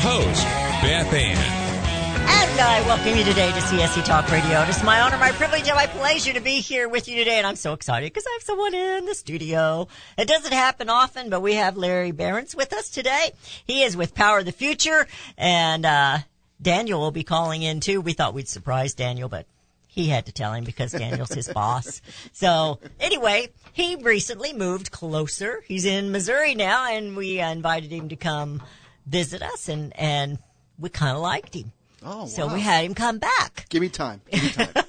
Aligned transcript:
host, 0.00 0.44
Beth 0.82 1.12
Ann. 1.12 1.36
And 1.36 2.60
I 2.60 2.80
welcome 2.86 3.16
you 3.16 3.24
today 3.24 3.52
to 3.52 3.58
CSC 3.58 4.04
Talk 4.04 4.30
Radio. 4.30 4.62
It 4.62 4.70
is 4.70 4.82
my 4.82 5.00
honor, 5.02 5.18
my 5.18 5.30
privilege, 5.32 5.68
and 5.68 5.76
my 5.76 5.86
pleasure 5.86 6.32
to 6.32 6.40
be 6.40 6.60
here 6.60 6.88
with 6.88 7.06
you 7.06 7.16
today. 7.16 7.36
And 7.36 7.46
I'm 7.46 7.56
so 7.56 7.74
excited 7.74 8.10
because 8.10 8.24
I 8.26 8.32
have 8.32 8.42
someone 8.42 8.74
in 8.74 9.04
the 9.04 9.14
studio. 9.14 9.88
It 10.16 10.26
doesn't 10.26 10.52
happen 10.52 10.88
often, 10.88 11.28
but 11.28 11.42
we 11.42 11.54
have 11.54 11.76
Larry 11.76 12.12
Behrens 12.12 12.56
with 12.56 12.72
us 12.72 12.88
today. 12.88 13.32
He 13.66 13.82
is 13.82 13.94
with 13.94 14.14
Power 14.14 14.38
of 14.38 14.46
the 14.46 14.52
Future, 14.52 15.06
and 15.36 15.84
uh, 15.84 16.18
Daniel 16.62 17.00
will 17.00 17.10
be 17.10 17.24
calling 17.24 17.62
in 17.62 17.80
too. 17.80 18.00
We 18.00 18.14
thought 18.14 18.32
we'd 18.32 18.48
surprise 18.48 18.94
Daniel, 18.94 19.28
but 19.28 19.46
he 19.86 20.06
had 20.06 20.26
to 20.26 20.32
tell 20.32 20.54
him 20.54 20.64
because 20.64 20.92
Daniel's 20.92 21.32
his 21.32 21.48
boss. 21.48 22.00
So 22.32 22.78
anyway, 22.98 23.48
he 23.74 23.96
recently 23.96 24.54
moved 24.54 24.90
closer. 24.90 25.62
He's 25.66 25.84
in 25.84 26.10
Missouri 26.10 26.54
now, 26.54 26.90
and 26.90 27.16
we 27.16 27.40
uh, 27.40 27.50
invited 27.50 27.92
him 27.92 28.08
to 28.08 28.16
come 28.16 28.62
visit 29.10 29.42
us, 29.42 29.68
and 29.68 29.92
and 29.98 30.38
we 30.78 30.88
kind 30.88 31.14
of 31.16 31.22
liked 31.22 31.54
him. 31.54 31.72
Oh, 32.02 32.26
So 32.26 32.46
wow. 32.46 32.54
we 32.54 32.60
had 32.60 32.84
him 32.84 32.94
come 32.94 33.18
back. 33.18 33.66
Give 33.68 33.82
me 33.82 33.88
time. 33.90 34.22
Give 34.30 34.42
me 34.42 34.48
time. 34.50 34.68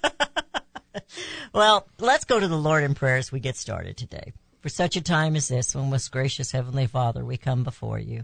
Well, 1.54 1.86
let's 2.00 2.24
go 2.24 2.40
to 2.40 2.48
the 2.48 2.58
Lord 2.58 2.84
in 2.86 2.96
prayer 2.96 3.18
as 3.18 3.30
we 3.32 3.42
get 3.42 3.58
started 3.58 3.98
today. 3.98 4.32
For 4.62 4.70
such 4.70 4.96
a 4.96 5.02
time 5.02 5.36
as 5.36 5.50
this, 5.50 5.76
O 5.76 5.84
most 5.84 6.10
gracious 6.12 6.52
Heavenly 6.52 6.88
Father, 6.88 7.26
we 7.26 7.36
come 7.36 7.64
before 7.66 8.00
you 8.00 8.24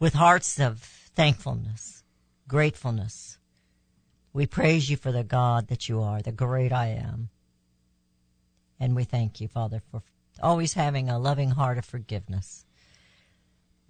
with 0.00 0.14
hearts 0.14 0.58
of 0.58 0.80
thankfulness, 0.80 2.02
gratefulness. 2.48 3.38
We 4.32 4.46
praise 4.46 4.90
you 4.90 4.96
for 4.96 5.12
the 5.12 5.22
God 5.22 5.68
that 5.68 5.88
you 5.88 6.00
are, 6.02 6.20
the 6.20 6.32
great 6.32 6.72
I 6.72 6.88
am. 6.88 7.28
And 8.80 8.96
we 8.96 9.04
thank 9.04 9.40
you, 9.40 9.46
Father, 9.46 9.80
for 9.92 10.02
always 10.42 10.72
having 10.74 11.08
a 11.08 11.18
loving 11.18 11.50
heart 11.50 11.78
of 11.78 11.84
forgiveness. 11.84 12.64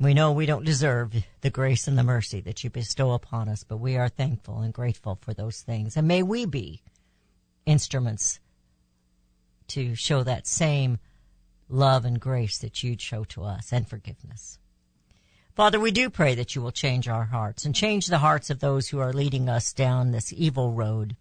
We 0.01 0.15
know 0.15 0.33
we 0.33 0.47
don't 0.47 0.65
deserve 0.65 1.13
the 1.43 1.51
grace 1.51 1.87
and 1.87 1.99
the 1.99 2.03
mercy 2.03 2.41
that 2.41 2.65
you 2.65 2.71
bestow 2.71 3.13
upon 3.13 3.51
us, 3.51 3.65
but 3.65 3.77
we 3.77 3.99
are 3.99 4.09
thankful 4.09 4.61
and 4.61 4.73
grateful 4.73 5.19
for 5.21 5.35
those 5.35 5.61
things. 5.61 5.95
And 5.95 6.09
may 6.09 6.23
we 6.23 6.47
be 6.47 6.81
instruments 7.67 8.41
to 9.69 9.95
show 9.95 10.23
that 10.23 10.47
same 10.47 10.99
love 11.69 12.07
and 12.07 12.19
grace 12.19 12.57
that 12.59 12.83
you'd 12.83 13.03
show 13.03 13.25
to 13.25 13.45
us 13.45 13.75
and 13.75 13.87
forgiveness. 13.87 14.59
Father, 15.55 15.79
we 15.79 15.91
do 15.91 16.09
pray 16.09 16.35
that 16.35 16.55
you 16.55 16.63
will 16.63 16.73
change 16.73 17.07
our 17.07 17.25
hearts 17.27 17.67
and 17.67 17.75
change 17.75 18.07
the 18.07 18.19
hearts 18.19 18.49
of 18.49 18.61
those 18.61 18.89
who 18.89 19.01
are 19.01 19.13
leading 19.13 19.51
us 19.51 19.75
down 19.75 20.13
this 20.13 20.33
evil 20.33 20.73
road. 20.73 21.15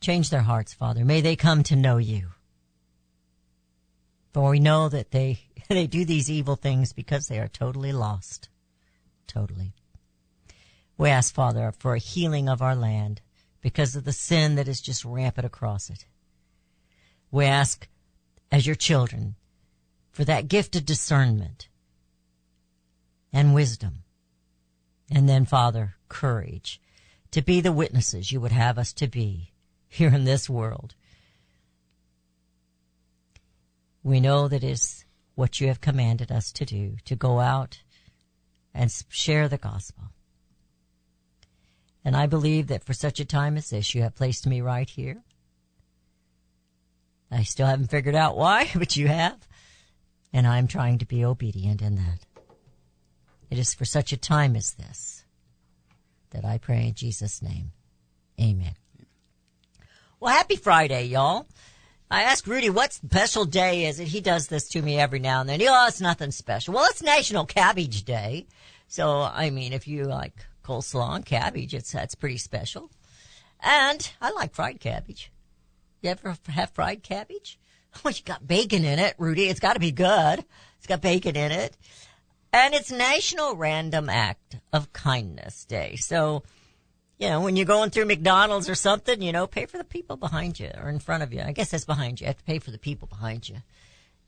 Change 0.00 0.28
their 0.28 0.42
hearts, 0.42 0.74
Father. 0.74 1.06
May 1.06 1.22
they 1.22 1.36
come 1.36 1.62
to 1.62 1.76
know 1.76 1.96
you. 1.96 2.32
For 4.32 4.50
we 4.50 4.60
know 4.60 4.88
that 4.88 5.10
they, 5.10 5.40
they 5.76 5.86
do 5.86 6.04
these 6.04 6.28
evil 6.28 6.56
things 6.56 6.92
because 6.92 7.26
they 7.26 7.38
are 7.38 7.46
totally 7.46 7.92
lost. 7.92 8.48
Totally. 9.28 9.72
We 10.98 11.08
ask, 11.10 11.32
Father, 11.32 11.72
for 11.78 11.94
a 11.94 12.00
healing 12.00 12.48
of 12.48 12.60
our 12.60 12.74
land 12.74 13.20
because 13.60 13.94
of 13.94 14.02
the 14.02 14.12
sin 14.12 14.56
that 14.56 14.66
is 14.66 14.80
just 14.80 15.04
rampant 15.04 15.46
across 15.46 15.88
it. 15.88 16.06
We 17.30 17.44
ask, 17.44 17.86
as 18.50 18.66
your 18.66 18.74
children, 18.74 19.36
for 20.10 20.24
that 20.24 20.48
gift 20.48 20.74
of 20.74 20.84
discernment 20.84 21.68
and 23.32 23.54
wisdom. 23.54 24.02
And 25.08 25.28
then, 25.28 25.44
Father, 25.44 25.94
courage 26.08 26.80
to 27.30 27.42
be 27.42 27.60
the 27.60 27.70
witnesses 27.70 28.32
you 28.32 28.40
would 28.40 28.50
have 28.50 28.76
us 28.76 28.92
to 28.94 29.06
be 29.06 29.52
here 29.88 30.12
in 30.12 30.24
this 30.24 30.50
world. 30.50 30.96
We 34.02 34.18
know 34.18 34.48
that 34.48 34.64
is 34.64 35.04
what 35.40 35.58
you 35.58 35.68
have 35.68 35.80
commanded 35.80 36.30
us 36.30 36.52
to 36.52 36.66
do, 36.66 36.96
to 37.06 37.16
go 37.16 37.40
out 37.40 37.82
and 38.74 38.92
share 39.08 39.48
the 39.48 39.56
gospel. 39.56 40.04
And 42.04 42.14
I 42.14 42.26
believe 42.26 42.66
that 42.66 42.84
for 42.84 42.92
such 42.92 43.20
a 43.20 43.24
time 43.24 43.56
as 43.56 43.70
this, 43.70 43.94
you 43.94 44.02
have 44.02 44.14
placed 44.14 44.46
me 44.46 44.60
right 44.60 44.88
here. 44.88 45.22
I 47.30 47.44
still 47.44 47.66
haven't 47.66 47.90
figured 47.90 48.14
out 48.14 48.36
why, 48.36 48.70
but 48.76 48.96
you 48.96 49.08
have. 49.08 49.48
And 50.30 50.46
I'm 50.46 50.66
trying 50.66 50.98
to 50.98 51.06
be 51.06 51.24
obedient 51.24 51.80
in 51.80 51.96
that. 51.96 52.26
It 53.50 53.58
is 53.58 53.72
for 53.72 53.86
such 53.86 54.12
a 54.12 54.18
time 54.18 54.54
as 54.54 54.74
this 54.74 55.24
that 56.30 56.44
I 56.44 56.58
pray 56.58 56.86
in 56.86 56.94
Jesus' 56.94 57.40
name. 57.40 57.72
Amen. 58.38 58.74
Well, 60.20 60.34
happy 60.34 60.56
Friday, 60.56 61.06
y'all. 61.06 61.46
I 62.10 62.22
asked 62.22 62.48
Rudy 62.48 62.70
what 62.70 62.92
special 62.92 63.44
day 63.44 63.86
is 63.86 64.00
it. 64.00 64.08
He 64.08 64.20
does 64.20 64.48
this 64.48 64.68
to 64.70 64.82
me 64.82 64.98
every 64.98 65.20
now 65.20 65.40
and 65.40 65.48
then. 65.48 65.62
Oh, 65.62 65.86
it's 65.86 66.00
nothing 66.00 66.32
special. 66.32 66.74
Well, 66.74 66.86
it's 66.90 67.02
National 67.02 67.46
Cabbage 67.46 68.02
Day. 68.02 68.46
So, 68.88 69.20
I 69.20 69.50
mean, 69.50 69.72
if 69.72 69.86
you 69.86 70.04
like 70.04 70.34
coleslaw 70.64 71.14
and 71.14 71.24
cabbage, 71.24 71.72
it's, 71.72 71.92
that's 71.92 72.16
pretty 72.16 72.38
special. 72.38 72.90
And 73.60 74.10
I 74.20 74.32
like 74.32 74.54
fried 74.54 74.80
cabbage. 74.80 75.30
You 76.02 76.10
ever 76.10 76.36
have 76.48 76.70
fried 76.70 77.02
cabbage? 77.02 77.58
Well, 78.04 78.14
you 78.14 78.22
got 78.24 78.46
bacon 78.46 78.84
in 78.84 79.00
it, 79.00 79.16
Rudy. 79.18 79.48
It's 79.48 79.58
got 79.58 79.72
to 79.72 79.80
be 79.80 79.90
good. 79.90 80.44
It's 80.78 80.86
got 80.86 81.00
bacon 81.00 81.34
in 81.34 81.50
it. 81.50 81.76
And 82.52 82.72
it's 82.72 82.92
National 82.92 83.56
Random 83.56 84.08
Act 84.08 84.58
of 84.72 84.92
Kindness 84.92 85.64
Day. 85.64 85.96
So, 85.96 86.44
you 87.20 87.28
know, 87.28 87.42
when 87.42 87.54
you're 87.54 87.66
going 87.66 87.90
through 87.90 88.06
McDonald's 88.06 88.68
or 88.70 88.74
something, 88.74 89.20
you 89.20 89.30
know, 89.30 89.46
pay 89.46 89.66
for 89.66 89.76
the 89.76 89.84
people 89.84 90.16
behind 90.16 90.58
you 90.58 90.70
or 90.82 90.88
in 90.88 90.98
front 90.98 91.22
of 91.22 91.34
you. 91.34 91.42
I 91.42 91.52
guess 91.52 91.70
that's 91.70 91.84
behind 91.84 92.18
you. 92.18 92.24
You 92.24 92.28
have 92.28 92.38
to 92.38 92.44
pay 92.44 92.58
for 92.58 92.70
the 92.70 92.78
people 92.78 93.06
behind 93.06 93.46
you. 93.46 93.56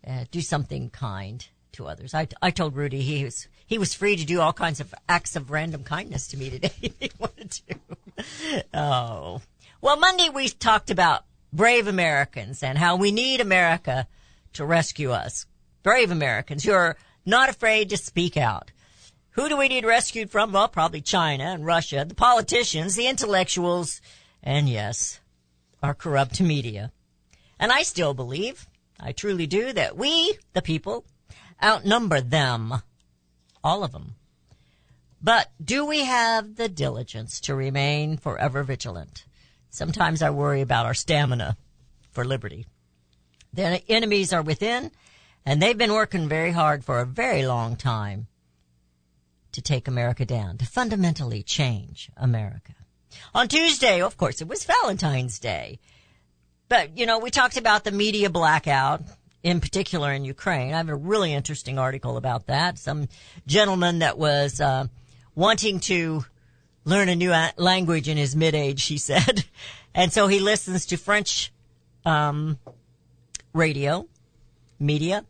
Uh, 0.06 0.26
do 0.30 0.42
something 0.42 0.90
kind 0.90 1.46
to 1.72 1.86
others. 1.86 2.12
I, 2.12 2.28
I 2.42 2.50
told 2.50 2.76
Rudy 2.76 3.00
he 3.00 3.24
was 3.24 3.48
he 3.64 3.78
was 3.78 3.94
free 3.94 4.16
to 4.16 4.26
do 4.26 4.42
all 4.42 4.52
kinds 4.52 4.78
of 4.78 4.94
acts 5.08 5.36
of 5.36 5.50
random 5.50 5.84
kindness 5.84 6.28
to 6.28 6.36
me 6.36 6.50
today 6.50 6.72
if 6.82 6.92
he 7.00 7.10
wanted 7.18 7.50
to. 7.50 8.64
Oh. 8.74 9.40
Well, 9.80 9.96
Monday 9.96 10.28
we 10.28 10.50
talked 10.50 10.90
about 10.90 11.24
brave 11.50 11.86
Americans 11.88 12.62
and 12.62 12.76
how 12.76 12.96
we 12.96 13.10
need 13.10 13.40
America 13.40 14.06
to 14.52 14.66
rescue 14.66 15.12
us. 15.12 15.46
Brave 15.82 16.10
Americans 16.10 16.64
who 16.64 16.72
are 16.72 16.98
not 17.24 17.48
afraid 17.48 17.88
to 17.88 17.96
speak 17.96 18.36
out. 18.36 18.70
Who 19.32 19.48
do 19.48 19.56
we 19.56 19.68
need 19.68 19.86
rescued 19.86 20.30
from? 20.30 20.52
Well, 20.52 20.68
probably 20.68 21.00
China 21.00 21.44
and 21.44 21.64
Russia, 21.64 22.04
the 22.06 22.14
politicians, 22.14 22.96
the 22.96 23.06
intellectuals, 23.06 24.02
and 24.42 24.68
yes, 24.68 25.20
our 25.82 25.94
corrupt 25.94 26.38
media. 26.40 26.92
And 27.58 27.72
I 27.72 27.82
still 27.82 28.12
believe, 28.12 28.68
I 29.00 29.12
truly 29.12 29.46
do, 29.46 29.72
that 29.72 29.96
we, 29.96 30.36
the 30.52 30.60
people, 30.60 31.06
outnumber 31.62 32.20
them. 32.20 32.74
All 33.64 33.82
of 33.82 33.92
them. 33.92 34.16
But 35.22 35.50
do 35.64 35.86
we 35.86 36.04
have 36.04 36.56
the 36.56 36.68
diligence 36.68 37.40
to 37.42 37.54
remain 37.54 38.18
forever 38.18 38.62
vigilant? 38.62 39.24
Sometimes 39.70 40.20
I 40.20 40.28
worry 40.28 40.60
about 40.60 40.84
our 40.84 40.94
stamina 40.94 41.56
for 42.10 42.24
liberty. 42.24 42.66
The 43.54 43.82
enemies 43.88 44.34
are 44.34 44.42
within, 44.42 44.90
and 45.46 45.62
they've 45.62 45.78
been 45.78 45.92
working 45.92 46.28
very 46.28 46.50
hard 46.50 46.84
for 46.84 47.00
a 47.00 47.06
very 47.06 47.46
long 47.46 47.76
time 47.76 48.26
to 49.52 49.62
take 49.62 49.88
America 49.88 50.24
down, 50.24 50.58
to 50.58 50.66
fundamentally 50.66 51.42
change 51.42 52.10
America. 52.16 52.74
On 53.34 53.48
Tuesday, 53.48 54.00
of 54.00 54.16
course, 54.16 54.40
it 54.40 54.48
was 54.48 54.64
Valentine's 54.64 55.38
Day. 55.38 55.78
But, 56.68 56.96
you 56.96 57.06
know, 57.06 57.18
we 57.18 57.30
talked 57.30 57.56
about 57.56 57.84
the 57.84 57.92
media 57.92 58.30
blackout, 58.30 59.02
in 59.42 59.60
particular 59.60 60.12
in 60.12 60.24
Ukraine. 60.24 60.72
I 60.72 60.78
have 60.78 60.88
a 60.88 60.96
really 60.96 61.32
interesting 61.32 61.78
article 61.78 62.16
about 62.16 62.46
that. 62.46 62.78
Some 62.78 63.08
gentleman 63.46 63.98
that 63.98 64.16
was 64.16 64.60
uh, 64.60 64.86
wanting 65.34 65.80
to 65.80 66.24
learn 66.84 67.08
a 67.08 67.14
new 67.14 67.32
language 67.56 68.08
in 68.08 68.16
his 68.16 68.34
mid-age, 68.34 68.84
he 68.86 68.98
said. 69.10 69.44
And 69.94 70.12
so 70.12 70.26
he 70.26 70.40
listens 70.40 70.86
to 70.86 70.96
French 70.96 71.52
um, 72.04 72.58
radio, 73.52 74.08
media, 74.78 75.24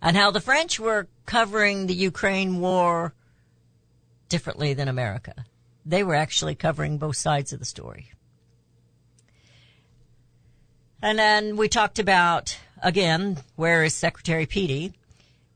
and 0.00 0.16
how 0.16 0.30
the 0.30 0.40
French 0.40 0.80
were 0.80 1.08
covering 1.26 1.86
the 1.86 1.94
Ukraine 1.94 2.60
war 2.60 3.12
differently 4.28 4.74
than 4.74 4.88
America. 4.88 5.46
They 5.84 6.02
were 6.02 6.14
actually 6.14 6.54
covering 6.54 6.98
both 6.98 7.16
sides 7.16 7.52
of 7.52 7.58
the 7.58 7.64
story. 7.64 8.12
And 11.00 11.18
then 11.18 11.56
we 11.56 11.68
talked 11.68 11.98
about, 11.98 12.58
again, 12.82 13.38
where 13.56 13.84
is 13.84 13.94
Secretary 13.94 14.46
Petey 14.46 14.92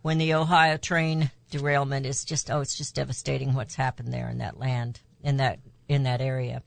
when 0.03 0.19
the 0.19 0.35
Ohio 0.35 0.77
train 0.77 1.31
derailment 1.51 2.07
is 2.07 2.25
just 2.25 2.51
oh, 2.51 2.61
it's 2.61 2.77
just 2.77 2.95
devastating 2.95 3.55
what's 3.55 3.75
happened 3.75 4.13
there 4.13 4.29
in 4.29 4.39
that 4.39 4.59
land 4.59 5.01
in 5.23 5.37
that 5.37 5.59
in 5.89 6.05
that 6.05 6.21
area, 6.21 6.63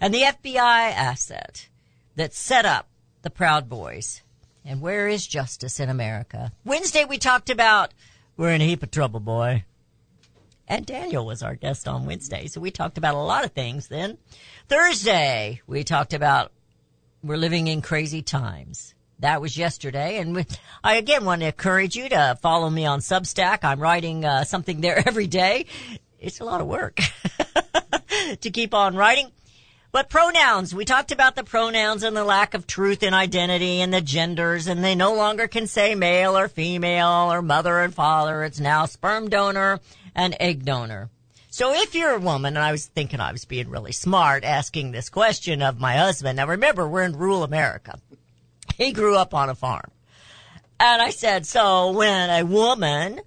and 0.00 0.12
the 0.12 0.22
FBI 0.22 0.90
asset 0.92 1.68
that 2.16 2.34
set 2.34 2.66
up 2.66 2.88
the 3.22 3.30
Proud 3.30 3.68
Boys. 3.68 4.22
And 4.66 4.80
where 4.80 5.08
is 5.08 5.26
justice 5.26 5.78
in 5.78 5.90
America? 5.90 6.50
Wednesday 6.64 7.04
we 7.04 7.18
talked 7.18 7.50
about 7.50 7.92
we're 8.36 8.50
in 8.50 8.62
a 8.62 8.66
heap 8.66 8.82
of 8.82 8.90
trouble, 8.90 9.20
boy. 9.20 9.64
And 10.66 10.86
Daniel 10.86 11.26
was 11.26 11.42
our 11.42 11.54
guest 11.54 11.86
on 11.86 12.06
Wednesday, 12.06 12.46
so 12.46 12.60
we 12.60 12.70
talked 12.70 12.96
about 12.96 13.14
a 13.14 13.18
lot 13.18 13.44
of 13.44 13.52
things 13.52 13.88
then. 13.88 14.16
Thursday, 14.68 15.60
we 15.66 15.84
talked 15.84 16.14
about 16.14 16.52
we're 17.22 17.36
living 17.36 17.66
in 17.66 17.82
crazy 17.82 18.22
times. 18.22 18.94
That 19.18 19.40
was 19.40 19.56
yesterday, 19.56 20.18
and 20.18 20.34
we, 20.34 20.46
I 20.82 20.96
again 20.96 21.24
want 21.24 21.42
to 21.42 21.46
encourage 21.46 21.96
you 21.96 22.08
to 22.08 22.38
follow 22.40 22.68
me 22.68 22.86
on 22.86 23.00
Substack. 23.00 23.58
I'm 23.62 23.80
writing 23.80 24.24
uh, 24.24 24.44
something 24.44 24.80
there 24.80 24.98
every 25.06 25.26
day. 25.26 25.66
It's 26.18 26.40
a 26.40 26.44
lot 26.44 26.60
of 26.60 26.66
work 26.66 27.00
to 28.40 28.50
keep 28.50 28.72
on 28.74 28.96
writing. 28.96 29.30
But 29.92 30.10
pronouns, 30.10 30.74
we 30.74 30.84
talked 30.84 31.12
about 31.12 31.36
the 31.36 31.44
pronouns 31.44 32.02
and 32.02 32.16
the 32.16 32.24
lack 32.24 32.54
of 32.54 32.66
truth 32.66 33.04
in 33.04 33.14
identity 33.14 33.80
and 33.80 33.94
the 33.94 34.00
genders, 34.00 34.66
and 34.66 34.82
they 34.82 34.96
no 34.96 35.14
longer 35.14 35.46
can 35.46 35.68
say 35.68 35.94
male 35.94 36.36
or 36.36 36.48
female 36.48 37.32
or 37.32 37.42
mother 37.42 37.78
and 37.78 37.94
father. 37.94 38.42
It's 38.42 38.58
now 38.58 38.86
sperm 38.86 39.28
donor 39.28 39.80
and 40.14 40.36
egg 40.40 40.64
donor. 40.64 41.10
So 41.50 41.72
if 41.72 41.94
you're 41.94 42.16
a 42.16 42.18
woman, 42.18 42.56
and 42.56 42.64
I 42.64 42.72
was 42.72 42.86
thinking 42.86 43.20
I 43.20 43.32
was 43.32 43.44
being 43.44 43.70
really 43.70 43.92
smart 43.92 44.42
asking 44.42 44.90
this 44.90 45.08
question 45.08 45.62
of 45.62 45.78
my 45.78 45.96
husband. 45.96 46.36
Now 46.36 46.48
remember, 46.48 46.88
we're 46.88 47.04
in 47.04 47.16
rural 47.16 47.44
America. 47.44 48.00
He 48.76 48.92
grew 48.92 49.16
up 49.16 49.34
on 49.34 49.48
a 49.48 49.54
farm. 49.54 49.90
And 50.80 51.00
I 51.00 51.10
said, 51.10 51.46
so 51.46 51.92
when 51.92 52.30
a 52.30 52.44
woman, 52.44 53.20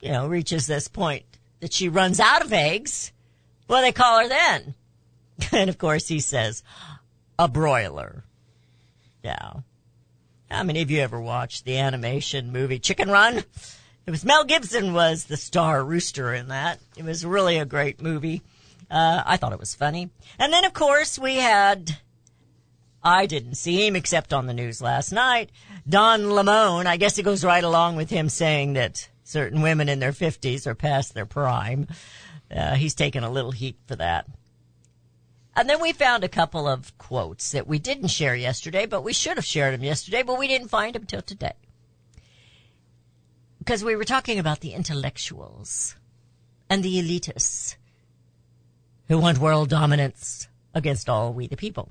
you 0.00 0.10
know, 0.10 0.26
reaches 0.26 0.66
this 0.66 0.88
point 0.88 1.24
that 1.60 1.72
she 1.72 1.88
runs 1.88 2.18
out 2.18 2.44
of 2.44 2.52
eggs, 2.52 3.12
what 3.68 3.78
do 3.78 3.82
they 3.82 3.92
call 3.92 4.20
her 4.20 4.28
then? 4.28 4.74
And 5.52 5.70
of 5.70 5.78
course 5.78 6.08
he 6.08 6.18
says, 6.18 6.64
a 7.38 7.46
broiler. 7.46 8.24
Yeah. 9.22 9.52
How 10.50 10.64
many 10.64 10.82
of 10.82 10.90
you 10.90 11.00
ever 11.00 11.20
watched 11.20 11.64
the 11.64 11.78
animation 11.78 12.50
movie 12.50 12.80
Chicken 12.80 13.08
Run? 13.08 13.44
It 14.08 14.10
was 14.10 14.24
Mel 14.24 14.44
Gibson 14.44 14.94
was 14.94 15.26
the 15.26 15.36
star 15.36 15.84
rooster 15.84 16.32
in 16.32 16.48
that. 16.48 16.80
It 16.96 17.04
was 17.04 17.26
really 17.26 17.58
a 17.58 17.66
great 17.66 18.00
movie. 18.00 18.40
Uh, 18.90 19.22
I 19.26 19.36
thought 19.36 19.52
it 19.52 19.60
was 19.60 19.74
funny. 19.74 20.08
And 20.38 20.50
then 20.50 20.64
of 20.64 20.72
course 20.72 21.18
we 21.18 21.34
had, 21.34 21.98
I 23.02 23.26
didn't 23.26 23.56
see 23.56 23.86
him 23.86 23.96
except 23.96 24.32
on 24.32 24.46
the 24.46 24.54
news 24.54 24.80
last 24.80 25.12
night, 25.12 25.50
Don 25.86 26.30
Lemon. 26.30 26.86
I 26.86 26.96
guess 26.96 27.18
it 27.18 27.24
goes 27.24 27.44
right 27.44 27.62
along 27.62 27.96
with 27.96 28.08
him 28.08 28.30
saying 28.30 28.72
that 28.72 29.10
certain 29.24 29.60
women 29.60 29.90
in 29.90 29.98
their 29.98 30.14
fifties 30.14 30.66
are 30.66 30.74
past 30.74 31.12
their 31.12 31.26
prime. 31.26 31.86
Uh, 32.50 32.76
he's 32.76 32.94
taken 32.94 33.24
a 33.24 33.30
little 33.30 33.52
heat 33.52 33.76
for 33.86 33.96
that. 33.96 34.26
And 35.54 35.68
then 35.68 35.82
we 35.82 35.92
found 35.92 36.24
a 36.24 36.30
couple 36.30 36.66
of 36.66 36.96
quotes 36.96 37.52
that 37.52 37.66
we 37.66 37.78
didn't 37.78 38.08
share 38.08 38.34
yesterday, 38.34 38.86
but 38.86 39.04
we 39.04 39.12
should 39.12 39.36
have 39.36 39.44
shared 39.44 39.74
them 39.74 39.84
yesterday, 39.84 40.22
but 40.22 40.38
we 40.38 40.48
didn't 40.48 40.68
find 40.68 40.94
them 40.94 41.04
till 41.04 41.20
today. 41.20 41.56
Because 43.68 43.84
we 43.84 43.96
were 43.96 44.04
talking 44.04 44.38
about 44.38 44.60
the 44.60 44.72
intellectuals 44.72 45.94
and 46.70 46.82
the 46.82 46.96
elitists 47.02 47.76
who 49.08 49.18
want 49.18 49.36
world 49.36 49.68
dominance 49.68 50.48
against 50.72 51.10
all 51.10 51.34
we 51.34 51.48
the 51.48 51.56
people. 51.58 51.90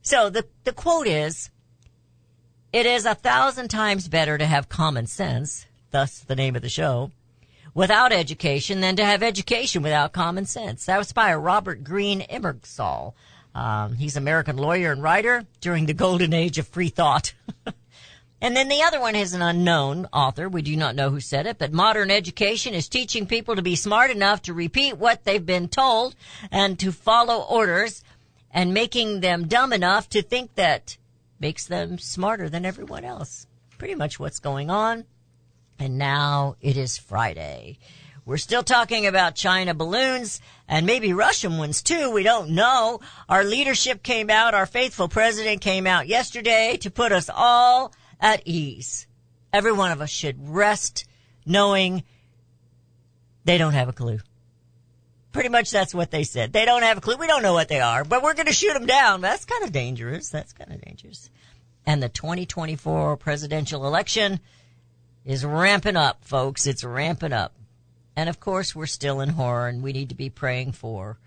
So 0.00 0.30
the, 0.30 0.46
the 0.64 0.72
quote 0.72 1.06
is, 1.06 1.50
it 2.72 2.86
is 2.86 3.04
a 3.04 3.14
thousand 3.14 3.68
times 3.68 4.08
better 4.08 4.38
to 4.38 4.46
have 4.46 4.70
common 4.70 5.06
sense, 5.06 5.66
thus 5.90 6.20
the 6.20 6.34
name 6.34 6.56
of 6.56 6.62
the 6.62 6.70
show, 6.70 7.10
without 7.74 8.10
education 8.10 8.80
than 8.80 8.96
to 8.96 9.04
have 9.04 9.22
education 9.22 9.82
without 9.82 10.14
common 10.14 10.46
sense. 10.46 10.86
That 10.86 10.96
was 10.96 11.12
by 11.12 11.34
Robert 11.34 11.84
Green 11.84 12.22
Ingersoll. 12.22 13.14
Um, 13.54 13.96
he's 13.96 14.16
an 14.16 14.22
American 14.22 14.56
lawyer 14.56 14.92
and 14.92 15.02
writer 15.02 15.44
during 15.60 15.84
the 15.84 15.92
golden 15.92 16.32
age 16.32 16.56
of 16.56 16.66
free 16.66 16.88
thought. 16.88 17.34
and 18.44 18.54
then 18.54 18.68
the 18.68 18.82
other 18.82 19.00
one 19.00 19.16
is 19.16 19.32
an 19.32 19.40
unknown 19.40 20.06
author. 20.12 20.50
We 20.50 20.60
do 20.60 20.76
not 20.76 20.94
know 20.94 21.08
who 21.08 21.18
said 21.18 21.46
it, 21.46 21.56
but 21.56 21.72
modern 21.72 22.10
education 22.10 22.74
is 22.74 22.90
teaching 22.90 23.26
people 23.26 23.56
to 23.56 23.62
be 23.62 23.74
smart 23.74 24.10
enough 24.10 24.42
to 24.42 24.52
repeat 24.52 24.98
what 24.98 25.24
they've 25.24 25.46
been 25.46 25.66
told 25.66 26.14
and 26.50 26.78
to 26.78 26.92
follow 26.92 27.40
orders 27.40 28.04
and 28.50 28.74
making 28.74 29.20
them 29.20 29.48
dumb 29.48 29.72
enough 29.72 30.10
to 30.10 30.20
think 30.20 30.56
that 30.56 30.98
makes 31.40 31.64
them 31.64 31.96
smarter 31.96 32.50
than 32.50 32.66
everyone 32.66 33.02
else. 33.02 33.46
Pretty 33.78 33.94
much 33.94 34.20
what's 34.20 34.40
going 34.40 34.68
on. 34.68 35.06
And 35.78 35.96
now 35.96 36.56
it 36.60 36.76
is 36.76 36.98
Friday. 36.98 37.78
We're 38.26 38.36
still 38.36 38.62
talking 38.62 39.06
about 39.06 39.36
China 39.36 39.72
balloons 39.72 40.42
and 40.68 40.84
maybe 40.84 41.14
Russian 41.14 41.56
ones 41.56 41.80
too. 41.80 42.10
We 42.10 42.22
don't 42.22 42.50
know. 42.50 43.00
Our 43.26 43.42
leadership 43.42 44.02
came 44.02 44.28
out, 44.28 44.52
our 44.52 44.66
faithful 44.66 45.08
president 45.08 45.62
came 45.62 45.86
out 45.86 46.08
yesterday 46.08 46.76
to 46.82 46.90
put 46.90 47.10
us 47.10 47.30
all 47.34 47.94
at 48.24 48.42
ease. 48.46 49.06
Every 49.52 49.70
one 49.70 49.92
of 49.92 50.00
us 50.00 50.10
should 50.10 50.48
rest 50.48 51.04
knowing 51.46 52.02
they 53.44 53.58
don't 53.58 53.74
have 53.74 53.88
a 53.88 53.92
clue. 53.92 54.18
Pretty 55.30 55.50
much 55.50 55.70
that's 55.70 55.94
what 55.94 56.10
they 56.10 56.24
said. 56.24 56.52
They 56.52 56.64
don't 56.64 56.82
have 56.82 56.98
a 56.98 57.00
clue. 57.00 57.16
We 57.16 57.26
don't 57.26 57.42
know 57.42 57.52
what 57.52 57.68
they 57.68 57.80
are, 57.80 58.02
but 58.02 58.22
we're 58.22 58.34
going 58.34 58.46
to 58.46 58.52
shoot 58.52 58.72
them 58.72 58.86
down. 58.86 59.20
That's 59.20 59.44
kind 59.44 59.62
of 59.62 59.72
dangerous. 59.72 60.30
That's 60.30 60.54
kind 60.54 60.72
of 60.72 60.80
dangerous. 60.80 61.28
And 61.86 62.02
the 62.02 62.08
2024 62.08 63.18
presidential 63.18 63.86
election 63.86 64.40
is 65.26 65.44
ramping 65.44 65.96
up, 65.96 66.24
folks. 66.24 66.66
It's 66.66 66.82
ramping 66.82 67.32
up. 67.32 67.52
And 68.16 68.30
of 68.30 68.40
course, 68.40 68.74
we're 68.74 68.86
still 68.86 69.20
in 69.20 69.30
horror 69.30 69.68
and 69.68 69.82
we 69.82 69.92
need 69.92 70.08
to 70.08 70.14
be 70.14 70.30
praying 70.30 70.72
for 70.72 71.18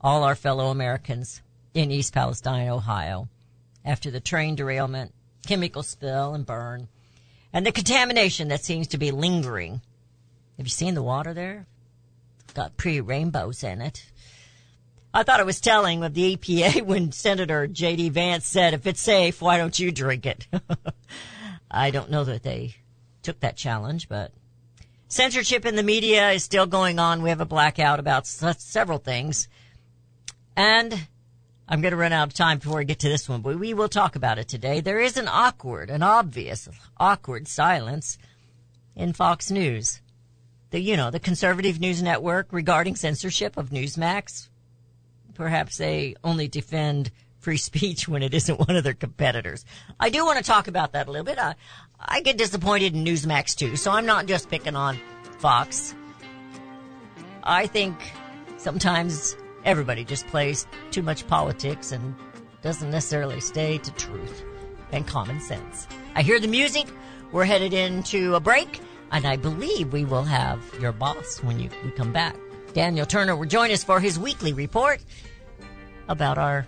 all 0.00 0.24
our 0.24 0.34
fellow 0.34 0.66
Americans 0.66 1.40
in 1.72 1.90
East 1.90 2.12
Palestine, 2.12 2.68
Ohio, 2.68 3.28
after 3.84 4.10
the 4.10 4.20
train 4.20 4.56
derailment, 4.56 5.14
chemical 5.46 5.82
spill 5.82 6.34
and 6.34 6.44
burn, 6.44 6.88
and 7.52 7.66
the 7.66 7.72
contamination 7.72 8.48
that 8.48 8.64
seems 8.64 8.88
to 8.88 8.98
be 8.98 9.10
lingering. 9.10 9.80
Have 10.56 10.66
you 10.66 10.70
seen 10.70 10.94
the 10.94 11.02
water 11.02 11.32
there? 11.32 11.66
It's 12.44 12.52
got 12.52 12.76
pretty 12.76 13.00
rainbows 13.00 13.62
in 13.62 13.80
it. 13.80 14.10
I 15.14 15.22
thought 15.22 15.40
it 15.40 15.46
was 15.46 15.60
telling 15.60 16.04
of 16.04 16.14
the 16.14 16.36
EPA 16.36 16.82
when 16.86 17.12
Senator 17.12 17.66
J.D. 17.66 18.10
Vance 18.10 18.46
said, 18.46 18.74
if 18.74 18.86
it's 18.86 19.00
safe, 19.00 19.40
why 19.40 19.56
don't 19.56 19.78
you 19.78 19.90
drink 19.90 20.26
it? 20.26 20.46
I 21.70 21.90
don't 21.90 22.10
know 22.10 22.24
that 22.24 22.42
they 22.42 22.76
took 23.22 23.40
that 23.40 23.56
challenge, 23.56 24.08
but 24.08 24.32
censorship 25.08 25.66
in 25.66 25.76
the 25.76 25.82
media 25.82 26.30
is 26.30 26.44
still 26.44 26.66
going 26.66 26.98
on. 26.98 27.22
We 27.22 27.30
have 27.30 27.40
a 27.40 27.46
blackout 27.46 28.00
about 28.00 28.26
several 28.26 28.98
things. 28.98 29.48
And 30.56 31.08
I'm 31.68 31.82
going 31.82 31.92
to 31.92 31.98
run 31.98 32.12
out 32.14 32.28
of 32.28 32.34
time 32.34 32.58
before 32.58 32.80
I 32.80 32.84
get 32.84 33.00
to 33.00 33.10
this 33.10 33.28
one, 33.28 33.42
but 33.42 33.58
we 33.58 33.74
will 33.74 33.90
talk 33.90 34.16
about 34.16 34.38
it 34.38 34.48
today. 34.48 34.80
There 34.80 35.00
is 35.00 35.18
an 35.18 35.28
awkward, 35.28 35.90
an 35.90 36.02
obvious, 36.02 36.66
awkward 36.96 37.46
silence 37.46 38.16
in 38.96 39.12
Fox 39.12 39.50
News. 39.50 40.00
The, 40.70 40.80
you 40.80 40.96
know, 40.96 41.10
the 41.10 41.20
conservative 41.20 41.78
news 41.78 42.02
network 42.02 42.48
regarding 42.52 42.96
censorship 42.96 43.58
of 43.58 43.68
Newsmax. 43.68 44.48
Perhaps 45.34 45.76
they 45.76 46.14
only 46.24 46.48
defend 46.48 47.10
free 47.38 47.56
speech 47.58 48.08
when 48.08 48.22
it 48.22 48.32
isn't 48.32 48.58
one 48.58 48.76
of 48.76 48.84
their 48.84 48.94
competitors. 48.94 49.66
I 50.00 50.08
do 50.08 50.24
want 50.24 50.38
to 50.38 50.44
talk 50.44 50.68
about 50.68 50.92
that 50.92 51.06
a 51.06 51.10
little 51.10 51.24
bit. 51.24 51.38
I, 51.38 51.54
I 52.00 52.22
get 52.22 52.38
disappointed 52.38 52.94
in 52.94 53.04
Newsmax 53.04 53.54
too, 53.54 53.76
so 53.76 53.90
I'm 53.90 54.06
not 54.06 54.24
just 54.24 54.48
picking 54.48 54.74
on 54.74 54.98
Fox. 55.38 55.94
I 57.42 57.66
think 57.66 57.94
sometimes 58.56 59.36
everybody 59.64 60.04
just 60.04 60.26
plays 60.28 60.66
too 60.90 61.02
much 61.02 61.26
politics 61.26 61.92
and 61.92 62.14
doesn't 62.62 62.90
necessarily 62.90 63.40
stay 63.40 63.78
to 63.78 63.90
truth 63.92 64.44
and 64.92 65.06
common 65.06 65.40
sense. 65.40 65.86
I 66.14 66.22
hear 66.22 66.40
the 66.40 66.48
music. 66.48 66.86
We're 67.32 67.44
headed 67.44 67.72
into 67.72 68.34
a 68.34 68.40
break, 68.40 68.80
and 69.12 69.26
I 69.26 69.36
believe 69.36 69.92
we 69.92 70.04
will 70.04 70.24
have 70.24 70.62
your 70.80 70.92
boss 70.92 71.42
when 71.42 71.58
you 71.58 71.70
we 71.84 71.90
come 71.90 72.12
back. 72.12 72.36
Daniel 72.72 73.06
Turner 73.06 73.36
will 73.36 73.46
join 73.46 73.70
us 73.70 73.84
for 73.84 74.00
his 74.00 74.18
weekly 74.18 74.52
report 74.52 75.04
about 76.08 76.38
our 76.38 76.66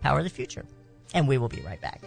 Power 0.00 0.18
of 0.18 0.24
the 0.24 0.30
Future. 0.30 0.64
And 1.12 1.28
we 1.28 1.38
will 1.38 1.48
be 1.48 1.60
right 1.62 1.80
back. 1.80 2.00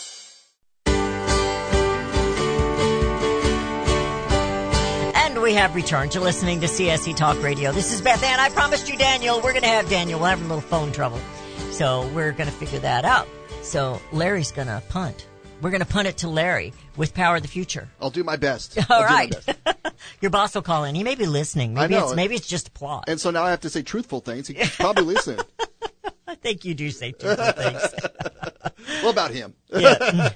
We 5.51 5.57
have 5.57 5.75
returned 5.75 6.13
to 6.13 6.21
listening 6.21 6.61
to 6.61 6.67
CSC 6.67 7.13
Talk 7.13 7.43
Radio. 7.43 7.73
This 7.73 7.91
is 7.91 7.99
Beth 7.99 8.23
Ann. 8.23 8.39
I 8.39 8.47
promised 8.47 8.89
you 8.89 8.97
Daniel. 8.97 9.35
We're 9.41 9.51
going 9.51 9.63
to 9.63 9.67
have 9.67 9.89
Daniel. 9.89 10.17
We're 10.17 10.29
having 10.29 10.45
a 10.45 10.47
little 10.47 10.61
phone 10.61 10.93
trouble. 10.93 11.19
So 11.71 12.07
we're 12.13 12.31
going 12.31 12.49
to 12.49 12.55
figure 12.55 12.79
that 12.79 13.03
out. 13.03 13.27
So 13.61 13.99
Larry's 14.13 14.53
going 14.53 14.69
to 14.69 14.81
punt. 14.87 15.27
We're 15.61 15.71
going 15.71 15.81
to 15.81 15.85
punt 15.85 16.07
it 16.07 16.19
to 16.19 16.29
Larry 16.29 16.71
with 16.95 17.13
Power 17.13 17.35
of 17.35 17.41
the 17.41 17.49
Future. 17.49 17.89
I'll 17.99 18.09
do 18.09 18.23
my 18.23 18.37
best. 18.37 18.77
All 18.89 19.01
I'll 19.01 19.03
right. 19.03 19.35
best. 19.45 19.59
Your 20.21 20.31
boss 20.31 20.55
will 20.55 20.61
call 20.61 20.85
in. 20.85 20.95
He 20.95 21.03
may 21.03 21.15
be 21.15 21.25
listening. 21.25 21.73
Maybe 21.73 21.95
I 21.95 21.99
know. 21.99 22.05
it's 22.05 22.15
maybe 22.15 22.35
it's 22.35 22.47
just 22.47 22.69
a 22.69 22.71
plot. 22.71 23.09
And 23.09 23.19
so 23.19 23.29
now 23.29 23.43
I 23.43 23.49
have 23.49 23.59
to 23.59 23.69
say 23.69 23.81
truthful 23.81 24.21
things. 24.21 24.47
He's 24.47 24.69
probably 24.77 25.03
listening. 25.03 25.45
I 26.29 26.35
think 26.35 26.63
you 26.63 26.73
do 26.75 26.91
say 26.91 27.11
good 27.11 27.37
things. 27.57 27.83
What 29.03 29.11
about 29.11 29.31
him? 29.31 29.53
Yeah. 29.67 30.29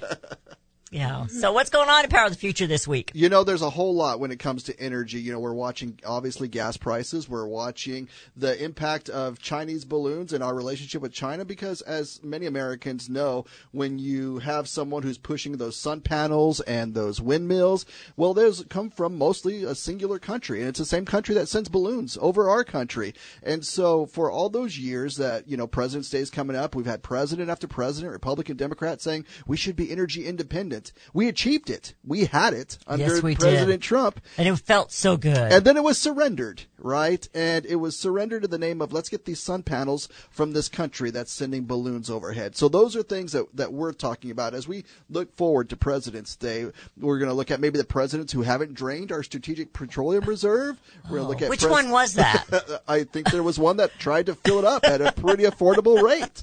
Yeah. 0.92 1.10
Mm-hmm. 1.10 1.38
So 1.38 1.52
what's 1.52 1.68
going 1.68 1.88
on 1.88 2.04
in 2.04 2.10
Power 2.10 2.26
of 2.26 2.32
the 2.32 2.38
Future 2.38 2.68
this 2.68 2.86
week? 2.86 3.10
You 3.12 3.28
know, 3.28 3.42
there's 3.42 3.62
a 3.62 3.70
whole 3.70 3.94
lot 3.94 4.20
when 4.20 4.30
it 4.30 4.38
comes 4.38 4.62
to 4.64 4.80
energy. 4.80 5.20
You 5.20 5.32
know, 5.32 5.40
we're 5.40 5.52
watching 5.52 5.98
obviously 6.06 6.46
gas 6.46 6.76
prices. 6.76 7.28
We're 7.28 7.46
watching 7.46 8.08
the 8.36 8.62
impact 8.62 9.08
of 9.08 9.40
Chinese 9.40 9.84
balloons 9.84 10.32
and 10.32 10.44
our 10.44 10.54
relationship 10.54 11.02
with 11.02 11.12
China 11.12 11.44
because 11.44 11.80
as 11.82 12.22
many 12.22 12.46
Americans 12.46 13.08
know, 13.08 13.46
when 13.72 13.98
you 13.98 14.38
have 14.38 14.68
someone 14.68 15.02
who's 15.02 15.18
pushing 15.18 15.56
those 15.56 15.76
sun 15.76 16.00
panels 16.02 16.60
and 16.60 16.94
those 16.94 17.20
windmills, 17.20 17.84
well, 18.16 18.32
those 18.32 18.64
come 18.68 18.88
from 18.88 19.18
mostly 19.18 19.64
a 19.64 19.74
singular 19.74 20.20
country 20.20 20.60
and 20.60 20.68
it's 20.68 20.78
the 20.78 20.84
same 20.84 21.04
country 21.04 21.34
that 21.34 21.48
sends 21.48 21.68
balloons 21.68 22.16
over 22.20 22.48
our 22.48 22.62
country. 22.62 23.12
And 23.42 23.64
so 23.64 24.06
for 24.06 24.30
all 24.30 24.48
those 24.48 24.78
years 24.78 25.16
that, 25.16 25.48
you 25.48 25.56
know, 25.56 25.66
President's 25.66 26.10
Day 26.10 26.20
is 26.20 26.30
coming 26.30 26.54
up, 26.54 26.76
we've 26.76 26.86
had 26.86 27.02
president 27.02 27.50
after 27.50 27.66
president, 27.66 28.12
Republican, 28.12 28.56
Democrat 28.56 29.02
saying 29.02 29.24
we 29.48 29.56
should 29.56 29.74
be 29.74 29.90
energy 29.90 30.26
independent. 30.26 30.75
We 31.12 31.28
achieved 31.28 31.70
it. 31.70 31.94
We 32.04 32.26
had 32.26 32.54
it 32.54 32.78
under 32.86 33.04
Yes, 33.04 33.22
we 33.22 33.34
did. 33.34 33.40
President 33.40 33.82
Trump. 33.82 34.20
And 34.38 34.48
it 34.48 34.56
felt 34.56 34.92
so 34.92 35.16
good. 35.16 35.52
And 35.52 35.64
then 35.64 35.76
it 35.76 35.82
was 35.82 35.98
surrendered, 35.98 36.62
right? 36.78 37.26
And 37.34 37.66
it 37.66 37.76
was 37.76 37.98
surrendered 37.98 38.44
in 38.44 38.50
the 38.50 38.58
name 38.58 38.80
of 38.80 38.92
let's 38.92 39.08
get 39.08 39.24
these 39.24 39.40
sun 39.40 39.62
panels 39.62 40.08
from 40.30 40.52
this 40.52 40.68
country 40.68 41.10
that's 41.10 41.32
sending 41.32 41.66
balloons 41.66 42.10
overhead. 42.10 42.56
So 42.56 42.68
those 42.68 42.96
are 42.96 43.02
things 43.02 43.32
that, 43.32 43.46
that 43.54 43.72
we're 43.72 43.92
talking 43.92 44.30
about 44.30 44.54
as 44.54 44.68
we 44.68 44.84
look 45.08 45.34
forward 45.36 45.70
to 45.70 45.76
President's 45.76 46.36
Day. 46.36 46.66
We're 46.98 47.18
going 47.18 47.28
to 47.28 47.34
look 47.34 47.50
at 47.50 47.60
maybe 47.60 47.78
the 47.78 47.84
presidents 47.84 48.32
who 48.32 48.42
haven't 48.42 48.74
drained 48.74 49.12
our 49.12 49.22
strategic 49.22 49.72
petroleum 49.72 50.24
reserve. 50.24 50.80
We're 51.04 51.18
going 51.18 51.22
to 51.22 51.28
look 51.28 51.42
oh. 51.42 51.44
at 51.44 51.50
Which 51.50 51.60
pres- 51.60 51.70
one 51.70 51.90
was 51.90 52.14
that? 52.14 52.82
I 52.88 53.04
think 53.04 53.30
there 53.30 53.42
was 53.42 53.58
one 53.58 53.78
that 53.78 53.98
tried 53.98 54.26
to 54.26 54.34
fill 54.34 54.58
it 54.58 54.64
up 54.64 54.84
at 54.84 55.00
a 55.00 55.12
pretty 55.12 55.44
affordable 55.44 56.02
rate. 56.02 56.42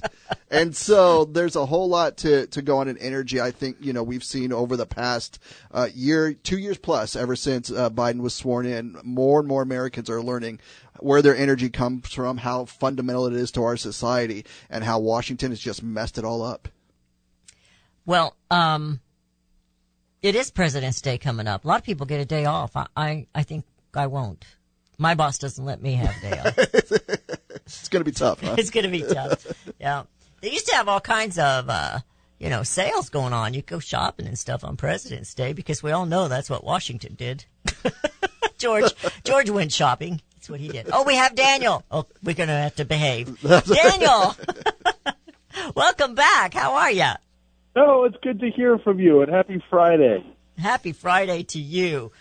And 0.50 0.74
so 0.76 1.24
there's 1.24 1.56
a 1.56 1.66
whole 1.66 1.88
lot 1.88 2.18
to, 2.18 2.46
to 2.48 2.62
go 2.62 2.78
on 2.78 2.88
in 2.88 2.98
energy. 2.98 3.40
I 3.40 3.50
think, 3.50 3.76
you 3.80 3.92
know, 3.92 4.02
we've 4.24 4.42
seen 4.42 4.52
over 4.52 4.76
the 4.76 4.86
past 4.86 5.38
uh, 5.70 5.88
year, 5.94 6.32
two 6.32 6.58
years 6.58 6.78
plus, 6.78 7.14
ever 7.14 7.36
since 7.36 7.70
uh, 7.70 7.90
Biden 7.90 8.20
was 8.20 8.34
sworn 8.34 8.64
in, 8.64 8.96
more 9.04 9.40
and 9.40 9.48
more 9.48 9.62
Americans 9.62 10.08
are 10.08 10.22
learning 10.22 10.60
where 11.00 11.20
their 11.20 11.36
energy 11.36 11.68
comes 11.68 12.12
from, 12.12 12.38
how 12.38 12.64
fundamental 12.64 13.26
it 13.26 13.34
is 13.34 13.50
to 13.52 13.62
our 13.62 13.76
society, 13.76 14.46
and 14.70 14.82
how 14.82 14.98
Washington 14.98 15.50
has 15.50 15.60
just 15.60 15.82
messed 15.82 16.16
it 16.16 16.24
all 16.24 16.42
up. 16.42 16.68
Well, 18.06 18.34
um, 18.50 19.00
it 20.22 20.34
is 20.34 20.50
President's 20.50 21.02
Day 21.02 21.18
coming 21.18 21.46
up. 21.46 21.64
A 21.64 21.68
lot 21.68 21.80
of 21.80 21.84
people 21.84 22.06
get 22.06 22.20
a 22.20 22.24
day 22.24 22.46
off. 22.46 22.76
I, 22.76 22.86
I, 22.96 23.26
I 23.34 23.42
think 23.42 23.64
I 23.94 24.06
won't. 24.06 24.44
My 24.96 25.14
boss 25.14 25.36
doesn't 25.38 25.64
let 25.64 25.82
me 25.82 25.94
have 25.94 26.16
a 26.16 26.20
day 26.20 26.38
off. 26.38 26.58
It's 27.66 27.88
going 27.88 28.04
to 28.04 28.04
be 28.04 28.14
tough, 28.14 28.42
huh? 28.42 28.56
it's 28.58 28.68
going 28.68 28.84
to 28.84 28.90
be 28.90 29.00
tough. 29.00 29.46
Yeah. 29.80 30.02
They 30.42 30.50
used 30.52 30.66
to 30.66 30.74
have 30.76 30.86
all 30.86 31.00
kinds 31.00 31.38
of, 31.38 31.70
uh, 31.70 32.00
you 32.44 32.50
know, 32.50 32.62
sales 32.62 33.08
going 33.08 33.32
on. 33.32 33.54
You 33.54 33.62
go 33.62 33.78
shopping 33.78 34.26
and 34.26 34.38
stuff 34.38 34.64
on 34.64 34.76
President's 34.76 35.32
Day 35.32 35.54
because 35.54 35.82
we 35.82 35.92
all 35.92 36.04
know 36.04 36.28
that's 36.28 36.50
what 36.50 36.62
Washington 36.62 37.14
did. 37.14 37.46
George, 38.58 38.92
George 39.24 39.48
went 39.48 39.72
shopping. 39.72 40.20
That's 40.34 40.50
what 40.50 40.60
he 40.60 40.68
did. 40.68 40.90
Oh, 40.92 41.04
we 41.04 41.16
have 41.16 41.34
Daniel. 41.34 41.82
Oh, 41.90 42.04
we're 42.22 42.34
going 42.34 42.50
to 42.50 42.54
have 42.54 42.76
to 42.76 42.84
behave. 42.84 43.40
Daniel, 43.42 44.36
welcome 45.74 46.14
back. 46.14 46.52
How 46.52 46.74
are 46.74 46.90
you? 46.90 47.08
No, 47.74 48.04
it's 48.04 48.18
good 48.22 48.40
to 48.40 48.50
hear 48.50 48.78
from 48.78 49.00
you, 49.00 49.22
and 49.22 49.32
happy 49.32 49.64
Friday. 49.70 50.22
Happy 50.58 50.92
Friday 50.92 51.44
to 51.44 51.58
you. 51.58 52.12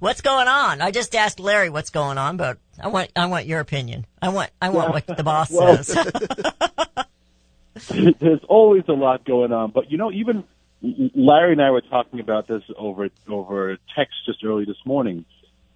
What's 0.00 0.20
going 0.20 0.48
on? 0.48 0.80
I 0.80 0.90
just 0.90 1.14
asked 1.14 1.38
Larry 1.38 1.70
what's 1.70 1.90
going 1.90 2.18
on, 2.18 2.38
but 2.38 2.58
I 2.82 2.88
want 2.88 3.12
I 3.14 3.26
want 3.26 3.46
your 3.46 3.60
opinion. 3.60 4.04
I 4.20 4.30
want 4.30 4.50
I 4.60 4.70
want 4.70 4.92
what 4.92 5.06
the 5.06 5.22
boss 5.22 5.52
Well- 5.52 5.82
says. 5.84 6.06
There's 8.20 8.44
always 8.48 8.84
a 8.88 8.92
lot 8.92 9.24
going 9.24 9.52
on, 9.52 9.70
but 9.70 9.90
you 9.90 9.98
know, 9.98 10.10
even 10.12 10.44
Larry 10.82 11.52
and 11.52 11.62
I 11.62 11.70
were 11.70 11.80
talking 11.80 12.20
about 12.20 12.46
this 12.46 12.62
over 12.76 13.08
over 13.28 13.78
text 13.96 14.14
just 14.26 14.44
early 14.44 14.64
this 14.64 14.84
morning. 14.84 15.24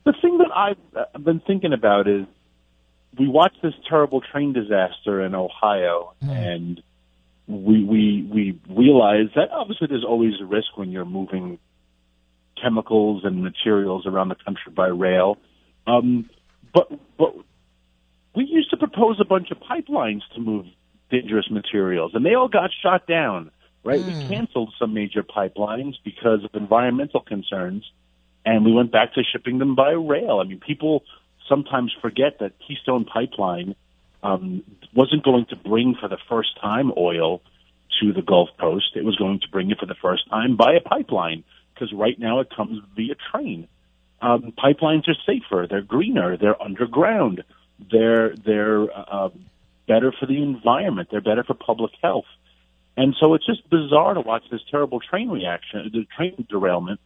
The 0.04 0.14
thing 0.20 0.38
that 0.38 0.50
I've 0.54 1.24
been 1.24 1.40
thinking 1.40 1.72
about 1.72 2.08
is 2.08 2.26
we 3.18 3.28
watched 3.28 3.62
this 3.62 3.74
terrible 3.88 4.20
train 4.20 4.52
disaster 4.52 5.24
in 5.24 5.34
Ohio, 5.34 6.14
and 6.20 6.82
we 7.46 7.84
we 7.84 8.28
we 8.32 8.60
realize 8.68 9.28
that 9.34 9.50
obviously 9.50 9.88
there's 9.88 10.04
always 10.04 10.34
a 10.40 10.44
risk 10.44 10.76
when 10.76 10.90
you're 10.90 11.04
moving 11.04 11.58
chemicals 12.60 13.24
and 13.24 13.42
materials 13.42 14.06
around 14.06 14.28
the 14.28 14.36
country 14.36 14.72
by 14.72 14.86
rail. 14.86 15.38
Um, 15.86 16.30
but 16.72 16.90
but 17.18 17.34
we 18.34 18.44
used 18.44 18.70
to 18.70 18.76
propose 18.76 19.18
a 19.20 19.24
bunch 19.24 19.50
of 19.50 19.58
pipelines 19.58 20.22
to 20.34 20.40
move 20.40 20.66
dangerous 21.12 21.48
materials, 21.50 22.12
and 22.14 22.26
they 22.26 22.34
all 22.34 22.48
got 22.48 22.70
shot 22.82 23.06
down. 23.06 23.50
Right, 23.84 24.00
we 24.00 24.28
canceled 24.28 24.72
some 24.78 24.94
major 24.94 25.24
pipelines 25.24 25.94
because 26.04 26.44
of 26.44 26.50
environmental 26.54 27.20
concerns, 27.20 27.84
and 28.44 28.64
we 28.64 28.72
went 28.72 28.92
back 28.92 29.14
to 29.14 29.22
shipping 29.24 29.58
them 29.58 29.74
by 29.74 29.90
rail. 29.90 30.38
I 30.40 30.44
mean, 30.44 30.60
people 30.60 31.02
sometimes 31.48 31.92
forget 32.00 32.38
that 32.38 32.52
Keystone 32.64 33.04
Pipeline 33.04 33.74
um, 34.22 34.62
wasn't 34.94 35.24
going 35.24 35.46
to 35.46 35.56
bring 35.56 35.96
for 36.00 36.08
the 36.08 36.18
first 36.28 36.60
time 36.60 36.92
oil 36.96 37.42
to 38.00 38.12
the 38.12 38.22
Gulf 38.22 38.50
Coast. 38.58 38.92
It 38.94 39.04
was 39.04 39.16
going 39.16 39.40
to 39.40 39.48
bring 39.48 39.70
it 39.70 39.78
for 39.78 39.86
the 39.86 39.96
first 40.00 40.28
time 40.30 40.56
by 40.56 40.74
a 40.74 40.80
pipeline 40.80 41.44
because 41.74 41.92
right 41.92 42.18
now 42.18 42.40
it 42.40 42.48
comes 42.54 42.80
via 42.94 43.14
train. 43.32 43.68
Um, 44.20 44.52
pipelines 44.56 45.08
are 45.08 45.16
safer. 45.26 45.66
They're 45.68 45.82
greener. 45.82 46.36
They're 46.36 46.60
underground. 46.62 47.42
They're 47.90 48.34
they're 48.36 48.86
uh, 48.96 49.30
better 49.92 50.12
for 50.18 50.26
the 50.26 50.42
environment. 50.42 51.08
They're 51.10 51.20
better 51.20 51.44
for 51.44 51.54
public 51.54 51.92
health. 52.02 52.30
And 52.96 53.14
so 53.20 53.34
it's 53.34 53.46
just 53.46 53.68
bizarre 53.68 54.14
to 54.14 54.20
watch 54.20 54.44
this 54.50 54.60
terrible 54.70 55.00
train 55.00 55.28
reaction, 55.28 55.90
the 55.92 56.06
train 56.16 56.46
derailment, 56.48 57.00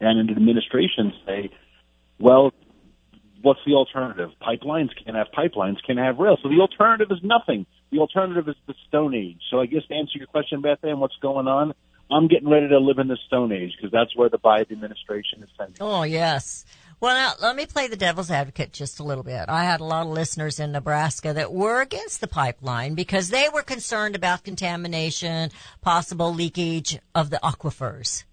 and 0.00 0.18
an 0.18 0.30
administration 0.30 1.12
say, 1.26 1.50
"Well, 2.18 2.52
what's 3.42 3.60
the 3.66 3.74
alternative? 3.74 4.30
Pipelines 4.42 4.90
can't 5.02 5.16
have 5.16 5.28
pipelines, 5.36 5.76
can't 5.86 5.98
have 5.98 6.18
rail. 6.18 6.36
So 6.42 6.48
the 6.48 6.60
alternative 6.60 7.08
is 7.10 7.22
nothing. 7.22 7.66
The 7.90 7.98
alternative 7.98 8.48
is 8.48 8.56
the 8.66 8.74
Stone 8.88 9.14
Age. 9.14 9.40
So 9.50 9.60
I 9.60 9.66
guess 9.66 9.84
to 9.88 9.94
answer 9.94 10.18
your 10.18 10.26
question, 10.26 10.60
Beth 10.60 10.82
Ann, 10.82 11.00
what's 11.00 11.16
going 11.22 11.48
on? 11.48 11.74
I'm 12.10 12.28
getting 12.28 12.48
ready 12.48 12.68
to 12.68 12.78
live 12.78 12.98
in 12.98 13.08
the 13.08 13.18
Stone 13.26 13.52
Age 13.52 13.72
because 13.76 13.90
that's 13.90 14.14
where 14.16 14.28
the 14.28 14.38
Biden 14.38 14.72
administration 14.72 15.42
is 15.42 15.48
sending. 15.56 15.76
Oh, 15.80 16.02
yes. 16.02 16.64
Well, 16.98 17.14
now, 17.14 17.34
let 17.46 17.56
me 17.56 17.66
play 17.66 17.88
the 17.88 17.96
devil's 17.96 18.30
advocate 18.30 18.72
just 18.72 19.00
a 19.00 19.04
little 19.04 19.22
bit. 19.22 19.44
I 19.48 19.64
had 19.64 19.80
a 19.80 19.84
lot 19.84 20.06
of 20.06 20.12
listeners 20.12 20.58
in 20.58 20.72
Nebraska 20.72 21.34
that 21.34 21.52
were 21.52 21.82
against 21.82 22.22
the 22.22 22.26
pipeline 22.26 22.94
because 22.94 23.28
they 23.28 23.48
were 23.52 23.62
concerned 23.62 24.16
about 24.16 24.44
contamination, 24.44 25.50
possible 25.82 26.32
leakage 26.32 26.98
of 27.14 27.28
the 27.28 27.38
aquifers. 27.42 28.24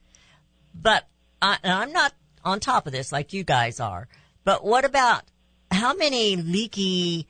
But 0.73 1.05
I, 1.41 1.57
I'm 1.61 1.91
not 1.91 2.13
on 2.45 2.61
top 2.61 2.87
of 2.87 2.93
this 2.93 3.11
like 3.11 3.33
you 3.33 3.43
guys 3.43 3.81
are. 3.81 4.07
But 4.45 4.63
what 4.63 4.85
about 4.85 5.23
how 5.69 5.93
many 5.93 6.37
leaky 6.37 7.27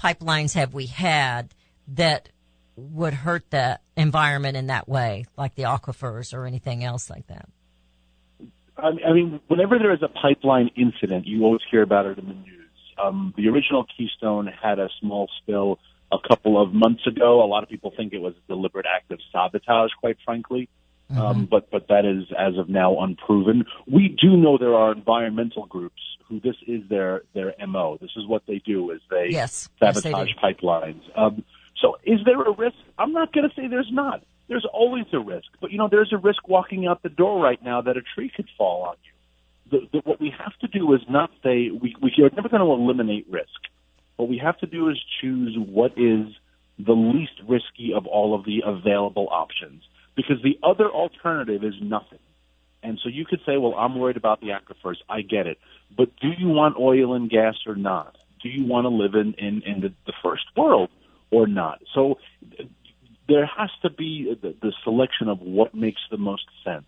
pipelines 0.00 0.54
have 0.54 0.72
we 0.72 0.86
had 0.86 1.52
that 1.88 2.28
would 2.76 3.14
hurt 3.14 3.50
the 3.50 3.80
environment 3.96 4.56
in 4.56 4.68
that 4.68 4.88
way, 4.88 5.24
like 5.36 5.56
the 5.56 5.64
aquifers 5.64 6.32
or 6.32 6.46
anything 6.46 6.84
else 6.84 7.10
like 7.10 7.26
that? 7.26 7.48
I 8.78 8.88
I 9.06 9.12
mean, 9.12 9.40
whenever 9.48 9.78
there 9.78 9.92
is 9.92 10.02
a 10.02 10.08
pipeline 10.08 10.70
incident, 10.76 11.26
you 11.26 11.44
always 11.44 11.62
hear 11.70 11.82
about 11.82 12.06
it 12.06 12.18
in 12.18 12.26
the 12.26 12.34
news. 12.34 12.70
Um, 13.02 13.34
the 13.36 13.48
original 13.48 13.84
Keystone 13.96 14.46
had 14.46 14.78
a 14.78 14.88
small 15.00 15.28
spill 15.42 15.78
a 16.12 16.18
couple 16.26 16.60
of 16.60 16.72
months 16.72 17.06
ago. 17.06 17.42
A 17.42 17.46
lot 17.46 17.62
of 17.62 17.68
people 17.68 17.92
think 17.96 18.12
it 18.12 18.20
was 18.20 18.34
a 18.34 18.52
deliberate 18.52 18.86
act 18.86 19.10
of 19.10 19.20
sabotage, 19.32 19.90
quite 20.00 20.16
frankly. 20.24 20.68
Um, 21.08 21.46
but 21.46 21.70
but 21.70 21.86
that 21.88 22.04
is 22.04 22.24
as 22.36 22.58
of 22.58 22.68
now 22.68 22.98
unproven. 23.00 23.64
We 23.86 24.08
do 24.08 24.36
know 24.36 24.58
there 24.58 24.74
are 24.74 24.90
environmental 24.90 25.66
groups 25.66 26.00
who 26.28 26.40
this 26.40 26.56
is 26.66 26.82
their 26.88 27.22
their 27.32 27.54
mo. 27.66 27.96
This 28.00 28.10
is 28.16 28.26
what 28.26 28.42
they 28.48 28.58
do: 28.58 28.90
is 28.90 29.00
they 29.08 29.28
Yes. 29.30 29.68
Yes, 29.80 30.02
they 30.02 30.10
sabotage 30.10 30.32
pipelines. 30.42 31.02
Um, 31.16 31.44
so 31.80 31.96
is 32.04 32.20
there 32.24 32.42
a 32.42 32.50
risk? 32.50 32.76
I'm 32.98 33.12
not 33.12 33.32
going 33.32 33.48
to 33.48 33.54
say 33.54 33.68
there's 33.68 33.90
not. 33.92 34.24
There's 34.48 34.66
always 34.72 35.06
a 35.12 35.18
risk, 35.18 35.48
but 35.60 35.72
you 35.72 35.78
know 35.78 35.88
there's 35.90 36.12
a 36.12 36.18
risk 36.18 36.48
walking 36.48 36.86
out 36.86 37.02
the 37.02 37.08
door 37.08 37.42
right 37.42 37.62
now 37.62 37.82
that 37.82 37.96
a 37.96 38.02
tree 38.14 38.30
could 38.34 38.48
fall 38.56 38.82
on 38.82 38.96
you. 39.04 39.12
The, 39.70 39.88
the, 39.92 39.98
what 40.08 40.20
we 40.20 40.32
have 40.38 40.52
to 40.60 40.68
do 40.68 40.92
is 40.94 41.00
not 41.08 41.30
say 41.42 41.70
we 41.70 41.96
we 42.00 42.12
are 42.22 42.30
never 42.34 42.48
going 42.48 42.62
to 42.62 42.70
eliminate 42.70 43.26
risk. 43.28 43.60
What 44.16 44.28
we 44.28 44.38
have 44.38 44.58
to 44.58 44.66
do 44.66 44.88
is 44.88 44.96
choose 45.20 45.56
what 45.58 45.92
is 45.92 46.28
the 46.78 46.92
least 46.92 47.32
risky 47.48 47.92
of 47.94 48.06
all 48.06 48.34
of 48.34 48.44
the 48.44 48.62
available 48.64 49.28
options, 49.30 49.82
because 50.14 50.36
the 50.42 50.58
other 50.62 50.88
alternative 50.88 51.64
is 51.64 51.74
nothing. 51.82 52.18
And 52.82 53.00
so 53.02 53.08
you 53.08 53.24
could 53.24 53.40
say, 53.44 53.56
well, 53.56 53.74
I'm 53.74 53.98
worried 53.98 54.16
about 54.16 54.40
the 54.40 54.48
aquifers. 54.48 54.96
I 55.08 55.22
get 55.22 55.46
it. 55.46 55.58
But 55.96 56.10
do 56.20 56.28
you 56.38 56.48
want 56.48 56.76
oil 56.78 57.14
and 57.14 57.28
gas 57.28 57.56
or 57.66 57.74
not? 57.74 58.16
Do 58.42 58.48
you 58.48 58.64
want 58.64 58.84
to 58.84 58.90
live 58.90 59.14
in, 59.14 59.34
in, 59.34 59.62
in 59.66 59.80
the, 59.80 59.92
the 60.06 60.12
first 60.22 60.44
world 60.56 60.90
or 61.32 61.48
not? 61.48 61.80
So 61.94 62.18
there 63.28 63.46
has 63.46 63.70
to 63.82 63.90
be 63.90 64.34
the, 64.40 64.54
the 64.60 64.72
selection 64.84 65.28
of 65.28 65.40
what 65.40 65.74
makes 65.74 66.00
the 66.10 66.16
most 66.16 66.44
sense. 66.64 66.86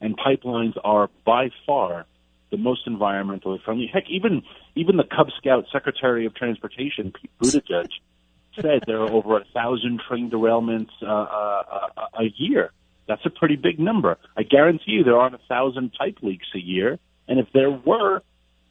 And 0.00 0.16
pipelines 0.16 0.74
are 0.84 1.10
by 1.26 1.50
far 1.66 2.06
the 2.50 2.56
most 2.56 2.86
environmentally 2.86 3.62
friendly. 3.62 3.90
Heck, 3.92 4.04
even 4.08 4.42
even 4.74 4.96
the 4.96 5.04
Cub 5.04 5.28
Scout 5.38 5.64
Secretary 5.72 6.24
of 6.26 6.34
Transportation, 6.34 7.12
Pete 7.12 7.30
Buttigieg, 7.42 7.88
said 8.60 8.82
there 8.86 9.00
are 9.00 9.10
over 9.10 9.36
a 9.38 9.44
thousand 9.52 10.00
train 10.08 10.30
derailments 10.30 10.90
uh, 11.02 11.06
uh, 11.06 11.88
a, 12.16 12.22
a 12.22 12.32
year. 12.36 12.70
That's 13.06 13.24
a 13.24 13.30
pretty 13.30 13.56
big 13.56 13.78
number. 13.78 14.18
I 14.36 14.42
guarantee 14.42 14.92
you 14.92 15.04
there 15.04 15.18
aren't 15.18 15.34
a 15.34 15.40
thousand 15.48 15.92
pipe 15.98 16.18
leaks 16.22 16.46
a 16.54 16.58
year, 16.58 16.98
and 17.26 17.38
if 17.38 17.46
there 17.52 17.70
were, 17.70 18.22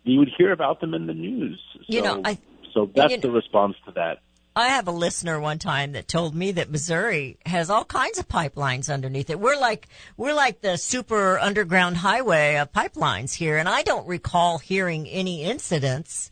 you 0.04 0.20
would 0.20 0.30
hear 0.38 0.52
about 0.52 0.80
them 0.80 0.94
in 0.94 1.08
the 1.08 1.14
news. 1.14 1.60
You 1.88 2.00
so, 2.00 2.06
know, 2.06 2.22
I- 2.24 2.38
so 2.74 2.90
that's 2.96 3.14
you- 3.14 3.20
the 3.20 3.32
response 3.32 3.76
to 3.86 3.92
that. 3.94 4.20
I 4.58 4.70
have 4.70 4.88
a 4.88 4.91
listener 4.91 5.39
one 5.39 5.60
time 5.60 5.91
that 5.91 6.08
told 6.08 6.34
me 6.34 6.54
that 6.54 6.72
Missouri 6.72 7.38
has 7.46 7.70
all 7.70 7.86
kinds 7.86 8.17
of 8.17 8.28
pipelines 8.28 8.91
underneath 8.91 9.30
it. 9.30 9.39
We're 9.39 9.56
like 9.56 9.88
we're 10.17 10.34
like 10.34 10.62
the 10.62 10.78
super 10.78 11.38
underground 11.38 11.98
highway 11.98 12.56
of 12.56 12.74
pipelines 12.74 13.36
here, 13.36 13.58
and 13.58 13.70
I 13.70 13.84
don't 13.84 14.08
recall 14.08 14.58
hearing 14.58 15.08
any 15.08 15.43
incidents. 15.43 16.32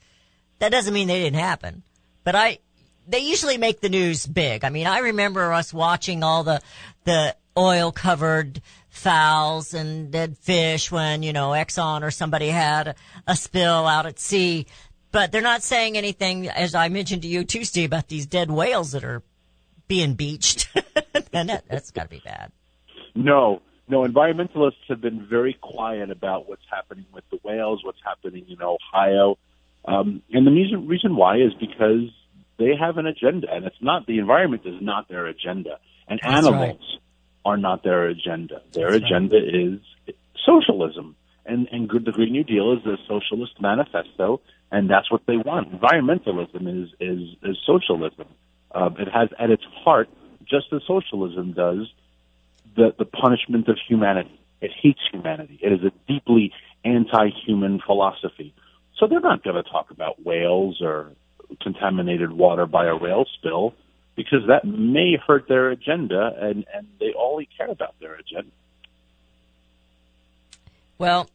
That 0.58 0.72
doesn't 0.72 0.96
mean 0.96 1.08
they 1.08 1.22
didn't 1.22 1.40
happen, 1.40 1.84
but 2.24 2.34
I 2.34 2.58
they 3.08 3.20
usually 3.20 3.60
make 3.60 3.82
the 3.82 3.90
news 3.90 4.26
big. 4.26 4.64
I 4.64 4.72
mean, 4.72 4.88
I 4.88 4.98
remember 5.02 5.54
us 5.54 5.72
watching 5.72 6.24
all 6.24 6.44
the 6.44 6.64
the 7.04 7.36
oil 7.56 7.92
covered 7.92 8.60
fowls 8.90 9.74
and 9.74 10.10
dead 10.10 10.38
fish 10.38 10.92
when 10.92 11.22
you 11.22 11.32
know 11.32 11.50
Exxon 11.50 12.02
or 12.02 12.10
somebody 12.10 12.48
had 12.48 12.88
a, 12.88 12.96
a 13.28 13.36
spill 13.36 13.86
out 13.86 14.08
at 14.08 14.20
sea. 14.20 14.66
But 15.16 15.32
they're 15.32 15.42
not 15.42 15.64
saying 15.64 15.98
anything, 15.98 16.50
as 16.50 16.76
I 16.76 16.90
mentioned 16.90 17.22
to 17.22 17.30
you 17.30 17.46
Tuesday, 17.46 17.86
about 17.86 18.10
these 18.10 18.26
dead 18.26 18.52
whales 18.52 18.92
that 18.92 19.06
are 19.06 19.24
being 19.88 20.16
beached. 20.16 20.68
and 21.32 21.48
that, 21.48 21.64
that's 21.70 21.92
got 21.92 22.04
to 22.04 22.10
be 22.10 22.22
bad. 22.26 22.52
No, 23.16 23.62
no. 23.88 24.06
Environmentalists 24.06 24.84
have 24.90 25.00
been 25.00 25.26
very 25.26 25.54
quiet 25.54 26.12
about 26.12 26.50
what's 26.50 26.66
happening 26.70 27.06
with 27.14 27.24
the 27.30 27.40
whales, 27.46 27.82
what's 27.86 28.02
happening 28.04 28.46
in 28.50 28.62
Ohio, 28.62 29.38
um, 29.86 30.22
and 30.34 30.46
the 30.46 30.52
reason 30.52 30.86
reason 30.86 31.16
why 31.16 31.38
is 31.38 31.54
because 31.62 32.12
they 32.58 32.76
have 32.78 32.98
an 32.98 33.06
agenda, 33.06 33.48
and 33.50 33.64
it's 33.64 33.82
not 33.82 34.06
the 34.08 34.20
environment 34.20 34.64
is 34.66 34.82
not 34.82 35.08
their 35.08 35.28
agenda, 35.28 35.80
and 36.10 36.20
That's 36.22 36.46
animals 36.46 37.00
are 37.46 37.56
not 37.56 37.84
their 37.84 38.08
agenda. 38.08 38.64
Their 38.74 38.92
That's 38.92 39.04
right. 39.04 39.12
agenda 39.12 39.38
is 39.38 39.80
socialism, 40.46 41.16
and 41.46 41.68
and 41.72 41.88
good, 41.88 42.06
the 42.06 42.12
Green 42.12 42.32
New 42.32 42.44
Deal 42.44 42.74
is 42.74 42.86
a 42.86 42.98
socialist 43.08 43.62
manifesto, 43.62 44.42
and 44.72 44.90
that's 44.90 45.12
what 45.12 45.22
they 45.28 45.38
want. 45.38 45.72
Environmentalism 45.72 46.84
is 46.84 46.90
is 47.00 47.36
is 47.44 47.58
socialism. 47.66 48.28
Uh, 48.72 48.90
it 48.98 49.08
has 49.08 49.30
at 49.40 49.50
its 49.50 49.64
heart, 49.84 50.10
just 50.46 50.74
as 50.74 50.82
socialism 50.86 51.54
does, 51.54 51.92
the, 52.76 52.94
the 52.98 53.06
punishment 53.06 53.70
of 53.70 53.78
humanity. 53.88 54.40
It 54.62 54.72
hates 54.82 55.00
humanity. 55.12 55.60
It 55.62 55.72
is 55.72 55.80
a 55.84 55.92
deeply 56.12 56.52
anti-human 56.84 57.80
philosophy. 57.86 58.54
So 58.98 59.08
they're 59.08 59.20
not 59.20 59.44
going 59.44 59.56
to 59.56 59.64
talk 59.64 59.92
about 59.92 60.26
whales 60.26 60.82
or 60.82 61.12
contaminated 61.62 62.32
water 62.32 62.66
by 62.66 62.86
a 62.86 62.96
rail 62.96 63.26
spill. 63.38 63.74
because 64.16 64.48
that 64.48 64.66
may 64.66 65.18
hurt 65.28 65.48
their 65.48 65.70
agenda, 65.70 66.32
and 66.40 66.66
and 66.74 66.88
they 67.00 67.14
only 67.18 67.48
care 67.58 67.70
about 67.70 67.96
their 68.00 68.16
agenda. 68.16 68.52
Well, 70.98 71.30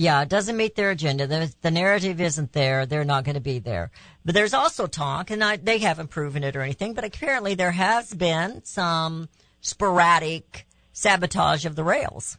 yeah, 0.00 0.22
it 0.22 0.30
doesn't 0.30 0.56
meet 0.56 0.76
their 0.76 0.90
agenda. 0.90 1.26
The, 1.26 1.52
the 1.60 1.70
narrative 1.70 2.22
isn't 2.22 2.54
there. 2.54 2.86
They're 2.86 3.04
not 3.04 3.24
going 3.24 3.34
to 3.34 3.40
be 3.40 3.58
there. 3.58 3.90
But 4.24 4.34
there's 4.34 4.54
also 4.54 4.86
talk, 4.86 5.30
and 5.30 5.44
I, 5.44 5.58
they 5.58 5.76
haven't 5.76 6.08
proven 6.08 6.42
it 6.42 6.56
or 6.56 6.62
anything, 6.62 6.94
but 6.94 7.04
apparently 7.04 7.54
there 7.54 7.72
has 7.72 8.14
been 8.14 8.64
some 8.64 9.28
sporadic 9.60 10.66
sabotage 10.94 11.66
of 11.66 11.76
the 11.76 11.84
rails. 11.84 12.38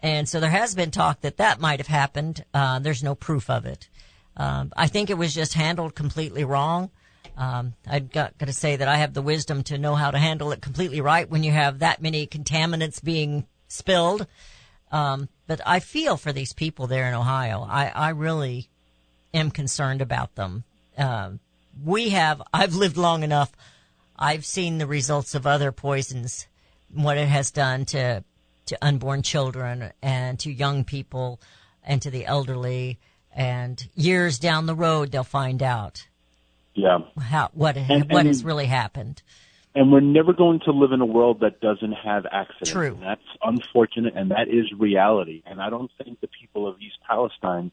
And 0.00 0.26
so 0.26 0.40
there 0.40 0.48
has 0.48 0.74
been 0.74 0.90
talk 0.90 1.20
that 1.20 1.36
that 1.36 1.60
might 1.60 1.80
have 1.80 1.86
happened. 1.86 2.42
Uh, 2.54 2.78
there's 2.78 3.02
no 3.02 3.14
proof 3.14 3.50
of 3.50 3.66
it. 3.66 3.90
Um, 4.34 4.72
I 4.74 4.86
think 4.86 5.10
it 5.10 5.18
was 5.18 5.34
just 5.34 5.52
handled 5.52 5.94
completely 5.94 6.44
wrong. 6.44 6.90
Um, 7.36 7.74
I've 7.86 8.10
got, 8.10 8.38
got 8.38 8.46
to 8.46 8.54
say 8.54 8.76
that 8.76 8.88
I 8.88 8.96
have 8.96 9.12
the 9.12 9.20
wisdom 9.20 9.64
to 9.64 9.76
know 9.76 9.96
how 9.96 10.10
to 10.10 10.18
handle 10.18 10.50
it 10.52 10.62
completely 10.62 11.02
right 11.02 11.28
when 11.28 11.42
you 11.42 11.52
have 11.52 11.80
that 11.80 12.00
many 12.00 12.26
contaminants 12.26 13.04
being 13.04 13.46
spilled. 13.68 14.26
Um, 14.94 15.28
but 15.48 15.60
I 15.66 15.80
feel 15.80 16.16
for 16.16 16.32
these 16.32 16.52
people 16.52 16.86
there 16.86 17.08
in 17.08 17.14
Ohio. 17.14 17.66
I, 17.68 17.90
I 17.94 18.08
really 18.10 18.68
am 19.34 19.50
concerned 19.50 20.00
about 20.00 20.36
them. 20.36 20.62
Um, 20.96 21.40
we 21.84 22.10
have, 22.10 22.40
I've 22.52 22.76
lived 22.76 22.96
long 22.96 23.24
enough. 23.24 23.50
I've 24.16 24.44
seen 24.46 24.78
the 24.78 24.86
results 24.86 25.34
of 25.34 25.46
other 25.48 25.72
poisons, 25.72 26.46
what 26.92 27.18
it 27.18 27.26
has 27.26 27.50
done 27.50 27.84
to, 27.86 28.22
to 28.66 28.78
unborn 28.80 29.22
children 29.22 29.90
and 30.00 30.38
to 30.38 30.52
young 30.52 30.84
people 30.84 31.40
and 31.82 32.00
to 32.02 32.10
the 32.10 32.24
elderly. 32.26 33.00
And 33.34 33.84
years 33.96 34.38
down 34.38 34.66
the 34.66 34.76
road, 34.76 35.10
they'll 35.10 35.24
find 35.24 35.60
out 35.60 36.06
Yeah. 36.74 36.98
how, 37.20 37.50
what, 37.52 37.76
And- 37.76 38.12
what 38.12 38.20
and- 38.20 38.28
has 38.28 38.44
really 38.44 38.66
happened. 38.66 39.22
And 39.76 39.90
we're 39.90 40.00
never 40.00 40.32
going 40.32 40.60
to 40.66 40.70
live 40.70 40.92
in 40.92 41.00
a 41.00 41.06
world 41.06 41.40
that 41.40 41.60
doesn't 41.60 41.92
have 41.92 42.26
accidents. 42.30 42.70
True. 42.70 42.94
And 42.94 43.02
that's 43.02 43.20
unfortunate, 43.42 44.14
and 44.16 44.30
that 44.30 44.48
is 44.48 44.66
reality. 44.78 45.42
And 45.46 45.60
I 45.60 45.68
don't 45.68 45.90
think 46.02 46.20
the 46.20 46.28
people 46.28 46.68
of 46.68 46.80
East 46.80 46.98
Palestine 47.08 47.72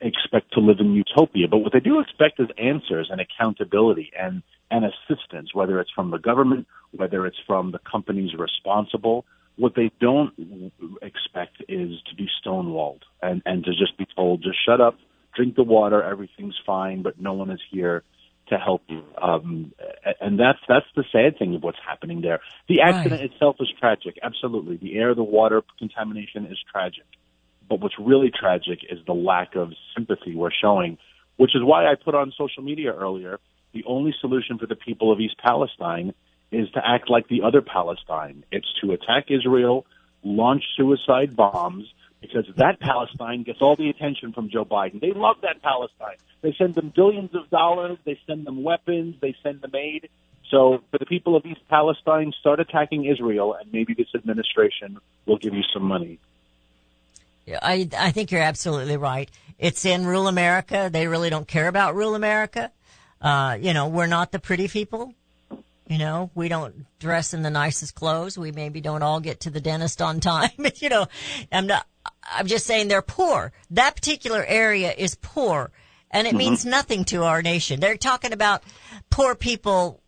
expect 0.00 0.52
to 0.52 0.60
live 0.60 0.78
in 0.78 0.92
utopia. 0.92 1.48
But 1.48 1.58
what 1.58 1.72
they 1.72 1.80
do 1.80 2.00
expect 2.00 2.38
is 2.38 2.48
answers 2.58 3.08
and 3.10 3.20
accountability 3.20 4.10
and, 4.18 4.42
and 4.70 4.84
assistance, 4.84 5.54
whether 5.54 5.80
it's 5.80 5.90
from 5.90 6.10
the 6.10 6.18
government, 6.18 6.66
whether 6.92 7.26
it's 7.26 7.38
from 7.46 7.72
the 7.72 7.80
companies 7.90 8.32
responsible. 8.38 9.24
What 9.56 9.74
they 9.74 9.90
don't 10.00 10.72
expect 11.02 11.62
is 11.68 11.90
to 12.08 12.14
be 12.16 12.28
stonewalled 12.44 13.00
and, 13.22 13.42
and 13.44 13.64
to 13.64 13.72
just 13.72 13.98
be 13.98 14.06
told, 14.16 14.42
just 14.42 14.58
shut 14.64 14.80
up, 14.80 14.96
drink 15.34 15.56
the 15.56 15.62
water, 15.62 16.02
everything's 16.02 16.58
fine, 16.64 17.02
but 17.02 17.20
no 17.20 17.32
one 17.32 17.50
is 17.50 17.60
here 17.70 18.02
to 18.50 18.58
help 18.58 18.82
you. 18.88 19.02
Um, 19.20 19.72
and 20.20 20.38
that's 20.38 20.58
that's 20.68 20.86
the 20.94 21.04
sad 21.10 21.38
thing 21.38 21.54
of 21.54 21.62
what's 21.62 21.78
happening 21.86 22.20
there. 22.20 22.40
The 22.68 22.82
accident 22.82 23.20
Right. 23.22 23.30
itself 23.32 23.56
is 23.60 23.68
tragic, 23.80 24.18
absolutely. 24.22 24.76
The 24.76 24.96
air, 24.98 25.14
the 25.14 25.24
water 25.24 25.62
contamination 25.78 26.46
is 26.46 26.58
tragic. 26.70 27.04
But 27.68 27.80
what's 27.80 27.98
really 27.98 28.30
tragic 28.30 28.80
is 28.90 28.98
the 29.06 29.14
lack 29.14 29.54
of 29.56 29.72
sympathy 29.96 30.34
we're 30.34 30.50
showing, 30.50 30.98
which 31.36 31.54
is 31.54 31.62
why 31.62 31.86
I 31.86 31.94
put 31.94 32.14
on 32.14 32.32
social 32.36 32.62
media 32.62 32.92
earlier. 32.92 33.38
The 33.72 33.84
only 33.86 34.12
solution 34.20 34.58
for 34.58 34.66
the 34.66 34.74
people 34.74 35.12
of 35.12 35.20
East 35.20 35.36
Palestine 35.38 36.12
is 36.50 36.68
to 36.72 36.80
act 36.84 37.08
like 37.08 37.28
the 37.28 37.42
other 37.42 37.62
Palestine. 37.62 38.44
It's 38.50 38.66
to 38.80 38.92
attack 38.92 39.26
Israel, 39.30 39.86
launch 40.24 40.64
suicide 40.76 41.36
bombs, 41.36 41.86
because 42.20 42.44
that 42.56 42.80
Palestine 42.80 43.42
gets 43.42 43.60
all 43.60 43.76
the 43.76 43.88
attention 43.88 44.32
from 44.32 44.50
Joe 44.50 44.64
Biden. 44.64 45.00
They 45.00 45.12
love 45.12 45.36
that 45.42 45.62
Palestine. 45.62 46.16
They 46.42 46.54
send 46.58 46.74
them 46.74 46.92
billions 46.94 47.34
of 47.34 47.48
dollars, 47.50 47.98
they 48.04 48.18
send 48.26 48.46
them 48.46 48.62
weapons, 48.62 49.16
they 49.20 49.34
send 49.42 49.60
them 49.62 49.74
aid. 49.74 50.08
So 50.50 50.82
for 50.90 50.98
the 50.98 51.06
people 51.06 51.36
of 51.36 51.46
East 51.46 51.60
Palestine, 51.68 52.32
start 52.40 52.60
attacking 52.60 53.04
Israel, 53.04 53.54
and 53.54 53.72
maybe 53.72 53.94
this 53.94 54.08
administration 54.14 54.98
will 55.26 55.38
give 55.38 55.54
you 55.54 55.62
some 55.72 55.84
money. 55.84 56.18
I, 57.62 57.88
I 57.96 58.10
think 58.10 58.30
you're 58.30 58.42
absolutely 58.42 58.96
right. 58.96 59.30
It's 59.58 59.84
in 59.84 60.06
rural 60.06 60.28
America. 60.28 60.88
They 60.92 61.06
really 61.06 61.30
don't 61.30 61.48
care 61.48 61.68
about 61.68 61.94
rural 61.94 62.14
America. 62.14 62.70
Uh, 63.20 63.58
you 63.60 63.74
know, 63.74 63.88
we're 63.88 64.06
not 64.06 64.32
the 64.32 64.38
pretty 64.38 64.68
people. 64.68 65.14
You 65.88 65.98
know, 65.98 66.30
we 66.34 66.48
don't 66.48 66.86
dress 67.00 67.34
in 67.34 67.42
the 67.42 67.50
nicest 67.50 67.96
clothes. 67.96 68.38
We 68.38 68.52
maybe 68.52 68.80
don't 68.80 69.02
all 69.02 69.20
get 69.20 69.40
to 69.40 69.50
the 69.50 69.60
dentist 69.60 70.00
on 70.00 70.20
time. 70.20 70.50
you 70.76 70.88
know, 70.88 71.06
I'm 71.50 71.66
not, 71.66 71.86
I'm 72.30 72.46
just 72.46 72.66
saying 72.66 72.88
they're 72.88 73.02
poor. 73.02 73.52
That 73.70 73.96
particular 73.96 74.44
area 74.44 74.92
is 74.96 75.16
poor 75.16 75.70
and 76.10 76.26
it 76.26 76.34
means 76.34 76.60
mm-hmm. 76.60 76.70
nothing 76.70 77.04
to 77.06 77.24
our 77.24 77.42
nation. 77.42 77.80
They're 77.80 77.96
talking 77.96 78.32
about 78.32 78.62
poor 79.10 79.34
people. 79.34 80.00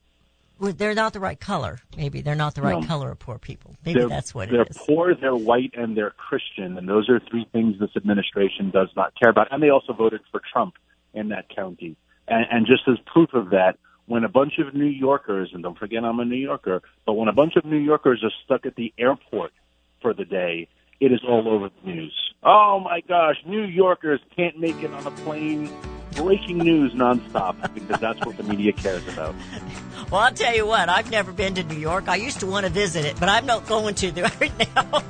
They're 0.60 0.94
not 0.94 1.12
the 1.12 1.20
right 1.20 1.38
color. 1.38 1.80
Maybe 1.96 2.22
they're 2.22 2.34
not 2.34 2.54
the 2.54 2.62
right 2.62 2.80
No. 2.80 2.86
color 2.86 3.10
of 3.10 3.18
poor 3.18 3.38
people. 3.38 3.76
Maybe 3.84 4.00
they're, 4.00 4.08
that's 4.08 4.34
what 4.34 4.50
they're 4.50 4.64
poor, 4.64 5.14
they're 5.14 5.34
white, 5.34 5.74
and 5.76 5.96
they're 5.96 6.10
Christian, 6.10 6.78
and 6.78 6.88
those 6.88 7.08
are 7.08 7.20
three 7.30 7.46
things 7.52 7.78
this 7.80 7.90
administration 7.96 8.70
does 8.70 8.88
not 8.94 9.12
care 9.20 9.30
about. 9.30 9.48
And 9.50 9.62
they 9.62 9.70
also 9.70 9.92
voted 9.92 10.20
for 10.30 10.40
Trump 10.52 10.74
in 11.14 11.28
that 11.28 11.48
county. 11.54 11.96
And, 12.28 12.46
and 12.50 12.66
just 12.66 12.82
as 12.86 12.96
proof 13.06 13.30
of 13.34 13.50
that, 13.50 13.76
when 14.06 14.24
a 14.24 14.28
bunch 14.28 14.58
of 14.58 14.74
New 14.74 14.86
Yorkers, 14.86 15.50
and 15.52 15.62
don't 15.62 15.78
forget 15.78 16.04
I'm 16.04 16.20
a 16.20 16.24
New 16.24 16.36
Yorker, 16.36 16.82
but 17.06 17.14
when 17.14 17.28
a 17.28 17.32
bunch 17.32 17.56
of 17.56 17.64
New 17.64 17.78
Yorkers 17.78 18.22
are 18.22 18.32
stuck 18.44 18.66
at 18.66 18.76
the 18.76 18.92
airport 18.98 19.52
for 20.00 20.14
the 20.14 20.24
day, 20.24 20.68
it 21.02 21.10
is 21.10 21.20
all 21.26 21.48
over 21.48 21.68
the 21.68 21.90
news. 21.90 22.14
Oh 22.44 22.78
my 22.78 23.00
gosh, 23.00 23.34
New 23.44 23.64
Yorkers 23.64 24.20
can't 24.36 24.56
make 24.58 24.80
it 24.84 24.92
on 24.92 25.04
a 25.04 25.10
plane. 25.10 25.68
Breaking 26.12 26.58
news 26.58 26.92
nonstop 26.92 27.56
because 27.74 27.98
that's 27.98 28.24
what 28.24 28.36
the 28.36 28.42
media 28.44 28.72
cares 28.72 29.06
about. 29.08 29.34
Well, 30.10 30.20
I'll 30.20 30.32
tell 30.32 30.54
you 30.54 30.66
what, 30.66 30.88
I've 30.88 31.10
never 31.10 31.32
been 31.32 31.54
to 31.54 31.64
New 31.64 31.78
York. 31.78 32.06
I 32.06 32.16
used 32.16 32.40
to 32.40 32.46
want 32.46 32.66
to 32.66 32.72
visit 32.72 33.04
it, 33.04 33.18
but 33.18 33.28
I'm 33.28 33.46
not 33.46 33.66
going 33.66 33.94
to 33.96 34.12
there 34.12 34.24
right 34.40 34.74
now. 34.76 35.02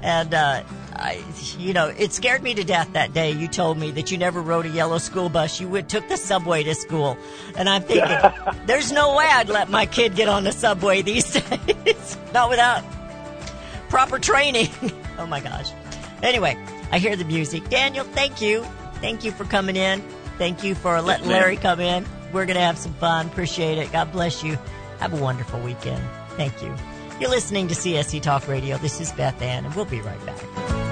and, 0.00 0.32
uh, 0.32 0.62
I, 0.94 1.22
you 1.58 1.72
know, 1.72 1.88
it 1.88 2.12
scared 2.12 2.42
me 2.42 2.54
to 2.54 2.62
death 2.62 2.92
that 2.92 3.12
day. 3.12 3.32
You 3.32 3.48
told 3.48 3.78
me 3.78 3.90
that 3.92 4.12
you 4.12 4.18
never 4.18 4.40
rode 4.40 4.66
a 4.66 4.68
yellow 4.68 4.98
school 4.98 5.28
bus. 5.28 5.60
You 5.60 5.68
would 5.68 5.88
took 5.88 6.08
the 6.08 6.16
subway 6.16 6.62
to 6.62 6.74
school. 6.76 7.18
And 7.56 7.68
I'm 7.68 7.82
thinking, 7.82 8.30
there's 8.66 8.92
no 8.92 9.16
way 9.16 9.26
I'd 9.26 9.48
let 9.48 9.68
my 9.68 9.86
kid 9.86 10.14
get 10.14 10.28
on 10.28 10.44
the 10.44 10.52
subway 10.52 11.02
these 11.02 11.32
days. 11.32 12.16
not 12.32 12.48
without 12.48 12.84
proper 13.92 14.18
training. 14.18 14.70
oh 15.18 15.26
my 15.26 15.38
gosh. 15.38 15.70
Anyway, 16.22 16.56
I 16.90 16.98
hear 16.98 17.14
the 17.14 17.26
music. 17.26 17.68
Daniel, 17.68 18.04
thank 18.06 18.40
you. 18.40 18.64
Thank 19.02 19.22
you 19.22 19.32
for 19.32 19.44
coming 19.44 19.76
in. 19.76 20.00
Thank 20.38 20.64
you 20.64 20.74
for 20.74 21.00
letting. 21.02 21.28
Larry 21.28 21.56
come 21.56 21.78
in. 21.78 22.06
We're 22.32 22.46
going 22.46 22.56
to 22.56 22.62
have 22.62 22.78
some 22.78 22.94
fun. 22.94 23.26
Appreciate 23.26 23.76
it. 23.76 23.92
God 23.92 24.10
bless 24.10 24.42
you. 24.42 24.58
Have 24.98 25.12
a 25.12 25.22
wonderful 25.22 25.60
weekend. 25.60 26.02
Thank 26.38 26.62
you. 26.62 26.74
You're 27.20 27.28
listening 27.28 27.68
to 27.68 27.74
CSC 27.74 28.22
Talk 28.22 28.48
Radio. 28.48 28.78
This 28.78 28.98
is 28.98 29.12
Beth 29.12 29.42
Ann, 29.42 29.66
and 29.66 29.74
we'll 29.74 29.84
be 29.84 30.00
right 30.00 30.24
back. 30.24 30.91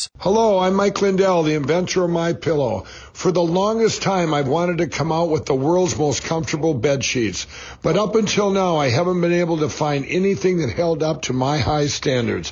Hello, 0.19 0.59
I'm 0.59 0.73
Mike 0.75 1.01
Lindell, 1.01 1.43
the 1.43 1.53
inventor 1.53 2.03
of 2.03 2.09
My 2.09 2.33
Pillow. 2.33 2.85
For 3.13 3.31
the 3.31 3.41
longest 3.41 4.01
time, 4.01 4.33
I've 4.33 4.47
wanted 4.47 4.79
to 4.79 4.87
come 4.87 5.11
out 5.11 5.29
with 5.29 5.45
the 5.45 5.53
world's 5.53 5.97
most 5.97 6.23
comfortable 6.23 6.73
bed 6.73 7.03
sheets, 7.03 7.45
but 7.81 7.97
up 7.97 8.15
until 8.15 8.51
now, 8.51 8.77
I 8.77 8.89
haven't 8.89 9.21
been 9.21 9.33
able 9.33 9.57
to 9.59 9.69
find 9.69 10.05
anything 10.05 10.59
that 10.59 10.69
held 10.69 11.03
up 11.03 11.23
to 11.23 11.33
my 11.33 11.59
high 11.59 11.87
standards. 11.87 12.51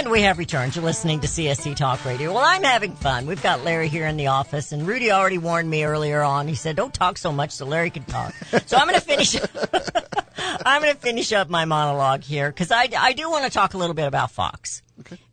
And 0.00 0.10
we 0.10 0.22
have 0.22 0.38
returned. 0.38 0.74
You're 0.74 0.84
listening 0.86 1.20
to 1.20 1.26
CSC 1.26 1.76
Talk 1.76 2.06
Radio. 2.06 2.32
Well, 2.32 2.42
I'm 2.42 2.62
having 2.62 2.94
fun. 2.94 3.26
We've 3.26 3.42
got 3.42 3.64
Larry 3.64 3.88
here 3.88 4.06
in 4.06 4.16
the 4.16 4.28
office, 4.28 4.72
and 4.72 4.86
Rudy 4.86 5.12
already 5.12 5.36
warned 5.36 5.68
me 5.68 5.84
earlier 5.84 6.22
on. 6.22 6.48
He 6.48 6.54
said, 6.54 6.74
"Don't 6.74 6.94
talk 6.94 7.18
so 7.18 7.30
much, 7.32 7.50
so 7.50 7.66
Larry 7.66 7.90
can 7.90 8.04
talk." 8.04 8.32
So 8.64 8.78
I'm 8.78 8.88
going 8.88 8.98
to 8.98 9.06
finish. 9.06 9.36
I'm 10.64 10.80
going 10.80 10.94
to 10.94 10.98
finish 10.98 11.34
up 11.34 11.50
my 11.50 11.66
monologue 11.66 12.22
here 12.22 12.48
because 12.48 12.70
I, 12.70 12.88
I 12.98 13.12
do 13.12 13.30
want 13.30 13.44
to 13.44 13.50
talk 13.50 13.74
a 13.74 13.76
little 13.76 13.92
bit 13.92 14.06
about 14.06 14.30
Fox 14.30 14.80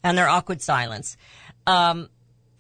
and 0.04 0.18
their 0.18 0.28
awkward 0.28 0.62
silence. 0.62 1.16
Um, 1.66 2.10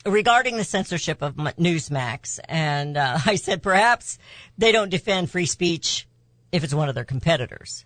regarding 0.06 0.56
the 0.56 0.64
censorship 0.64 1.22
of 1.22 1.36
Newsmax, 1.36 2.40
and 2.48 2.96
uh, 2.96 3.20
I 3.26 3.36
said 3.36 3.62
perhaps 3.62 4.18
they 4.58 4.72
don't 4.72 4.90
defend 4.90 5.30
free 5.30 5.46
speech 5.46 6.08
if 6.54 6.64
it's 6.64 6.74
one 6.74 6.88
of 6.88 6.96
their 6.96 7.04
competitors. 7.04 7.84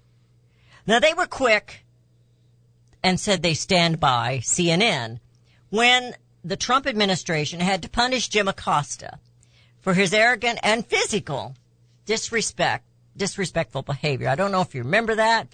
Now 0.85 0.99
they 0.99 1.15
were 1.15 1.25
quick 1.25 1.85
and 3.03 3.19
said 3.19 3.41
they 3.41 3.53
stand 3.53 3.99
by 3.99 4.39
CNN 4.43 5.19
when 5.69 6.15
the 6.43 6.57
Trump 6.57 6.87
administration 6.87 7.59
had 7.59 7.81
to 7.81 7.89
punish 7.89 8.27
Jim 8.27 8.47
Acosta 8.47 9.19
for 9.79 9.93
his 9.93 10.13
arrogant 10.13 10.59
and 10.63 10.85
physical 10.85 11.55
disrespect, 12.05 12.85
disrespectful 13.15 13.81
behavior. 13.81 14.27
I 14.27 14.35
don't 14.35 14.51
know 14.51 14.61
if 14.61 14.75
you 14.75 14.83
remember 14.83 15.15
that. 15.15 15.47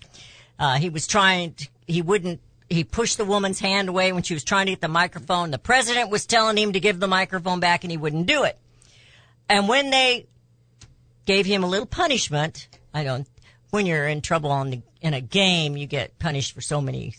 Uh, 0.59 0.77
he 0.77 0.89
was 0.89 1.07
trying, 1.07 1.53
to, 1.53 1.67
he 1.85 2.01
wouldn't, 2.01 2.41
he 2.69 2.83
pushed 2.83 3.17
the 3.17 3.25
woman's 3.25 3.59
hand 3.59 3.89
away 3.89 4.11
when 4.11 4.23
she 4.23 4.33
was 4.33 4.43
trying 4.43 4.65
to 4.65 4.71
get 4.73 4.81
the 4.81 4.87
microphone. 4.87 5.51
The 5.51 5.57
president 5.57 6.09
was 6.09 6.25
telling 6.25 6.57
him 6.57 6.73
to 6.73 6.79
give 6.79 6.99
the 6.99 7.07
microphone 7.07 7.59
back 7.59 7.83
and 7.83 7.91
he 7.91 7.97
wouldn't 7.97 8.25
do 8.25 8.43
it. 8.43 8.57
And 9.49 9.69
when 9.69 9.89
they 9.91 10.25
gave 11.25 11.45
him 11.45 11.63
a 11.63 11.67
little 11.67 11.85
punishment, 11.85 12.67
I 12.93 13.03
don't, 13.03 13.27
when 13.69 13.85
you're 13.85 14.07
in 14.07 14.21
trouble 14.21 14.51
on 14.51 14.69
the, 14.69 14.81
in 15.01 15.13
a 15.13 15.21
game, 15.21 15.77
you 15.77 15.85
get 15.85 16.17
punished 16.19 16.53
for 16.53 16.61
so 16.61 16.81
many 16.81 17.13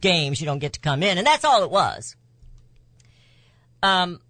games, 0.00 0.40
you 0.40 0.46
don't 0.46 0.58
get 0.58 0.74
to 0.74 0.80
come 0.80 1.02
in. 1.02 1.18
And 1.18 1.26
that's 1.26 1.44
all 1.44 1.62
it 1.62 1.70
was. 1.70 2.16
Um, 3.82 4.20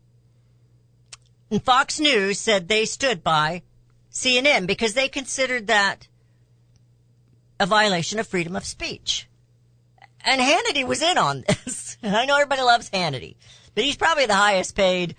and 1.50 1.62
Fox 1.62 2.00
News 2.00 2.40
said 2.40 2.68
they 2.68 2.84
stood 2.84 3.22
by 3.22 3.62
CNN 4.10 4.66
because 4.66 4.94
they 4.94 5.08
considered 5.08 5.68
that 5.68 6.08
a 7.60 7.66
violation 7.66 8.18
of 8.18 8.26
freedom 8.26 8.56
of 8.56 8.64
speech. 8.64 9.28
And 10.24 10.40
Hannity 10.40 10.86
was 10.86 11.02
in 11.02 11.18
on 11.18 11.44
this. 11.48 11.96
I 12.02 12.26
know 12.26 12.34
everybody 12.34 12.62
loves 12.62 12.90
Hannity, 12.90 13.36
but 13.74 13.84
he's 13.84 13.96
probably 13.96 14.26
the 14.26 14.34
highest 14.34 14.74
paid 14.74 15.14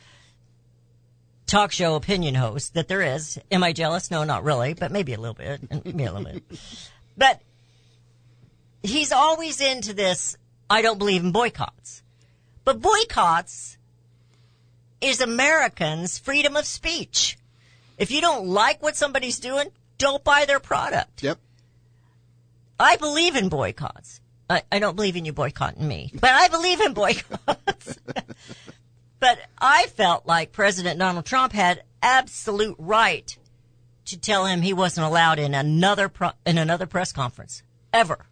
talk 1.48 1.72
show 1.72 1.96
opinion 1.96 2.36
host 2.36 2.74
that 2.74 2.88
there 2.88 3.02
is. 3.02 3.40
Am 3.52 3.64
I 3.64 3.74
jealous? 3.74 4.12
No, 4.12 4.24
not 4.24 4.44
really, 4.44 4.74
but 4.74 4.92
maybe 4.92 5.14
a 5.14 5.20
little 5.20 5.36
bit. 5.36 5.62
Maybe 5.86 6.04
a 6.04 6.14
little 6.14 6.32
bit. 6.32 6.44
But 7.18 7.42
he's 8.84 9.12
always 9.12 9.62
into 9.62 9.94
this. 9.94 10.38
I 10.70 10.82
don't 10.82 10.98
believe 10.98 11.24
in 11.24 11.32
boycotts, 11.32 12.02
but 12.64 12.82
boycotts 12.82 13.78
is 15.00 15.22
Americans' 15.22 16.18
freedom 16.18 16.56
of 16.56 16.66
speech. 16.66 17.38
If 17.98 18.12
you 18.12 18.20
don't 18.20 18.48
like 18.48 18.82
what 18.82 18.96
somebody's 18.96 19.40
doing, 19.40 19.68
don't 19.98 20.24
buy 20.24 20.46
their 20.46 20.60
product. 20.60 21.22
Yep. 21.24 21.40
I 22.80 22.98
believe 22.98 23.36
in 23.36 23.50
boycotts. 23.50 24.20
I, 24.50 24.64
I 24.72 24.80
don't 24.80 24.96
believe 24.96 25.16
in 25.16 25.26
you 25.26 25.34
boycotting 25.34 25.88
me, 25.88 26.12
but 26.14 26.32
I 26.32 26.48
believe 26.50 26.82
in 26.82 26.94
boycotts. 26.94 28.00
but 29.20 29.40
I 29.58 29.88
felt 29.88 30.26
like 30.26 30.52
President 30.52 31.00
Donald 31.00 31.26
Trump 31.26 31.54
had 31.54 31.84
absolute 32.02 32.76
right 32.78 33.38
to 34.06 34.20
tell 34.20 34.46
him 34.46 34.62
he 34.62 34.74
wasn't 34.74 35.08
allowed 35.08 35.40
in 35.40 35.54
another 35.54 36.10
pro, 36.10 36.32
in 36.46 36.58
another 36.58 36.86
press 36.86 37.12
conference 37.12 37.64
ever, 37.92 38.28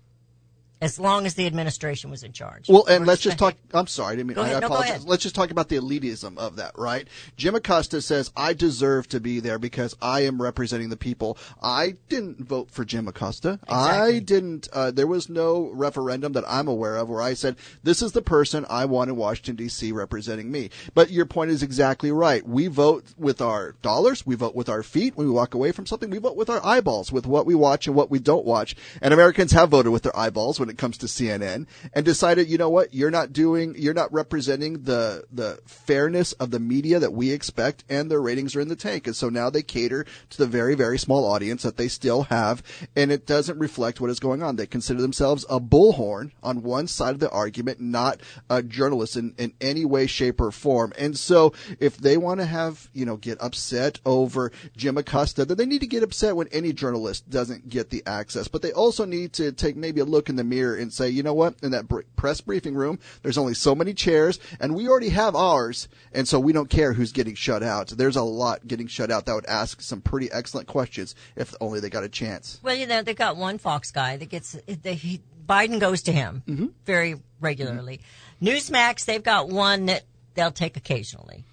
as 0.84 1.00
long 1.00 1.26
as 1.26 1.36
the 1.36 1.48
administration 1.48 2.12
was 2.12 2.24
in 2.24 2.34
charge. 2.34 2.68
Well, 2.68 2.86
and 2.86 3.02
We're 3.02 3.08
let's 3.08 3.22
just 3.22 3.38
talk. 3.38 3.56
I'm 3.74 3.88
sorry, 3.88 4.14
I 4.14 4.16
didn't 4.18 4.28
mean. 4.28 4.38
Ahead. 4.38 4.58
I 4.58 4.60
No, 4.60 4.68
go 4.68 4.76
apologize. 4.76 5.06
Let's 5.06 5.24
just 5.24 5.36
talk 5.36 5.52
about 5.52 5.70
the 5.70 5.78
elitism 5.78 6.38
of 6.38 6.58
that, 6.58 6.78
right? 6.78 7.08
Jim 7.38 7.56
Acosta 7.56 8.02
says, 8.02 8.32
"I 8.36 8.54
deserve 8.54 9.08
to 9.10 9.20
be 9.20 9.40
there 9.40 9.58
because 9.58 9.96
I 10.02 10.22
am 10.22 10.42
representing 10.42 10.90
the 10.90 10.98
people." 10.98 11.38
I 11.62 11.96
didn't 12.10 12.46
vote 12.46 12.70
for 12.70 12.84
Jim 12.84 13.08
Acosta. 13.08 13.60
I 13.68 14.20
didn't. 14.20 14.68
Uh, 14.74 14.92
there 14.92 15.08
was 15.08 15.30
no 15.30 15.70
referendum 15.74 16.34
that 16.34 16.44
I'm 16.48 16.68
aware 16.68 16.98
of 16.98 17.10
where 17.10 17.22
I 17.22 17.34
said 17.34 17.56
this 17.84 18.02
is 18.02 18.12
the 18.12 18.22
person 18.22 18.66
I 18.70 18.86
want 18.86 19.10
in 19.10 19.16
Washington 19.16 19.56
D.C. 19.56 19.92
representing 19.92 20.52
me. 20.52 20.70
But 20.94 21.12
your 21.12 21.26
point 21.26 21.52
is 21.52 21.64
exactly 21.64 22.12
right. 22.12 22.48
We 22.48 22.68
vote 22.68 23.06
with 23.18 23.42
our 23.42 23.76
dollars. 23.82 24.26
We 24.26 24.36
vote 24.36 24.56
with 24.56 24.70
our 24.70 24.84
feet. 24.84 25.16
When 25.16 25.28
we 25.28 25.34
walk 25.34 25.54
away 25.54 25.72
from 25.72 25.86
something, 25.86 26.10
we 26.10 26.18
vote 26.18 26.36
with 26.36 26.50
our 26.50 26.64
eyeballs, 26.66 27.12
with 27.12 27.26
what 27.26 27.46
we 27.46 27.56
watch 27.56 27.88
and 27.88 27.96
what 27.96 28.12
we 28.12 28.20
don't 28.20 28.46
watch. 28.46 28.76
And 29.02 29.14
Americans 29.14 29.52
have 29.52 29.70
voted 29.70 29.92
with 29.92 30.04
their 30.04 30.18
eyeballs 30.18 30.60
when 30.60 30.70
it 30.70 30.73
comes 30.78 30.98
to 31.00 31.06
CNN 31.08 31.68
and 31.94 32.06
decided, 32.06 32.50
you 32.50 32.58
know 32.58 32.70
what, 32.70 32.94
you're 32.94 33.12
not 33.12 33.34
doing, 33.34 33.76
you're 33.78 33.94
not 33.94 34.12
representing 34.14 34.84
the 34.84 35.26
the 35.32 35.60
fairness 35.66 36.34
of 36.34 36.52
the 36.52 36.60
media 36.60 37.00
that 37.00 37.14
we 37.14 37.32
expect, 37.32 37.84
and 37.90 38.10
their 38.10 38.22
ratings 38.22 38.56
are 38.56 38.62
in 38.62 38.68
the 38.68 38.76
tank. 38.76 39.08
And 39.08 39.16
so 39.16 39.30
now 39.30 39.50
they 39.50 39.64
cater 39.64 40.06
to 40.30 40.38
the 40.38 40.48
very 40.48 40.76
very 40.76 40.98
small 40.98 41.26
audience 41.26 41.64
that 41.64 41.78
they 41.78 41.88
still 41.88 42.24
have, 42.24 42.64
and 42.96 43.12
it 43.12 43.26
doesn't 43.26 43.60
reflect 43.60 44.02
what 44.02 44.10
is 44.10 44.20
going 44.20 44.44
on. 44.44 44.56
They 44.56 44.68
consider 44.68 45.02
themselves 45.02 45.46
a 45.50 45.60
bullhorn 45.60 46.32
on 46.42 46.64
one 46.64 46.88
side 46.88 47.14
of 47.14 47.20
the 47.20 47.30
argument, 47.30 47.80
not 47.80 48.22
a 48.50 48.64
journalist 48.64 49.18
in, 49.18 49.34
in 49.38 49.54
any 49.62 49.86
way, 49.86 50.08
shape, 50.08 50.40
or 50.42 50.52
form. 50.52 50.94
And 50.98 51.18
so 51.18 51.54
if 51.80 51.98
they 51.98 52.18
want 52.18 52.40
to 52.40 52.46
have, 52.46 52.90
you 52.94 53.06
know, 53.06 53.18
get 53.18 53.42
upset 53.42 54.00
over 54.06 54.52
Jim 54.76 54.98
Acosta, 54.98 55.46
then 55.46 55.58
they 55.58 55.66
need 55.66 55.82
to 55.82 55.88
get 55.88 56.04
upset 56.04 56.36
when 56.36 56.48
any 56.50 56.74
journalist 56.74 57.30
doesn't 57.30 57.70
get 57.70 57.90
the 57.90 58.04
access. 58.06 58.48
But 58.48 58.62
they 58.62 58.72
also 58.72 59.06
need 59.06 59.34
to 59.34 59.52
take 59.52 59.76
maybe 59.76 60.02
a 60.02 60.06
look 60.06 60.30
in 60.30 60.36
the 60.36 60.44
mirror 60.44 60.63
and 60.72 60.92
say, 60.94 61.10
you 61.10 61.22
know 61.24 61.34
what, 61.34 61.56
in 61.62 61.72
that 61.72 61.88
br- 61.88 62.02
press 62.16 62.40
briefing 62.42 62.76
room, 62.76 63.00
there's 63.22 63.38
only 63.38 63.54
so 63.54 63.76
many 63.76 63.94
chairs, 63.94 64.40
and 64.60 64.74
we 64.76 64.88
already 64.88 65.10
have 65.10 65.36
ours, 65.36 65.88
and 66.14 66.28
so 66.28 66.40
we 66.40 66.54
don't 66.54 66.70
care 66.70 66.94
who's 66.94 67.12
getting 67.12 67.36
shut 67.36 67.62
out. 67.64 67.90
There's 67.90 68.16
a 68.16 68.24
lot 68.24 68.66
getting 68.68 68.88
shut 68.88 69.12
out 69.12 69.26
that 69.26 69.34
would 69.36 69.46
ask 69.48 69.82
some 69.82 70.02
pretty 70.02 70.32
excellent 70.32 70.68
questions 70.68 71.16
if 71.36 71.54
only 71.62 71.80
they 71.80 71.90
got 71.90 72.04
a 72.04 72.10
chance. 72.10 72.60
Well, 72.64 72.76
you 72.76 72.88
know, 72.88 73.02
they 73.02 73.14
got 73.14 73.36
one 73.38 73.58
Fox 73.58 73.92
guy 73.92 74.18
that 74.18 74.30
gets 74.30 74.58
they, 74.82 74.96
he, 74.96 75.22
Biden 75.46 75.80
goes 75.80 76.04
to 76.04 76.12
him 76.14 76.42
Mm-hmm. 76.48 76.68
very 76.86 77.16
regularly. 77.42 78.00
Newsmax, 78.42 79.06
they've 79.06 79.24
got 79.24 79.50
one 79.50 79.88
that 79.88 80.04
they'll 80.36 80.52
take 80.52 80.78
occasionally, 80.78 81.44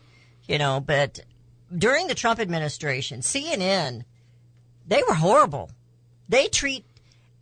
you 0.46 0.58
know. 0.58 0.80
But 0.80 1.20
during 1.76 2.06
the 2.06 2.14
Trump 2.14 2.40
administration, 2.40 3.20
CNN, 3.20 4.04
they 4.86 5.02
were 5.06 5.14
horrible. 5.14 5.70
They 6.28 6.46
treat 6.46 6.84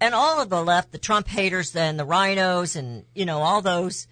and 0.00 0.14
all 0.14 0.40
of 0.40 0.48
the 0.48 0.62
left, 0.62 0.92
the 0.92 0.98
Trump 0.98 1.28
haters, 1.28 1.74
and 1.74 1.98
the 1.98 2.06
RINOs, 2.06 2.76
and 2.76 3.04
you 3.14 3.24
know 3.24 3.40
all 3.40 3.62
those. 3.62 4.06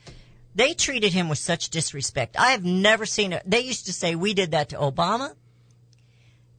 They 0.54 0.72
treated 0.72 1.12
him 1.12 1.28
with 1.28 1.38
such 1.38 1.68
disrespect. 1.68 2.36
I 2.38 2.52
have 2.52 2.64
never 2.64 3.04
seen 3.04 3.34
it. 3.34 3.42
They 3.44 3.60
used 3.60 3.86
to 3.86 3.92
say 3.92 4.14
we 4.14 4.32
did 4.32 4.52
that 4.52 4.70
to 4.70 4.76
Obama, 4.76 5.34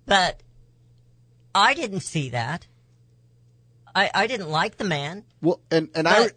but 0.06 0.44
I 1.56 1.74
didn't 1.74 2.02
see 2.02 2.30
that. 2.30 2.68
I, 3.96 4.12
I 4.14 4.28
didn't 4.28 4.50
like 4.50 4.78
the 4.78 4.84
man. 4.84 5.24
Well, 5.42 5.60
and 5.72 5.90
and 5.96 6.08
I 6.08 6.30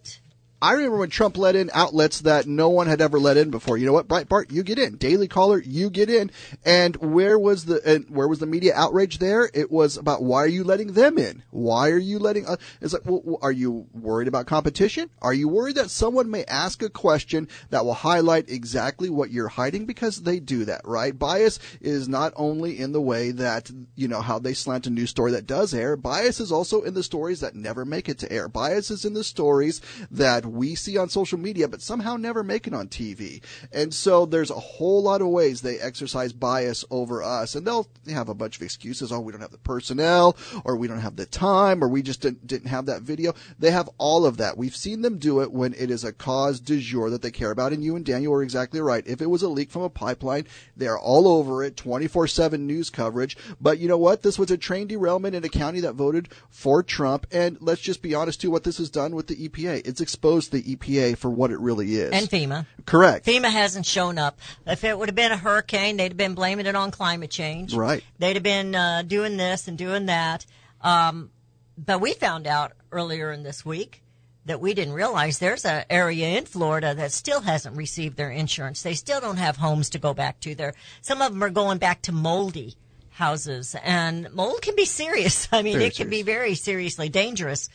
I 0.63 0.73
remember 0.73 0.99
when 0.99 1.09
Trump 1.09 1.39
let 1.39 1.57
in 1.57 1.71
outlets 1.73 2.21
that 2.21 2.47
no 2.47 2.69
one 2.69 2.87
had 2.87 3.01
ever 3.01 3.19
let 3.19 3.39
in 3.39 3.51
before. 3.51 3.79
You 3.79 3.87
know 3.87 3.95
what, 3.95 4.09
Breitbart, 4.09 4.53
you 4.53 4.63
get 4.63 4.79
in. 4.79 4.97
Daily 4.97 5.27
Caller, 5.27 5.59
you 5.59 5.89
get 5.89 6.11
in. 6.11 6.31
And 6.67 6.97
where 6.97 7.39
was 7.39 7.65
the 7.65 7.81
and 7.87 8.05
where 8.11 8.29
was 8.29 8.41
the 8.41 8.47
media 8.47 8.75
outrage 8.75 9.19
there? 9.19 9.49
It 9.55 9.71
was 9.71 9.97
about 9.97 10.23
why 10.23 10.39
are 10.45 10.49
you 10.49 10.63
letting 10.63 10.93
them 10.93 11.17
in? 11.17 11.45
Why 11.51 11.89
are 11.89 11.99
you 11.99 12.19
letting? 12.19 12.47
Uh, 12.47 12.57
it's 12.83 12.93
like, 12.93 13.03
well, 13.07 13.39
are 13.41 13.53
you 13.53 13.87
worried 13.95 14.29
about 14.29 14.47
competition? 14.47 15.09
Are 15.23 15.33
you 15.33 15.49
worried 15.49 15.77
that 15.77 15.91
someone 15.91 16.31
may 16.31 16.45
ask 16.45 16.83
a 16.83 16.91
question 16.91 17.49
that 17.71 17.87
will 17.87 17.95
highlight 17.95 18.51
exactly 18.51 19.09
what 19.09 19.31
you're 19.31 19.49
hiding? 19.49 19.87
Because 19.87 20.23
they 20.23 20.41
do 20.41 20.67
that, 20.67 20.83
right? 20.85 21.19
Bias 21.19 21.59
is 21.81 22.07
not 22.07 22.35
only 22.37 22.79
in 22.79 22.93
the 22.93 23.01
way 23.01 23.31
that 23.31 23.71
you 23.97 24.09
know 24.09 24.21
how 24.21 24.39
they 24.39 24.53
slant 24.53 24.87
a 24.87 24.91
news 24.91 25.09
story 25.09 25.33
that 25.33 25.47
does 25.47 25.73
air. 25.73 25.97
Bias 25.97 26.39
is 26.39 26.53
also 26.53 26.83
in 26.83 26.93
the 26.93 27.03
stories 27.03 27.41
that 27.41 27.55
never 27.55 27.87
make 27.87 28.11
it 28.11 28.19
to 28.19 28.31
air. 28.31 28.47
Bias 28.47 28.91
is 28.91 29.07
in 29.07 29.15
the 29.15 29.25
stories 29.25 29.81
that 30.11 30.50
we 30.53 30.75
see 30.75 30.97
on 30.97 31.09
social 31.09 31.39
media, 31.39 31.69
but 31.69 31.83
somehow 31.83 32.17
never 32.17 32.43
make 32.43 32.67
it 32.67 32.75
on 32.75 32.89
TV. 32.89 33.43
And 33.73 33.93
so 33.95 34.27
there's 34.27 34.51
a 34.51 34.55
whole 34.55 35.03
lot 35.03 35.21
of 35.21 35.29
ways 35.29 35.61
they 35.61 35.79
exercise 35.79 36.33
bias 36.33 36.85
over 36.91 37.23
us, 37.23 37.55
and 37.55 37.67
they'll 37.67 37.89
have 38.09 38.29
a 38.29 38.35
bunch 38.35 38.57
of 38.57 38.63
excuses. 38.63 39.13
Oh, 39.13 39.21
we 39.21 39.33
don't 39.33 39.41
have 39.41 39.51
the 39.51 39.59
personnel, 39.59 40.37
or 40.65 40.77
we 40.77 40.89
don't 40.89 41.01
have 41.01 41.17
the 41.17 41.27
time, 41.27 41.83
or 41.83 41.89
we 41.89 42.03
just 42.03 42.21
didn't, 42.21 42.47
didn't 42.47 42.69
have 42.69 42.87
that 42.87 43.03
video. 43.03 43.35
They 43.59 43.71
have 43.71 43.91
all 43.99 44.27
of 44.27 44.37
that. 44.39 44.57
We've 44.57 44.77
seen 44.77 45.03
them 45.03 45.19
do 45.19 45.41
it 45.41 45.53
when 45.53 45.75
it 45.75 45.91
is 45.91 46.05
a 46.05 46.13
cause 46.13 46.61
du 46.61 46.81
jour 46.81 47.11
that 47.11 47.23
they 47.23 47.31
care 47.31 47.51
about. 47.51 47.73
And 47.73 47.85
you 47.85 47.97
and 47.97 48.05
Daniel 48.05 48.35
are 48.35 48.43
exactly 48.43 48.81
right. 48.81 49.07
If 49.07 49.21
it 49.21 49.31
was 49.31 49.43
a 49.43 49.49
leak 49.49 49.71
from 49.71 49.83
a 49.83 49.91
pipeline, 49.91 50.47
they 50.77 50.87
are 50.87 50.99
all 50.99 51.29
over 51.29 51.63
it, 51.63 51.77
24/7 51.77 52.67
news 52.67 52.91
coverage. 52.91 53.37
But 53.61 53.79
you 53.79 53.89
know 53.89 53.99
what? 53.99 54.23
This 54.23 54.39
was 54.39 54.51
a 54.51 54.57
train 54.57 54.87
derailment 54.87 55.35
in 55.35 55.45
a 55.45 55.49
county 55.49 55.81
that 55.81 55.95
voted 55.95 56.29
for 56.49 56.83
Trump. 56.83 57.27
And 57.31 57.59
let's 57.61 57.81
just 57.81 58.03
be 58.03 58.15
honest 58.15 58.41
too. 58.41 58.51
What 58.51 58.65
this 58.65 58.79
has 58.79 58.91
done 58.91 59.15
with 59.15 59.27
the 59.27 59.37
EPA, 59.37 59.87
it's 59.87 60.01
exposed 60.01 60.40
the 60.49 60.63
EPA 60.63 61.17
for 61.19 61.31
what 61.31 61.51
it 61.51 61.59
really 61.61 61.95
is. 61.95 62.11
and 62.11 62.29
FEMA. 62.29 62.67
correct. 62.87 63.27
FEMA 63.27 63.51
hasn't 63.51 63.87
shown 63.87 64.19
up. 64.19 64.39
If 64.67 64.85
it 64.85 64.99
would 64.99 65.09
have 65.09 65.17
been 65.17 65.33
a 65.33 65.37
hurricane, 65.37 65.97
they'd 65.97 66.13
have 66.13 66.17
been 66.17 66.35
blaming 66.35 66.67
it 66.67 66.75
on 66.75 66.91
climate 66.91 67.31
change. 67.31 67.75
Right. 67.75 68.03
They'd 68.19 68.37
have 68.37 68.43
been 68.43 68.75
uh, 68.75 69.03
doing 69.03 69.37
this 69.37 69.69
and 69.69 69.77
doing 69.77 70.07
that. 70.07 70.47
Um, 70.81 71.31
but 71.77 72.01
we 72.01 72.13
found 72.15 72.47
out 72.47 72.73
earlier 72.93 73.33
in 73.33 73.43
this 73.43 73.65
week 73.65 74.03
that 74.47 74.61
we 74.61 74.75
didn't 74.75 74.95
realize 74.95 75.39
there's 75.39 75.65
an 75.65 75.85
area 75.91 76.39
in 76.39 76.45
Florida 76.45 76.95
that 76.95 77.13
still 77.13 77.41
hasn't 77.41 77.77
received 77.77 78.17
their 78.17 78.31
insurance. 78.31 78.83
They 78.83 78.95
still 78.95 79.21
don't 79.21 79.37
have 79.37 79.57
homes 79.57 79.91
to 79.91 79.99
go 79.99 80.15
back 80.15 80.41
to. 80.41 80.55
There, 80.55 80.75
some 81.03 81.23
of 81.23 81.33
them 81.33 81.43
are 81.43 81.51
going 81.51 81.79
back 81.79 82.03
to 82.03 82.13
moldy 82.13 82.77
houses, 83.11 83.77
and 83.83 84.33
mold 84.33 84.63
can 84.63 84.75
be 84.75 84.87
serious. 84.87 85.47
I 85.53 85.63
mean, 85.63 85.75
Very 85.75 85.87
it 85.87 85.95
can 85.95 86.09
be 86.09 86.23
very 86.23 86.55
seriously 86.55 87.09
dangerous, 87.09 87.69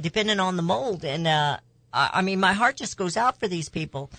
depending 0.00 0.40
on 0.40 0.56
the 0.56 0.62
mold. 0.62 1.04
And 1.04 1.26
uh, 1.26 1.58
I, 1.92 2.22
mean, 2.22 2.40
my 2.40 2.52
heart 2.52 2.76
just 2.76 2.96
goes 2.96 3.16
out 3.16 3.40
for 3.40 3.48
these 3.48 3.68
people. 3.68 4.10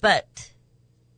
But 0.00 0.50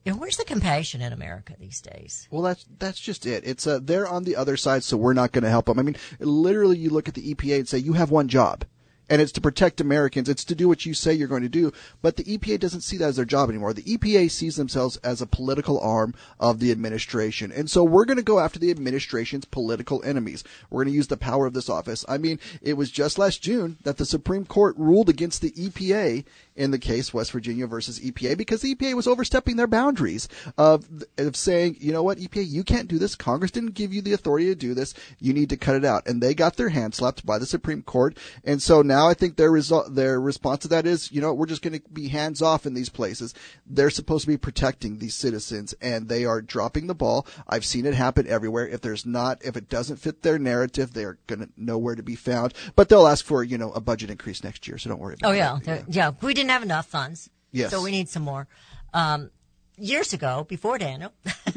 you 0.04 0.12
know, 0.12 0.18
where's 0.18 0.36
the 0.36 0.44
compassion 0.44 1.00
in 1.00 1.12
America 1.12 1.54
these 1.58 1.80
days? 1.80 2.28
Well, 2.30 2.42
that's 2.42 2.64
that's 2.78 3.00
just 3.00 3.26
it. 3.26 3.44
It's 3.44 3.66
uh, 3.66 3.80
they're 3.82 4.06
on 4.06 4.22
the 4.22 4.36
other 4.36 4.56
side, 4.56 4.84
so 4.84 4.96
we're 4.96 5.12
not 5.12 5.32
going 5.32 5.42
to 5.42 5.50
help 5.50 5.66
them. 5.66 5.80
I 5.80 5.82
mean, 5.82 5.96
literally, 6.20 6.78
you 6.78 6.90
look 6.90 7.08
at 7.08 7.14
the 7.14 7.34
EPA 7.34 7.58
and 7.58 7.68
say 7.68 7.78
you 7.78 7.94
have 7.94 8.12
one 8.12 8.28
job, 8.28 8.64
and 9.08 9.22
it's 9.22 9.32
to 9.32 9.40
protect 9.40 9.80
Americans. 9.80 10.28
It's 10.28 10.44
to 10.44 10.54
do 10.54 10.68
what 10.68 10.86
you 10.86 10.94
say 10.94 11.12
you're 11.12 11.28
going 11.28 11.42
to 11.42 11.48
do. 11.48 11.72
But 12.02 12.16
the 12.16 12.24
EPA 12.24 12.60
doesn't 12.60 12.80
see 12.82 12.96
that 12.98 13.08
as 13.08 13.16
their 13.16 13.24
job 13.24 13.48
anymore. 13.48 13.72
The 13.72 13.82
EPA 13.82 14.30
sees 14.30 14.56
themselves 14.56 14.96
as 14.98 15.20
a 15.20 15.26
political 15.26 15.78
arm 15.80 16.14
of 16.40 16.60
the 16.60 16.70
administration, 16.70 17.52
and 17.52 17.70
so 17.70 17.84
we're 17.84 18.04
going 18.04 18.16
to 18.16 18.22
go 18.22 18.40
after 18.40 18.58
the 18.58 18.70
administration's 18.70 19.44
political 19.44 20.02
enemies. 20.04 20.44
We're 20.70 20.84
going 20.84 20.92
to 20.92 20.96
use 20.96 21.08
the 21.08 21.16
power 21.16 21.46
of 21.46 21.54
this 21.54 21.68
office. 21.68 22.04
I 22.08 22.18
mean, 22.18 22.38
it 22.62 22.74
was 22.74 22.90
just 22.90 23.18
last 23.18 23.42
June 23.42 23.78
that 23.84 23.96
the 23.96 24.06
Supreme 24.06 24.44
Court 24.44 24.74
ruled 24.78 25.08
against 25.08 25.40
the 25.42 25.52
EPA 25.52 26.24
in 26.56 26.70
the 26.70 26.78
case 26.78 27.12
West 27.12 27.32
Virginia 27.32 27.66
versus 27.66 28.00
EPA 28.00 28.36
because 28.36 28.62
the 28.62 28.74
EPA 28.74 28.94
was 28.94 29.06
overstepping 29.06 29.56
their 29.56 29.66
boundaries 29.66 30.28
of 30.56 30.86
of 31.18 31.36
saying, 31.36 31.76
you 31.80 31.92
know 31.92 32.02
what, 32.02 32.18
EPA, 32.18 32.48
you 32.48 32.64
can't 32.64 32.88
do 32.88 32.98
this. 32.98 33.14
Congress 33.14 33.50
didn't 33.50 33.74
give 33.74 33.92
you 33.92 34.02
the 34.02 34.12
authority 34.12 34.46
to 34.46 34.54
do 34.54 34.74
this. 34.74 34.94
You 35.20 35.32
need 35.32 35.50
to 35.50 35.56
cut 35.56 35.76
it 35.76 35.84
out. 35.84 36.06
And 36.06 36.22
they 36.22 36.34
got 36.34 36.56
their 36.56 36.70
hand 36.70 36.94
slapped 36.94 37.26
by 37.26 37.38
the 37.38 37.46
Supreme 37.46 37.82
Court. 37.82 38.16
And 38.44 38.62
so 38.62 38.82
now 38.82 38.95
I 39.04 39.14
think 39.14 39.36
their 39.36 39.50
result, 39.50 39.94
their 39.96 40.20
response 40.20 40.60
to 40.60 40.68
that 40.68 40.86
is, 40.86 41.10
you 41.10 41.20
know, 41.20 41.34
we're 41.34 41.46
just 41.46 41.62
going 41.62 41.80
to 41.80 41.88
be 41.92 42.06
hands 42.06 42.40
off 42.40 42.66
in 42.66 42.74
these 42.74 42.88
places. 42.88 43.34
They're 43.66 43.90
supposed 43.90 44.22
to 44.22 44.28
be 44.28 44.36
protecting 44.36 44.98
these 44.98 45.14
citizens, 45.16 45.74
and 45.80 46.08
they 46.08 46.24
are 46.24 46.40
dropping 46.40 46.86
the 46.86 46.94
ball. 46.94 47.26
I've 47.48 47.64
seen 47.64 47.84
it 47.84 47.94
happen 47.94 48.28
everywhere. 48.28 48.68
If 48.68 48.82
there's 48.82 49.04
not, 49.04 49.44
if 49.44 49.56
it 49.56 49.68
doesn't 49.68 49.96
fit 49.96 50.22
their 50.22 50.38
narrative, 50.38 50.92
they're 50.92 51.18
going 51.26 51.40
to 51.40 51.48
nowhere 51.56 51.96
to 51.96 52.02
be 52.04 52.14
found. 52.14 52.54
But 52.76 52.88
they'll 52.88 53.08
ask 53.08 53.24
for, 53.24 53.42
you 53.42 53.58
know, 53.58 53.72
a 53.72 53.80
budget 53.80 54.10
increase 54.10 54.44
next 54.44 54.68
year. 54.68 54.78
So 54.78 54.90
don't 54.90 55.00
worry 55.00 55.16
about 55.18 55.28
it. 55.28 55.30
Oh 55.30 55.34
it. 55.34 55.38
yeah, 55.38 55.58
There- 55.62 55.84
yeah. 55.88 56.10
We 56.22 56.32
didn't 56.34 56.50
have 56.50 56.62
enough 56.62 56.86
funds. 56.86 57.28
Yes. 57.50 57.70
So 57.70 57.82
we 57.82 57.90
need 57.90 58.08
some 58.08 58.22
more. 58.22 58.46
Um, 58.94 59.30
years 59.76 60.12
ago, 60.12 60.44
before 60.48 60.78
Daniel, 60.78 61.12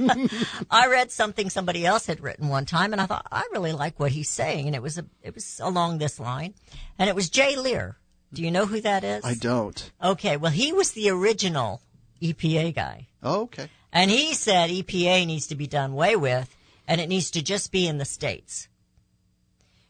I 0.72 0.88
read 0.88 1.12
something 1.12 1.50
somebody 1.50 1.86
else 1.86 2.06
had 2.06 2.22
written 2.22 2.50
one 2.50 2.66
time, 2.66 2.92
and 2.92 3.02
I 3.02 3.06
thought 3.06 3.26
I 3.32 3.44
really 3.52 3.74
like 3.74 4.00
what 4.00 4.12
he's 4.12 4.30
saying, 4.30 4.68
and 4.68 4.76
it 4.76 4.82
was 4.82 4.98
a, 4.98 5.06
it 5.22 5.36
was 5.36 5.60
along 5.64 5.98
this 5.98 6.20
line, 6.20 6.54
and 6.98 7.10
it 7.10 7.16
was 7.16 7.30
Jay 7.30 7.56
Lehr. 7.56 7.96
Do 8.32 8.44
you 8.44 8.52
know 8.52 8.66
who 8.66 8.82
that 8.82 9.04
is? 9.04 9.26
I 9.26 9.34
don't. 9.34 9.92
Okay, 10.04 10.38
well, 10.38 10.52
he 10.52 10.72
was 10.72 10.92
the 10.92 11.10
original 11.10 11.82
EPA 12.22 12.76
guy. 12.76 13.08
Oh, 13.24 13.42
okay. 13.42 13.70
And 13.92 14.12
he 14.12 14.36
said 14.36 14.70
EPA 14.70 15.26
needs 15.26 15.48
to 15.48 15.56
be 15.56 15.66
done 15.66 15.92
away 15.92 16.16
with 16.16 16.56
and 16.88 17.00
it 17.00 17.08
needs 17.08 17.32
to 17.32 17.42
just 17.42 17.72
be 17.72 17.88
in 17.88 17.98
the 17.98 18.06
states. 18.06 18.68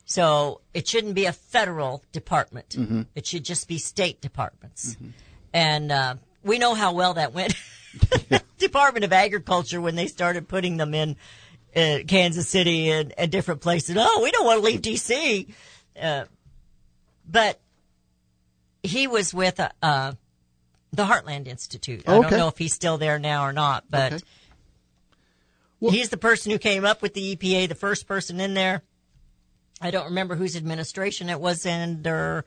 So 0.05 0.61
it 0.73 0.87
shouldn't 0.87 1.15
be 1.15 1.25
a 1.25 1.33
federal 1.33 2.03
department. 2.11 2.75
It 3.15 3.25
should 3.25 3.45
just 3.45 3.67
be 3.67 3.77
state 3.77 4.21
departments. 4.21 4.97
And 5.53 5.91
uh, 5.91 6.15
we 6.43 6.59
know 6.59 6.73
how 6.73 6.93
well 6.93 7.13
that 7.15 7.33
went. 7.33 7.53
Department 8.57 9.05
of 9.05 9.13
Agriculture 9.13 9.81
when 9.81 9.95
they 9.95 10.07
started 10.07 10.47
putting 10.47 10.77
them 10.77 10.93
in 10.93 11.15
uh, 11.75 11.99
Kansas 12.07 12.47
City 12.47 12.89
and, 12.91 13.13
and 13.17 13.31
different 13.31 13.61
places. 13.61 13.95
Oh, 13.99 14.21
we 14.23 14.31
don't 14.31 14.45
want 14.45 14.59
to 14.59 14.65
leave 14.65 14.81
D.C. 14.81 15.47
Uh, 16.01 16.25
but 17.29 17.59
he 18.83 19.07
was 19.07 19.33
with 19.33 19.59
uh, 19.59 19.69
uh, 19.81 20.13
the 20.91 21.05
Heartland 21.05 21.47
Institute. 21.47 22.03
I 22.07 22.17
Okay. 22.17 22.29
don't 22.29 22.39
know 22.39 22.47
if 22.47 22.57
he's 22.57 22.73
still 22.73 22.97
there 22.97 23.19
now 23.19 23.45
or 23.45 23.53
not, 23.53 23.85
but 23.89 24.13
Okay. 24.13 24.23
Well- 25.79 25.91
he's 25.91 26.09
the 26.09 26.17
person 26.17 26.51
who 26.51 26.57
came 26.59 26.85
up 26.85 27.01
with 27.01 27.13
the 27.13 27.35
EPA, 27.35 27.69
the 27.69 27.75
first 27.75 28.07
person 28.07 28.39
in 28.39 28.53
there. 28.53 28.83
I 29.81 29.91
don't 29.91 30.05
remember 30.05 30.35
whose 30.35 30.57
administration 30.57 31.29
it 31.29 31.39
was 31.39 31.65
under, 31.65 32.43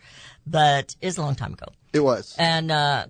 but 0.47 0.95
it 1.01 1.07
was 1.07 1.17
a 1.17 1.23
long 1.23 1.35
time 1.35 1.55
ago. 1.55 1.67
It 1.95 2.01
was. 2.01 2.35
And, 2.39 2.71
uh, 2.71 3.07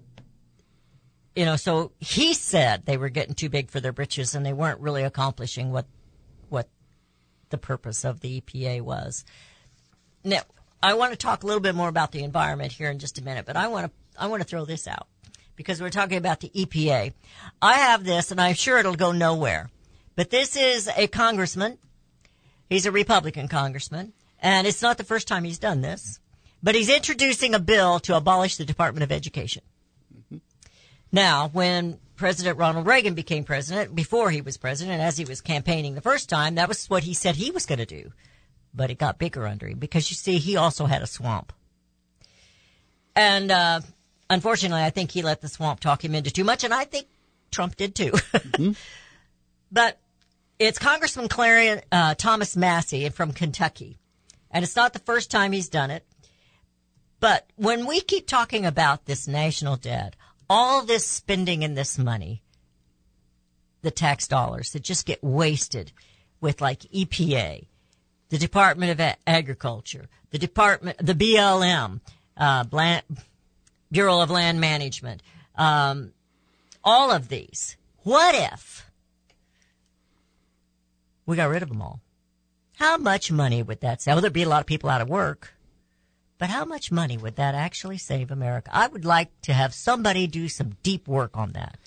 you 1.35 1.45
know, 1.45 1.57
so 1.57 1.93
he 1.99 2.35
said 2.35 2.85
they 2.85 2.97
were 2.97 3.09
getting 3.09 3.35
too 3.35 3.49
big 3.49 3.71
for 3.71 3.81
their 3.81 3.93
britches 3.93 4.35
and 4.35 4.45
they 4.45 4.53
weren't 4.53 4.81
really 4.81 5.03
accomplishing 5.03 5.73
what, 5.73 5.87
what 6.49 6.69
the 7.51 7.59
purpose 7.59 8.05
of 8.05 8.21
the 8.21 8.41
EPA 8.41 8.83
was. 8.83 9.25
Now, 10.25 10.43
I 10.83 10.95
want 10.95 11.13
to 11.13 11.17
talk 11.17 11.43
a 11.43 11.47
little 11.47 11.61
bit 11.61 11.75
more 11.75 11.89
about 11.89 12.13
the 12.13 12.23
environment 12.23 12.73
here 12.73 12.91
in 12.91 12.99
just 12.99 13.19
a 13.19 13.25
minute, 13.25 13.47
but 13.47 13.57
I 13.57 13.69
want 13.69 13.87
to, 13.87 13.93
I 14.21 14.27
want 14.27 14.43
to 14.43 14.49
throw 14.49 14.65
this 14.65 14.87
out 14.87 15.07
because 15.57 15.81
we're 15.81 15.91
talking 15.91 16.19
about 16.19 16.41
the 16.41 16.51
EPA. 16.51 17.13
I 17.61 17.75
have 17.75 18.05
this 18.05 18.31
and 18.31 18.41
I'm 18.41 18.55
sure 18.55 18.79
it'll 18.79 18.95
go 18.95 19.13
nowhere, 19.13 19.71
but 20.17 20.31
this 20.31 20.57
is 20.57 20.89
a 20.97 21.07
congressman. 21.07 21.79
He's 22.69 22.85
a 22.85 22.93
Republican 22.93 23.49
congressman 23.49 24.13
and 24.41 24.67
it's 24.67 24.83
not 24.83 24.99
the 24.99 25.05
first 25.05 25.29
time 25.29 25.45
he's 25.45 25.59
done 25.59 25.81
this, 25.81 26.21
but 26.63 26.75
he's 26.75 26.91
introducing 26.91 27.55
a 27.55 27.59
bill 27.59 28.01
to 28.01 28.17
abolish 28.17 28.57
the 28.57 28.65
Department 28.65 29.05
of 29.05 29.13
Education. 29.13 29.63
Now, 31.13 31.49
when 31.49 31.99
President 32.17 32.59
Ronald 32.59 32.87
Reagan 32.87 33.15
became 33.15 33.45
president, 33.45 33.95
before 33.95 34.31
he 34.31 34.41
was 34.41 34.57
president, 34.57 35.03
as 35.03 35.19
he 35.19 35.27
was 35.27 35.43
campaigning 35.43 35.95
the 35.95 36.01
first 36.01 36.29
time, 36.29 36.55
that 36.55 36.69
was 36.69 36.89
what 36.89 37.05
he 37.05 37.13
said 37.13 37.37
he 37.37 37.51
was 37.51 37.67
going 37.67 37.79
to 37.79 37.87
do. 37.87 38.13
But 38.75 38.91
it 38.91 38.99
got 38.99 39.19
bigger 39.19 39.47
under 39.47 39.67
him 39.67 39.79
because 39.79 40.11
you 40.11 40.17
see, 40.17 40.39
he 40.39 40.57
also 40.57 40.87
had 40.87 41.03
a 41.03 41.07
swamp. 41.07 41.53
And, 43.15 43.51
uh, 43.51 43.81
unfortunately, 44.31 44.83
I 44.83 44.89
think 44.89 45.11
he 45.11 45.21
let 45.21 45.43
the 45.43 45.49
swamp 45.49 45.81
talk 45.81 46.03
him 46.03 46.15
into 46.15 46.31
too 46.31 46.45
much, 46.45 46.65
and 46.65 46.73
I 46.73 46.85
think 46.85 47.09
Trump 47.51 47.77
did 47.77 47.95
too. 47.95 48.13
but 49.71 49.99
it's 50.59 50.79
Congressman 50.79 51.29
Clarion, 51.29 51.83
uh, 51.93 52.15
Thomas 52.15 52.57
Massie 52.57 53.09
from 53.11 53.33
Kentucky. 53.33 53.99
And 54.51 54.63
it's 54.63 54.77
not 54.77 54.93
the 54.93 54.99
first 54.99 55.31
time 55.31 55.53
he's 55.53 55.69
done 55.69 55.91
it. 55.91 56.07
But 57.21 57.51
when 57.57 57.87
we 57.87 58.01
keep 58.01 58.27
talking 58.27 58.65
about 58.65 59.05
this 59.05 59.29
national 59.29 59.77
debt, 59.77 60.17
all 60.53 60.83
this 60.83 61.07
spending 61.07 61.65
and 61.65 61.79
this 61.79 61.99
money, 61.99 62.43
the 63.81 63.91
tax 63.91 64.29
dollars 64.29 64.73
that 64.73 64.83
just 64.83 65.07
get 65.07 65.25
wasted 65.25 65.93
with 66.43 66.61
like 66.61 66.81
EPA, 66.95 67.67
the 68.29 68.37
Department 68.37 69.01
of 69.01 69.17
Agriculture, 69.27 70.11
the 70.31 70.37
Department, 70.37 70.99
the 70.99 71.15
BLM, 71.15 72.01
uh, 72.37 72.65
Bureau 73.91 74.21
of 74.21 74.31
Land 74.31 74.61
Management, 74.61 75.23
um, 75.57 76.13
all 76.85 77.11
of 77.11 77.29
these. 77.29 77.79
What 78.03 78.35
if 78.35 78.91
we 81.25 81.37
got 81.37 81.49
rid 81.49 81.63
of 81.63 81.71
them 81.71 81.81
all? 81.81 82.03
How 82.77 82.99
much 82.99 83.33
money 83.33 83.63
would 83.63 83.81
that 83.81 84.03
save? 84.03 84.17
Well, 84.17 84.21
there'd 84.21 84.35
be 84.35 84.43
a 84.43 84.49
lot 84.51 84.61
of 84.61 84.67
people 84.67 84.91
out 84.91 85.01
of 85.01 85.09
work. 85.09 85.55
But 86.43 86.51
how 86.51 86.65
much 86.65 86.91
money 86.91 87.17
would 87.17 87.37
that 87.37 87.55
actually 87.55 87.99
save 87.99 88.33
America? 88.33 88.69
I 88.75 88.89
would 88.89 89.05
like 89.05 89.29
to 89.43 89.53
have 89.53 89.73
somebody 89.73 90.27
do 90.27 90.49
some 90.49 90.73
deep 90.83 91.07
work 91.07 91.37
on 91.37 91.53
that. 91.53 91.79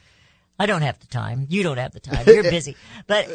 I 0.58 0.66
don't 0.66 0.82
have 0.82 0.98
the 0.98 1.08
time. 1.08 1.46
You 1.50 1.62
don't 1.62 1.76
have 1.76 1.92
the 1.92 2.00
time. 2.00 2.24
You're 2.26 2.42
busy. 2.42 2.78
But 3.06 3.28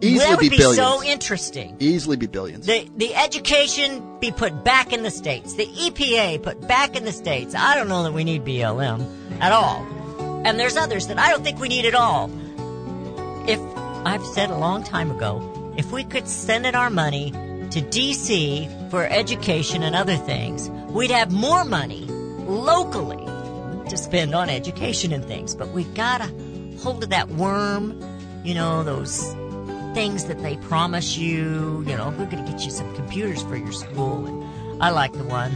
Easily 0.00 0.18
that 0.18 0.30
would 0.30 0.40
be 0.40 0.48
be, 0.48 0.60
so 0.60 1.00
interesting. 1.04 1.76
Easily 1.78 2.16
be 2.16 2.26
billions. 2.26 2.66
The 2.66 2.90
the 2.96 3.14
education 3.14 4.18
be 4.18 4.32
put 4.32 4.64
back 4.64 4.92
in 4.92 5.04
the 5.04 5.12
states. 5.12 5.54
The 5.54 5.66
EPA 5.66 6.42
put 6.42 6.66
back 6.66 6.96
in 6.96 7.04
the 7.04 7.12
states. 7.12 7.54
I 7.54 7.76
don't 7.76 7.88
know 7.88 8.02
that 8.02 8.12
we 8.12 8.24
need 8.24 8.44
BLM 8.44 9.06
at 9.40 9.52
all. 9.52 9.86
And 10.44 10.58
there's 10.58 10.76
others 10.76 11.06
that 11.06 11.20
I 11.20 11.30
don't 11.30 11.44
think 11.44 11.60
we 11.60 11.68
need 11.68 11.84
at 11.84 11.94
all. 11.94 12.32
If 13.48 13.60
I've 14.04 14.26
said 14.26 14.50
a 14.50 14.58
long 14.58 14.82
time 14.82 15.12
ago, 15.12 15.72
if 15.76 15.92
we 15.92 16.02
could 16.02 16.26
send 16.26 16.66
in 16.66 16.74
our 16.74 16.90
money 16.90 17.30
to 17.70 17.80
DC 17.80 18.83
for 18.94 19.06
education 19.06 19.82
and 19.82 19.96
other 19.96 20.14
things, 20.14 20.70
we'd 20.90 21.10
have 21.10 21.32
more 21.32 21.64
money 21.64 22.04
locally 22.46 23.26
to 23.90 23.96
spend 23.96 24.32
on 24.36 24.48
education 24.48 25.12
and 25.12 25.24
things. 25.24 25.52
But 25.52 25.70
we 25.70 25.82
gotta 25.82 26.32
hold 26.78 27.02
of 27.02 27.10
that 27.10 27.28
worm, 27.30 28.00
you 28.44 28.54
know, 28.54 28.84
those 28.84 29.34
things 29.94 30.26
that 30.26 30.40
they 30.44 30.56
promise 30.58 31.18
you. 31.18 31.84
You 31.88 31.96
know, 31.96 32.14
we're 32.16 32.26
going 32.26 32.44
to 32.44 32.52
get 32.52 32.64
you 32.64 32.70
some 32.70 32.94
computers 32.94 33.42
for 33.42 33.56
your 33.56 33.72
school. 33.72 34.26
And 34.26 34.80
I 34.80 34.90
like 34.90 35.12
the 35.12 35.24
one 35.24 35.50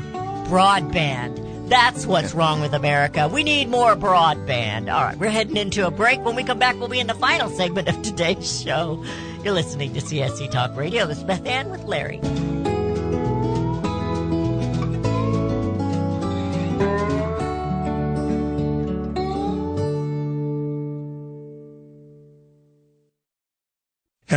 broadband. 0.49 1.68
That's 1.68 2.07
what's 2.07 2.34
wrong 2.41 2.61
with 2.61 2.74
America. 2.74 3.28
We 3.28 3.45
need 3.45 3.68
more 3.68 3.95
broadband. 3.95 4.93
All 4.93 5.05
right, 5.05 5.16
we're 5.16 5.30
heading 5.30 5.57
into 5.57 5.86
a 5.86 5.93
break. 5.93 6.24
When 6.24 6.34
we 6.34 6.43
come 6.43 6.59
back, 6.59 6.74
we'll 6.80 6.89
be 6.89 6.99
in 6.99 7.07
the 7.07 7.14
final 7.14 7.51
segment 7.51 7.86
of 7.89 8.03
today's 8.03 8.62
show. 8.62 9.05
You're 9.45 9.55
listening 9.55 9.95
to 9.95 10.01
CSC 10.01 10.51
Talk 10.51 10.76
Radio. 10.76 11.07
This 11.07 11.18
is 11.18 11.24
Beth 11.24 11.47
Ann 11.47 11.70
with 11.70 11.84
Larry. 11.84 12.20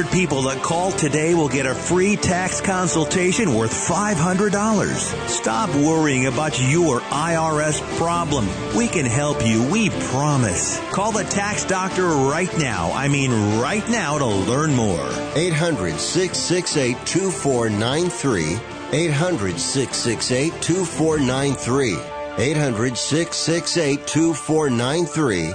people 0.00 0.42
that 0.42 0.62
call 0.62 0.90
today 0.90 1.34
will 1.34 1.50
get 1.50 1.66
a 1.66 1.74
free 1.74 2.16
tax 2.16 2.62
consultation 2.62 3.54
worth 3.54 3.72
$500. 3.72 5.28
Stop 5.28 5.68
worrying 5.74 6.24
about 6.26 6.58
your 6.58 7.00
IRS 7.00 7.78
problem. 7.98 8.48
We 8.74 8.88
can 8.88 9.04
help 9.04 9.44
you, 9.44 9.62
we 9.70 9.90
promise. 10.08 10.80
Call 10.92 11.12
the 11.12 11.24
tax 11.24 11.66
doctor 11.66 12.06
right 12.06 12.50
now. 12.56 12.90
I 12.92 13.08
mean 13.08 13.60
right 13.60 13.86
now 13.90 14.16
to 14.16 14.24
learn 14.24 14.74
more. 14.74 15.06
800 15.34 15.98
668 15.98 17.06
2493. 17.06 18.58
800 18.92 19.60
668 19.60 20.62
2493. 20.62 21.98
800 22.38 22.96
668 22.96 24.06
2493. 24.06 25.52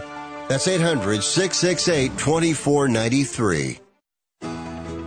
That's 0.47 0.67
800 0.67 1.23
668 1.23 2.17
2493. 2.19 3.86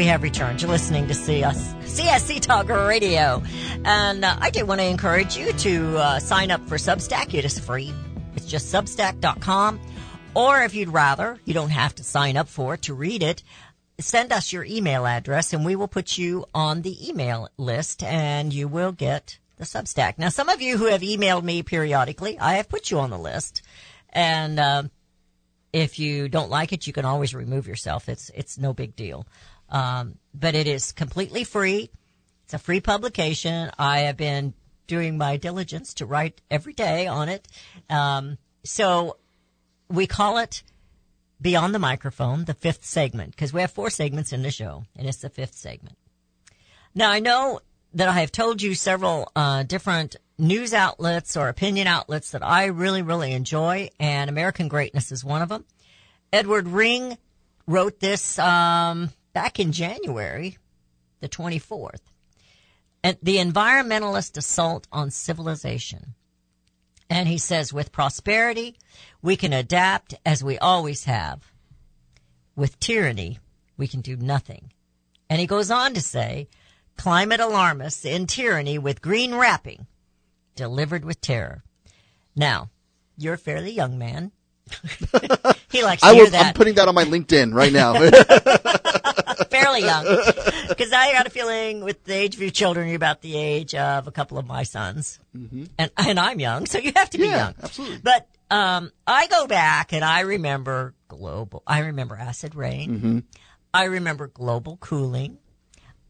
We 0.00 0.06
have 0.06 0.22
returned. 0.22 0.62
You're 0.62 0.70
listening 0.70 1.08
to 1.08 1.14
CS, 1.14 1.74
CSC 1.84 2.40
Talk 2.40 2.70
Radio. 2.70 3.42
And 3.84 4.24
uh, 4.24 4.34
I 4.40 4.48
do 4.48 4.64
want 4.64 4.80
to 4.80 4.86
encourage 4.86 5.36
you 5.36 5.52
to 5.52 5.98
uh, 5.98 6.18
sign 6.18 6.50
up 6.50 6.66
for 6.66 6.76
Substack. 6.76 7.34
It 7.34 7.44
is 7.44 7.58
free. 7.58 7.92
It's 8.34 8.46
just 8.46 8.72
substack.com. 8.72 9.78
Or 10.32 10.62
if 10.62 10.74
you'd 10.74 10.88
rather, 10.88 11.38
you 11.44 11.52
don't 11.52 11.68
have 11.68 11.94
to 11.96 12.02
sign 12.02 12.38
up 12.38 12.48
for 12.48 12.72
it 12.72 12.82
to 12.84 12.94
read 12.94 13.22
it. 13.22 13.42
Send 13.98 14.32
us 14.32 14.54
your 14.54 14.64
email 14.64 15.06
address 15.06 15.52
and 15.52 15.66
we 15.66 15.76
will 15.76 15.86
put 15.86 16.16
you 16.16 16.46
on 16.54 16.80
the 16.80 17.06
email 17.06 17.50
list 17.58 18.02
and 18.02 18.54
you 18.54 18.68
will 18.68 18.92
get 18.92 19.38
the 19.58 19.64
Substack. 19.64 20.16
Now, 20.16 20.30
some 20.30 20.48
of 20.48 20.62
you 20.62 20.78
who 20.78 20.86
have 20.86 21.02
emailed 21.02 21.42
me 21.42 21.62
periodically, 21.62 22.38
I 22.38 22.54
have 22.54 22.70
put 22.70 22.90
you 22.90 23.00
on 23.00 23.10
the 23.10 23.18
list. 23.18 23.60
And, 24.14 24.58
uh, 24.58 24.84
if 25.72 26.00
you 26.00 26.28
don't 26.28 26.50
like 26.50 26.72
it, 26.72 26.88
you 26.88 26.92
can 26.92 27.04
always 27.04 27.32
remove 27.32 27.68
yourself. 27.68 28.08
It's, 28.08 28.30
it's 28.34 28.58
no 28.58 28.72
big 28.72 28.96
deal. 28.96 29.24
Um, 29.70 30.16
but 30.34 30.54
it 30.54 30.66
is 30.66 30.92
completely 30.92 31.44
free. 31.44 31.90
It's 32.44 32.54
a 32.54 32.58
free 32.58 32.80
publication. 32.80 33.70
I 33.78 34.00
have 34.00 34.16
been 34.16 34.54
doing 34.86 35.16
my 35.16 35.36
diligence 35.36 35.94
to 35.94 36.06
write 36.06 36.40
every 36.50 36.72
day 36.72 37.06
on 37.06 37.28
it. 37.28 37.46
Um, 37.88 38.38
so 38.64 39.16
we 39.88 40.06
call 40.06 40.38
it 40.38 40.62
Beyond 41.40 41.74
the 41.74 41.78
Microphone, 41.78 42.44
the 42.44 42.54
fifth 42.54 42.84
segment, 42.84 43.30
because 43.30 43.52
we 43.52 43.60
have 43.60 43.70
four 43.70 43.88
segments 43.88 44.32
in 44.32 44.42
the 44.42 44.50
show, 44.50 44.84
and 44.96 45.06
it's 45.06 45.18
the 45.18 45.30
fifth 45.30 45.54
segment. 45.54 45.96
Now 46.94 47.10
I 47.10 47.20
know 47.20 47.60
that 47.94 48.08
I 48.08 48.20
have 48.20 48.32
told 48.32 48.60
you 48.60 48.74
several 48.74 49.30
uh, 49.34 49.62
different 49.62 50.16
news 50.38 50.74
outlets 50.74 51.36
or 51.36 51.48
opinion 51.48 51.86
outlets 51.86 52.32
that 52.32 52.44
I 52.44 52.66
really, 52.66 53.02
really 53.02 53.32
enjoy, 53.32 53.90
and 53.98 54.28
American 54.28 54.68
Greatness 54.68 55.12
is 55.12 55.24
one 55.24 55.42
of 55.42 55.48
them. 55.48 55.64
Edward 56.32 56.68
Ring 56.68 57.16
wrote 57.66 58.00
this 58.00 58.38
um, 58.38 59.10
back 59.32 59.58
in 59.58 59.72
January, 59.72 60.58
the 61.20 61.28
24th. 61.28 62.00
And 63.02 63.16
the 63.22 63.36
environmentalist 63.36 64.36
assault 64.36 64.86
on 64.92 65.10
civilization. 65.10 66.14
And 67.08 67.26
he 67.26 67.38
says, 67.38 67.72
with 67.72 67.92
prosperity, 67.92 68.78
we 69.22 69.36
can 69.36 69.52
adapt 69.52 70.14
as 70.24 70.44
we 70.44 70.58
always 70.58 71.04
have. 71.04 71.50
With 72.54 72.78
tyranny, 72.78 73.38
we 73.76 73.88
can 73.88 74.00
do 74.00 74.16
nothing. 74.16 74.72
And 75.28 75.40
he 75.40 75.46
goes 75.46 75.70
on 75.70 75.94
to 75.94 76.00
say, 76.00 76.48
climate 76.96 77.40
alarmists 77.40 78.04
in 78.04 78.26
tyranny 78.26 78.78
with 78.78 79.00
green 79.00 79.34
wrapping, 79.34 79.86
delivered 80.54 81.04
with 81.04 81.20
terror. 81.20 81.64
Now, 82.36 82.70
you're 83.16 83.34
a 83.34 83.38
fairly 83.38 83.72
young 83.72 83.98
man. 83.98 84.32
he 85.70 85.82
likes 85.82 86.02
to 86.02 86.08
I 86.08 86.14
hear 86.14 86.24
will, 86.24 86.30
that. 86.30 86.46
I'm 86.46 86.54
putting 86.54 86.74
that 86.74 86.88
on 86.88 86.94
my 86.94 87.04
LinkedIn 87.04 87.54
right 87.54 87.72
now. 87.72 87.94
fairly 89.72 89.86
young. 89.86 90.04
Because 90.68 90.92
I 90.92 91.12
got 91.12 91.26
a 91.26 91.30
feeling 91.30 91.82
with 91.84 92.04
the 92.04 92.14
age 92.14 92.36
of 92.36 92.40
your 92.40 92.50
children, 92.50 92.86
you're 92.86 92.96
about 92.96 93.22
the 93.22 93.36
age 93.36 93.74
of 93.74 94.06
a 94.06 94.12
couple 94.12 94.38
of 94.38 94.46
my 94.46 94.62
sons. 94.62 95.18
Mhm. 95.36 95.68
And, 95.78 95.90
and 95.96 96.18
I'm 96.18 96.38
young, 96.40 96.66
so 96.66 96.78
you 96.78 96.92
have 96.94 97.10
to 97.10 97.18
be 97.18 97.26
young. 97.28 97.54
absolutely. 97.62 97.98
But, 98.02 98.28
um, 98.50 98.90
I 99.06 99.26
go 99.26 99.46
back 99.46 99.92
and 99.92 100.04
I 100.04 100.20
remember 100.20 100.94
global, 101.08 101.62
I 101.66 101.80
remember 101.80 102.14
acid 102.16 102.54
rain. 102.54 103.00
Mhm. 103.00 103.22
I 103.74 103.84
remember 103.84 104.28
global 104.28 104.76
cooling. 104.78 105.38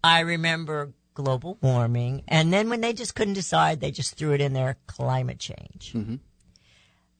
I 0.04 0.20
remember 0.20 0.92
global 1.14 1.58
warming. 1.60 2.22
And 2.28 2.52
then 2.52 2.68
when 2.70 2.80
they 2.80 2.92
just 2.92 3.14
couldn't 3.14 3.34
decide, 3.34 3.80
they 3.80 3.90
just 3.90 4.14
threw 4.16 4.32
it 4.32 4.40
in 4.40 4.52
there, 4.52 4.76
climate 4.86 5.38
change. 5.38 5.92
Mm-hmm. 5.94 6.16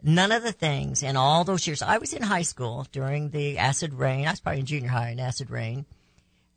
None 0.03 0.33
of 0.33 0.43
the 0.43 0.53
things 0.53 1.03
in 1.03 1.17
all 1.17 1.45
those 1.45 1.67
years. 1.67 1.83
I 1.83 1.99
was 1.99 2.13
in 2.15 2.23
high 2.23 2.43
school 2.43 2.87
during 2.93 3.31
the 3.31 3.59
acid 3.59 3.93
rain. 3.93 4.27
I 4.27 4.31
was 4.31 4.41
probably 4.41 4.61
in 4.61 4.67
junior 4.67 4.89
high 4.89 5.11
in 5.11 5.21
acid 5.21 5.51
rain 5.51 5.85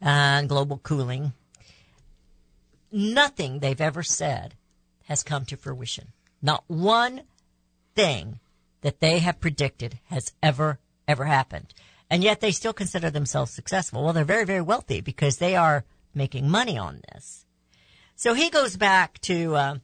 and 0.03 0.49
global 0.49 0.77
cooling. 0.77 1.31
Nothing 2.91 3.59
they've 3.59 3.81
ever 3.81 4.03
said 4.03 4.53
has 5.05 5.23
come 5.23 5.45
to 5.45 5.57
fruition. 5.57 6.09
Not 6.41 6.65
one 6.67 7.21
thing 7.95 8.39
that 8.81 8.99
they 8.99 9.19
have 9.19 9.39
predicted 9.39 9.99
has 10.09 10.33
ever, 10.43 10.79
ever 11.07 11.23
happened. 11.23 11.73
And 12.09 12.21
yet 12.21 12.41
they 12.41 12.51
still 12.51 12.73
consider 12.73 13.09
themselves 13.09 13.51
successful. 13.51 14.03
Well, 14.03 14.13
they're 14.13 14.25
very, 14.25 14.45
very 14.45 14.61
wealthy 14.61 14.99
because 14.99 15.37
they 15.37 15.55
are 15.55 15.85
making 16.13 16.49
money 16.49 16.77
on 16.77 17.01
this. 17.11 17.45
So 18.15 18.33
he 18.33 18.49
goes 18.49 18.75
back 18.75 19.19
to, 19.21 19.55
uh, 19.55 19.77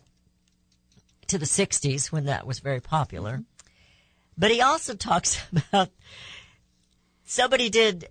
to 1.28 1.38
the 1.38 1.46
60s 1.46 2.12
when 2.12 2.26
that 2.26 2.46
was 2.46 2.60
very 2.60 2.82
popular. 2.82 3.44
But 4.38 4.52
he 4.52 4.62
also 4.62 4.96
talks 4.96 5.42
about 5.72 5.90
somebody 7.26 7.70
did 7.70 8.10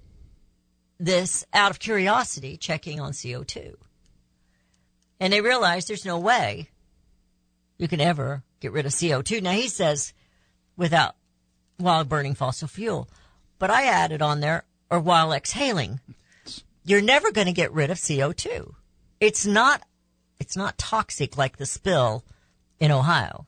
this 0.99 1.45
out 1.53 1.71
of 1.71 1.79
curiosity, 1.79 2.57
checking 2.57 3.01
on 3.01 3.13
CO2. 3.13 3.75
And 5.21 5.33
they 5.33 5.41
realized 5.41 5.89
there's 5.89 6.05
no 6.05 6.19
way 6.19 6.69
you 7.77 7.89
can 7.89 8.01
ever 8.01 8.43
get 8.61 8.73
rid 8.73 8.87
of 8.87 8.93
CO2. 8.93 9.43
Now 9.43 9.53
he 9.53 9.69
says 9.69 10.13
without 10.77 11.17
while 11.77 12.05
burning 12.05 12.35
fossil 12.35 12.69
fuel. 12.69 13.09
But 13.59 13.71
I 13.71 13.87
added 13.87 14.23
on 14.23 14.41
there 14.41 14.65
or 14.91 15.01
while 15.01 15.33
exhaling. 15.33 16.01
You're 16.85 17.03
never 17.03 17.33
going 17.33 17.47
to 17.47 17.53
get 17.53 17.73
rid 17.73 17.91
of 17.91 17.99
CO2. 17.99 18.75
It's 19.21 19.47
not 19.47 19.83
it's 20.39 20.57
not 20.57 20.79
toxic 20.79 21.37
like 21.37 21.57
the 21.57 21.67
spill 21.67 22.25
in 22.79 22.93
Ohio. 22.93 23.47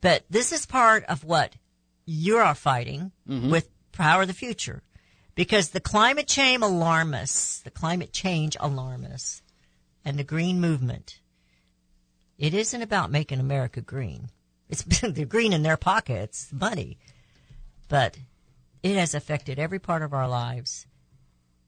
But 0.00 0.24
this 0.28 0.52
is 0.52 0.66
part 0.66 1.04
of 1.04 1.24
what 1.24 1.54
you 2.04 2.36
are 2.36 2.54
fighting 2.54 3.12
mm-hmm. 3.28 3.50
with 3.50 3.70
Power 3.92 4.22
of 4.22 4.28
the 4.28 4.34
Future. 4.34 4.82
Because 5.34 5.70
the 5.70 5.80
climate 5.80 6.28
change 6.28 6.62
alarmists, 6.62 7.60
the 7.60 7.70
climate 7.70 8.12
change 8.12 8.56
alarmists, 8.60 9.42
and 10.04 10.18
the 10.18 10.24
green 10.24 10.60
movement, 10.60 11.20
it 12.38 12.54
isn't 12.54 12.82
about 12.82 13.10
making 13.10 13.40
America 13.40 13.80
green. 13.80 14.30
It's 14.68 14.82
the 15.00 15.24
green 15.24 15.52
in 15.52 15.62
their 15.62 15.76
pockets, 15.76 16.48
money. 16.52 16.98
But 17.88 18.18
it 18.82 18.96
has 18.96 19.14
affected 19.14 19.58
every 19.58 19.78
part 19.78 20.02
of 20.02 20.12
our 20.12 20.28
lives. 20.28 20.86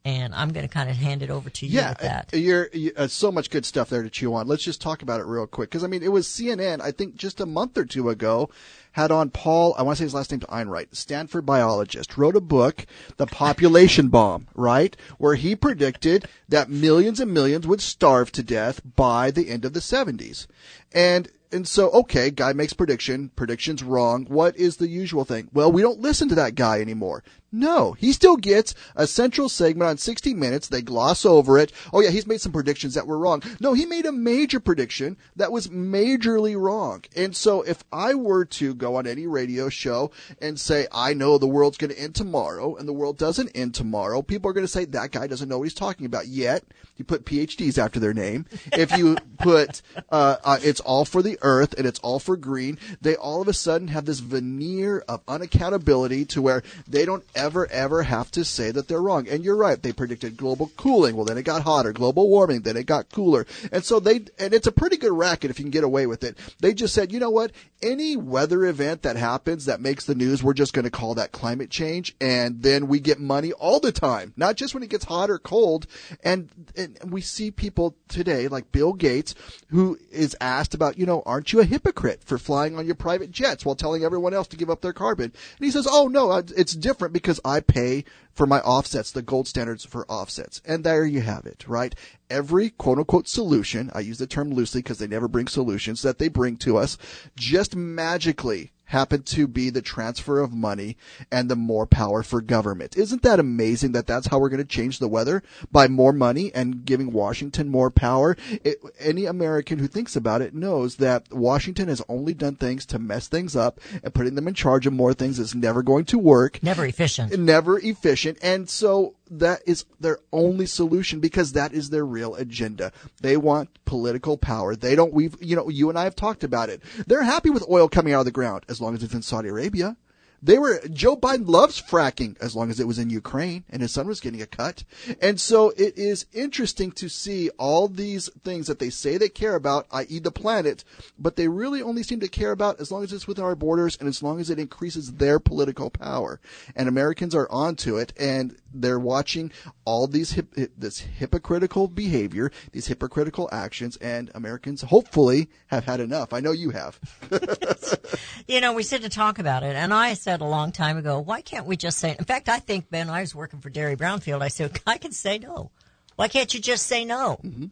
And 0.06 0.32
I'm 0.36 0.52
going 0.52 0.64
to 0.64 0.72
kind 0.72 0.88
of 0.88 0.94
hand 0.94 1.24
it 1.24 1.30
over 1.30 1.50
to 1.50 1.66
you 1.66 1.72
Yeah, 1.80 1.88
with 1.88 1.98
that. 1.98 2.30
uh, 2.32 2.36
you're, 2.36 2.68
you, 2.72 2.92
uh, 2.96 3.08
so 3.08 3.32
much 3.32 3.50
good 3.50 3.66
stuff 3.66 3.90
there 3.90 4.04
to 4.04 4.08
chew 4.08 4.32
on. 4.34 4.46
Let's 4.46 4.62
just 4.62 4.80
talk 4.80 5.02
about 5.02 5.18
it 5.18 5.26
real 5.26 5.48
quick 5.48 5.68
because 5.68 5.82
I 5.82 5.88
mean, 5.88 6.04
it 6.04 6.12
was 6.12 6.28
CNN. 6.28 6.80
I 6.80 6.92
think 6.92 7.16
just 7.16 7.40
a 7.40 7.46
month 7.46 7.76
or 7.76 7.84
two 7.84 8.08
ago 8.08 8.48
had 8.92 9.10
on 9.10 9.30
Paul. 9.30 9.74
I 9.76 9.82
want 9.82 9.96
to 9.96 10.02
say 10.02 10.04
his 10.04 10.14
last 10.14 10.30
name 10.30 10.42
name's 10.48 10.68
Einright, 10.68 10.94
Stanford 10.94 11.44
biologist, 11.44 12.16
wrote 12.16 12.36
a 12.36 12.40
book, 12.40 12.86
The 13.16 13.26
Population 13.26 14.06
Bomb, 14.06 14.46
right, 14.54 14.96
where 15.18 15.34
he 15.34 15.56
predicted 15.56 16.28
that 16.48 16.70
millions 16.70 17.18
and 17.18 17.34
millions 17.34 17.66
would 17.66 17.80
starve 17.80 18.30
to 18.32 18.44
death 18.44 18.80
by 18.94 19.32
the 19.32 19.50
end 19.50 19.64
of 19.64 19.72
the 19.72 19.80
70s, 19.80 20.46
and. 20.92 21.28
And 21.52 21.66
so, 21.66 21.90
okay, 21.90 22.32
guy 22.32 22.52
makes 22.52 22.72
prediction. 22.72 23.30
Prediction's 23.36 23.84
wrong. 23.84 24.24
What 24.24 24.56
is 24.56 24.78
the 24.78 24.88
usual 24.88 25.24
thing? 25.24 25.48
Well, 25.52 25.70
we 25.70 25.80
don't 25.80 26.00
listen 26.00 26.28
to 26.28 26.34
that 26.34 26.56
guy 26.56 26.80
anymore. 26.80 27.22
No, 27.56 27.92
he 27.92 28.12
still 28.12 28.36
gets 28.36 28.74
a 28.94 29.06
central 29.06 29.48
segment 29.48 29.88
on 29.88 29.96
60 29.96 30.34
Minutes. 30.34 30.68
They 30.68 30.82
gloss 30.82 31.24
over 31.24 31.56
it. 31.56 31.72
Oh 31.90 32.02
yeah, 32.02 32.10
he's 32.10 32.26
made 32.26 32.42
some 32.42 32.52
predictions 32.52 32.92
that 32.92 33.06
were 33.06 33.16
wrong. 33.16 33.42
No, 33.60 33.72
he 33.72 33.86
made 33.86 34.04
a 34.04 34.12
major 34.12 34.60
prediction 34.60 35.16
that 35.36 35.50
was 35.50 35.68
majorly 35.68 36.54
wrong. 36.60 37.04
And 37.16 37.34
so 37.34 37.62
if 37.62 37.82
I 37.90 38.14
were 38.14 38.44
to 38.44 38.74
go 38.74 38.96
on 38.96 39.06
any 39.06 39.26
radio 39.26 39.70
show 39.70 40.10
and 40.38 40.60
say, 40.60 40.86
I 40.92 41.14
know 41.14 41.38
the 41.38 41.46
world's 41.46 41.78
going 41.78 41.92
to 41.92 41.98
end 41.98 42.14
tomorrow 42.14 42.76
and 42.76 42.86
the 42.86 42.92
world 42.92 43.16
doesn't 43.16 43.56
end 43.56 43.74
tomorrow, 43.74 44.20
people 44.20 44.50
are 44.50 44.54
going 44.54 44.66
to 44.66 44.68
say 44.68 44.84
that 44.84 45.12
guy 45.12 45.26
doesn't 45.26 45.48
know 45.48 45.56
what 45.56 45.64
he's 45.64 45.72
talking 45.72 46.04
about. 46.04 46.26
Yet, 46.26 46.62
you 46.96 47.04
put 47.04 47.24
PhDs 47.24 47.78
after 47.78 48.00
their 48.00 48.14
name. 48.14 48.46
If 48.72 48.96
you 48.96 49.16
put, 49.38 49.82
uh, 50.10 50.36
uh, 50.42 50.58
it's 50.62 50.80
all 50.80 51.04
for 51.04 51.22
the 51.22 51.38
earth 51.42 51.74
and 51.76 51.86
it's 51.86 51.98
all 52.00 52.18
for 52.18 52.36
green, 52.36 52.78
they 53.00 53.16
all 53.16 53.42
of 53.42 53.48
a 53.48 53.52
sudden 53.52 53.88
have 53.88 54.04
this 54.04 54.20
veneer 54.20 55.04
of 55.08 55.24
unaccountability 55.26 56.28
to 56.28 56.42
where 56.42 56.62
they 56.88 57.04
don't 57.04 57.24
ever, 57.34 57.45
ever 57.46 57.66
ever 57.68 58.02
have 58.02 58.30
to 58.32 58.44
say 58.44 58.70
that 58.72 58.88
they're 58.88 59.00
wrong. 59.00 59.28
And 59.28 59.44
you're 59.44 59.56
right. 59.56 59.80
They 59.80 59.92
predicted 59.92 60.36
global 60.36 60.70
cooling. 60.76 61.14
Well, 61.14 61.24
then 61.24 61.38
it 61.38 61.44
got 61.44 61.62
hotter. 61.62 61.92
Global 61.92 62.28
warming. 62.28 62.62
Then 62.62 62.76
it 62.76 62.86
got 62.86 63.12
cooler. 63.12 63.46
And 63.70 63.84
so 63.84 64.00
they, 64.00 64.16
and 64.38 64.52
it's 64.52 64.66
a 64.66 64.72
pretty 64.72 64.96
good 64.96 65.12
racket 65.12 65.50
if 65.50 65.58
you 65.58 65.64
can 65.64 65.70
get 65.70 65.84
away 65.84 66.06
with 66.06 66.24
it. 66.24 66.36
They 66.60 66.74
just 66.74 66.92
said, 66.92 67.12
you 67.12 67.20
know 67.20 67.30
what? 67.30 67.52
Any 67.82 68.16
weather 68.16 68.64
event 68.64 69.02
that 69.02 69.16
happens 69.16 69.66
that 69.66 69.80
makes 69.80 70.06
the 70.06 70.14
news, 70.14 70.42
we're 70.42 70.54
just 70.54 70.72
going 70.72 70.84
to 70.84 70.90
call 70.90 71.14
that 71.14 71.32
climate 71.32 71.70
change. 71.70 72.16
And 72.20 72.62
then 72.62 72.88
we 72.88 72.98
get 72.98 73.20
money 73.20 73.52
all 73.52 73.78
the 73.78 73.92
time, 73.92 74.32
not 74.36 74.56
just 74.56 74.74
when 74.74 74.82
it 74.82 74.90
gets 74.90 75.04
hot 75.04 75.30
or 75.30 75.38
cold. 75.38 75.86
And, 76.24 76.50
and 76.76 76.98
we 77.06 77.20
see 77.20 77.50
people 77.50 77.94
today 78.08 78.48
like 78.48 78.72
Bill 78.72 78.92
Gates 78.92 79.34
who 79.68 79.98
is 80.10 80.36
asked 80.40 80.74
about, 80.74 80.98
you 80.98 81.06
know, 81.06 81.22
aren't 81.24 81.52
you 81.52 81.60
a 81.60 81.64
hypocrite 81.64 82.24
for 82.24 82.38
flying 82.38 82.76
on 82.76 82.86
your 82.86 82.94
private 82.94 83.30
jets 83.30 83.64
while 83.64 83.76
telling 83.76 84.02
everyone 84.02 84.34
else 84.34 84.48
to 84.48 84.56
give 84.56 84.70
up 84.70 84.80
their 84.80 84.92
carbon? 84.92 85.26
And 85.26 85.64
he 85.64 85.70
says, 85.70 85.86
oh 85.88 86.08
no, 86.08 86.32
it's 86.32 86.74
different 86.74 87.12
because 87.12 87.35
I 87.44 87.60
pay 87.60 88.04
for 88.32 88.46
my 88.46 88.60
offsets, 88.60 89.10
the 89.10 89.22
gold 89.22 89.48
standards 89.48 89.84
for 89.84 90.10
offsets. 90.10 90.60
And 90.64 90.84
there 90.84 91.06
you 91.06 91.22
have 91.22 91.46
it, 91.46 91.64
right? 91.66 91.94
Every 92.28 92.70
quote 92.70 92.98
unquote 92.98 93.28
solution, 93.28 93.90
I 93.94 94.00
use 94.00 94.18
the 94.18 94.26
term 94.26 94.50
loosely 94.50 94.82
because 94.82 94.98
they 94.98 95.06
never 95.06 95.28
bring 95.28 95.48
solutions 95.48 96.02
that 96.02 96.18
they 96.18 96.28
bring 96.28 96.56
to 96.58 96.76
us, 96.76 96.98
just 97.36 97.74
magically 97.74 98.72
happen 98.86 99.22
to 99.22 99.46
be 99.46 99.70
the 99.70 99.82
transfer 99.82 100.40
of 100.40 100.52
money 100.52 100.96
and 101.30 101.50
the 101.50 101.56
more 101.56 101.86
power 101.86 102.22
for 102.22 102.40
government. 102.40 102.96
Isn't 102.96 103.22
that 103.22 103.40
amazing 103.40 103.92
that 103.92 104.06
that's 104.06 104.28
how 104.28 104.38
we're 104.38 104.48
going 104.48 104.58
to 104.58 104.64
change 104.64 104.98
the 104.98 105.08
weather? 105.08 105.42
By 105.70 105.88
more 105.88 106.12
money 106.12 106.52
and 106.54 106.84
giving 106.84 107.12
Washington 107.12 107.68
more 107.68 107.90
power? 107.90 108.36
It, 108.48 108.78
any 108.98 109.24
American 109.24 109.78
who 109.78 109.88
thinks 109.88 110.16
about 110.16 110.42
it 110.42 110.54
knows 110.54 110.96
that 110.96 111.32
Washington 111.32 111.88
has 111.88 112.02
only 112.08 112.34
done 112.34 112.56
things 112.56 112.86
to 112.86 112.98
mess 112.98 113.28
things 113.28 113.56
up 113.56 113.80
and 114.02 114.14
putting 114.14 114.36
them 114.36 114.48
in 114.48 114.54
charge 114.54 114.86
of 114.86 114.92
more 114.92 115.14
things 115.14 115.38
is 115.38 115.54
never 115.54 115.82
going 115.82 116.04
to 116.06 116.18
work. 116.18 116.62
Never 116.62 116.86
efficient. 116.86 117.36
Never 117.38 117.78
efficient. 117.80 118.38
And 118.40 118.70
so 118.70 119.15
that 119.30 119.60
is 119.66 119.84
their 120.00 120.18
only 120.32 120.66
solution 120.66 121.20
because 121.20 121.52
that 121.52 121.72
is 121.72 121.90
their 121.90 122.04
real 122.04 122.34
agenda. 122.36 122.92
They 123.20 123.36
want 123.36 123.84
political 123.84 124.36
power. 124.36 124.76
They 124.76 124.94
don't, 124.94 125.12
we've, 125.12 125.36
you 125.40 125.56
know, 125.56 125.68
you 125.68 125.88
and 125.88 125.98
I 125.98 126.04
have 126.04 126.16
talked 126.16 126.44
about 126.44 126.68
it. 126.68 126.82
They're 127.06 127.22
happy 127.22 127.50
with 127.50 127.68
oil 127.68 127.88
coming 127.88 128.12
out 128.12 128.20
of 128.20 128.24
the 128.26 128.30
ground 128.30 128.64
as 128.68 128.80
long 128.80 128.94
as 128.94 129.02
it's 129.02 129.14
in 129.14 129.22
Saudi 129.22 129.48
Arabia. 129.48 129.96
They 130.42 130.58
were, 130.58 130.80
Joe 130.92 131.16
Biden 131.16 131.48
loves 131.48 131.80
fracking 131.80 132.36
as 132.40 132.54
long 132.54 132.70
as 132.70 132.78
it 132.78 132.86
was 132.86 132.98
in 132.98 133.10
Ukraine 133.10 133.64
and 133.70 133.82
his 133.82 133.92
son 133.92 134.06
was 134.06 134.20
getting 134.20 134.42
a 134.42 134.46
cut. 134.46 134.84
And 135.20 135.40
so 135.40 135.70
it 135.70 135.96
is 135.96 136.26
interesting 136.32 136.92
to 136.92 137.08
see 137.08 137.50
all 137.58 137.88
these 137.88 138.28
things 138.44 138.66
that 138.66 138.78
they 138.78 138.90
say 138.90 139.16
they 139.16 139.28
care 139.28 139.54
about, 139.54 139.86
i.e. 139.92 140.18
the 140.18 140.30
planet, 140.30 140.84
but 141.18 141.36
they 141.36 141.48
really 141.48 141.82
only 141.82 142.02
seem 142.02 142.20
to 142.20 142.28
care 142.28 142.52
about 142.52 142.80
as 142.80 142.90
long 142.90 143.02
as 143.02 143.12
it's 143.12 143.26
within 143.26 143.44
our 143.44 143.56
borders 143.56 143.96
and 143.98 144.08
as 144.08 144.22
long 144.22 144.40
as 144.40 144.50
it 144.50 144.58
increases 144.58 145.14
their 145.14 145.38
political 145.38 145.90
power. 145.90 146.40
And 146.74 146.88
Americans 146.88 147.34
are 147.34 147.50
onto 147.50 147.96
it 147.96 148.12
and 148.18 148.56
they're 148.72 148.98
watching 148.98 149.52
all 149.84 150.06
these 150.06 150.32
hip, 150.32 150.54
this 150.76 151.00
hypocritical 151.00 151.88
behavior, 151.88 152.52
these 152.72 152.86
hypocritical 152.86 153.48
actions, 153.50 153.96
and 153.96 154.30
Americans 154.34 154.82
hopefully 154.82 155.48
have 155.68 155.84
had 155.84 156.00
enough. 156.00 156.32
I 156.32 156.40
know 156.40 156.52
you 156.52 156.70
have. 156.70 157.00
You 158.46 158.60
know, 158.60 158.72
we 158.72 158.82
sit 158.84 159.02
to 159.02 159.08
talk 159.08 159.38
about 159.38 159.64
it, 159.64 159.74
and 159.74 159.92
I 159.92 160.14
said 160.26 160.40
a 160.40 160.44
long 160.44 160.72
time 160.72 160.96
ago, 160.96 161.20
why 161.20 161.40
can't 161.40 161.66
we 161.66 161.76
just 161.76 161.98
say? 161.98 162.16
In 162.18 162.24
fact, 162.24 162.48
I 162.48 162.58
think 162.58 162.90
Ben, 162.90 163.08
I 163.08 163.20
was 163.20 163.32
working 163.32 163.60
for 163.60 163.70
Derry 163.70 163.94
Brownfield. 163.94 164.42
I 164.42 164.48
said, 164.48 164.80
I 164.84 164.98
can 164.98 165.12
say 165.12 165.38
no. 165.38 165.70
Why 166.16 166.26
can't 166.26 166.52
you 166.52 166.58
just 166.58 166.88
say 166.88 167.04
no? 167.04 167.38
Mm-hmm. 167.44 167.66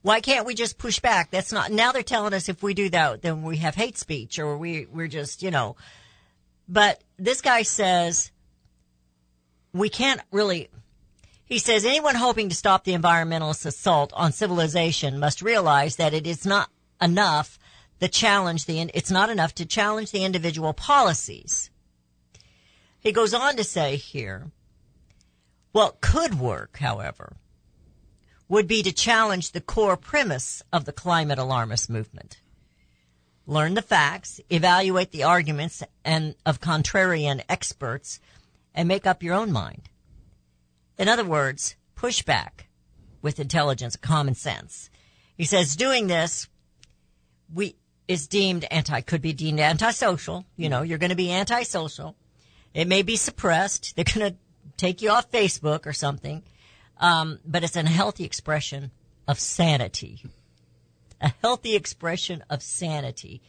Why 0.00 0.22
can't 0.22 0.46
we 0.46 0.54
just 0.54 0.78
push 0.78 1.00
back? 1.00 1.30
That's 1.30 1.52
not. 1.52 1.70
Now 1.70 1.92
they're 1.92 2.02
telling 2.02 2.32
us 2.32 2.48
if 2.48 2.62
we 2.62 2.72
do 2.72 2.88
that, 2.88 3.20
then 3.20 3.42
we 3.42 3.58
have 3.58 3.74
hate 3.74 3.98
speech, 3.98 4.38
or 4.38 4.56
we 4.56 4.86
we're 4.86 5.06
just 5.06 5.42
you 5.42 5.50
know. 5.50 5.76
But 6.66 7.02
this 7.18 7.42
guy 7.42 7.60
says 7.60 8.30
we 9.74 9.90
can't 9.90 10.22
really. 10.32 10.70
He 11.44 11.58
says 11.58 11.84
anyone 11.84 12.14
hoping 12.14 12.48
to 12.48 12.54
stop 12.54 12.84
the 12.84 12.96
environmentalist 12.96 13.66
assault 13.66 14.14
on 14.14 14.32
civilization 14.32 15.18
must 15.18 15.42
realize 15.42 15.96
that 15.96 16.14
it 16.14 16.26
is 16.26 16.46
not 16.46 16.70
enough 17.02 17.58
the 17.98 18.08
challenge 18.08 18.64
the 18.64 18.80
it's 18.94 19.10
not 19.10 19.28
enough 19.28 19.54
to 19.56 19.66
challenge 19.66 20.10
the 20.10 20.24
individual 20.24 20.72
policies. 20.72 21.70
He 23.00 23.12
goes 23.12 23.32
on 23.32 23.56
to 23.56 23.64
say 23.64 23.96
here, 23.96 24.50
what 25.72 26.00
could 26.00 26.40
work, 26.40 26.78
however, 26.78 27.36
would 28.48 28.66
be 28.66 28.82
to 28.82 28.92
challenge 28.92 29.52
the 29.52 29.60
core 29.60 29.96
premise 29.96 30.62
of 30.72 30.84
the 30.84 30.92
climate 30.92 31.38
alarmist 31.38 31.90
movement. 31.90 32.40
Learn 33.46 33.74
the 33.74 33.82
facts, 33.82 34.40
evaluate 34.50 35.10
the 35.10 35.22
arguments 35.22 35.82
and 36.04 36.34
of 36.44 36.60
contrarian 36.60 37.42
experts, 37.48 38.20
and 38.74 38.88
make 38.88 39.06
up 39.06 39.22
your 39.22 39.34
own 39.34 39.52
mind. 39.52 39.88
In 40.98 41.08
other 41.08 41.24
words, 41.24 41.76
push 41.94 42.22
back 42.22 42.68
with 43.22 43.40
intelligence, 43.40 43.96
common 43.96 44.34
sense. 44.34 44.90
He 45.36 45.44
says 45.44 45.76
doing 45.76 46.08
this, 46.08 46.48
we, 47.52 47.76
is 48.06 48.26
deemed 48.26 48.64
anti, 48.70 49.00
could 49.02 49.22
be 49.22 49.32
deemed 49.32 49.60
antisocial. 49.60 50.44
You 50.56 50.68
know, 50.68 50.82
you're 50.82 50.98
going 50.98 51.10
to 51.10 51.16
be 51.16 51.32
antisocial. 51.32 52.16
It 52.74 52.88
may 52.88 53.02
be 53.02 53.16
suppressed. 53.16 53.96
They're 53.96 54.04
going 54.04 54.32
to 54.32 54.36
take 54.76 55.02
you 55.02 55.10
off 55.10 55.30
Facebook 55.30 55.86
or 55.86 55.92
something. 55.92 56.42
Um, 56.98 57.38
but 57.44 57.64
it's 57.64 57.76
a 57.76 57.88
healthy 57.88 58.24
expression 58.24 58.90
of 59.26 59.38
sanity. 59.38 60.22
A 61.20 61.32
healthy 61.42 61.74
expression 61.74 62.44
of 62.48 62.62
sanity. 62.62 63.42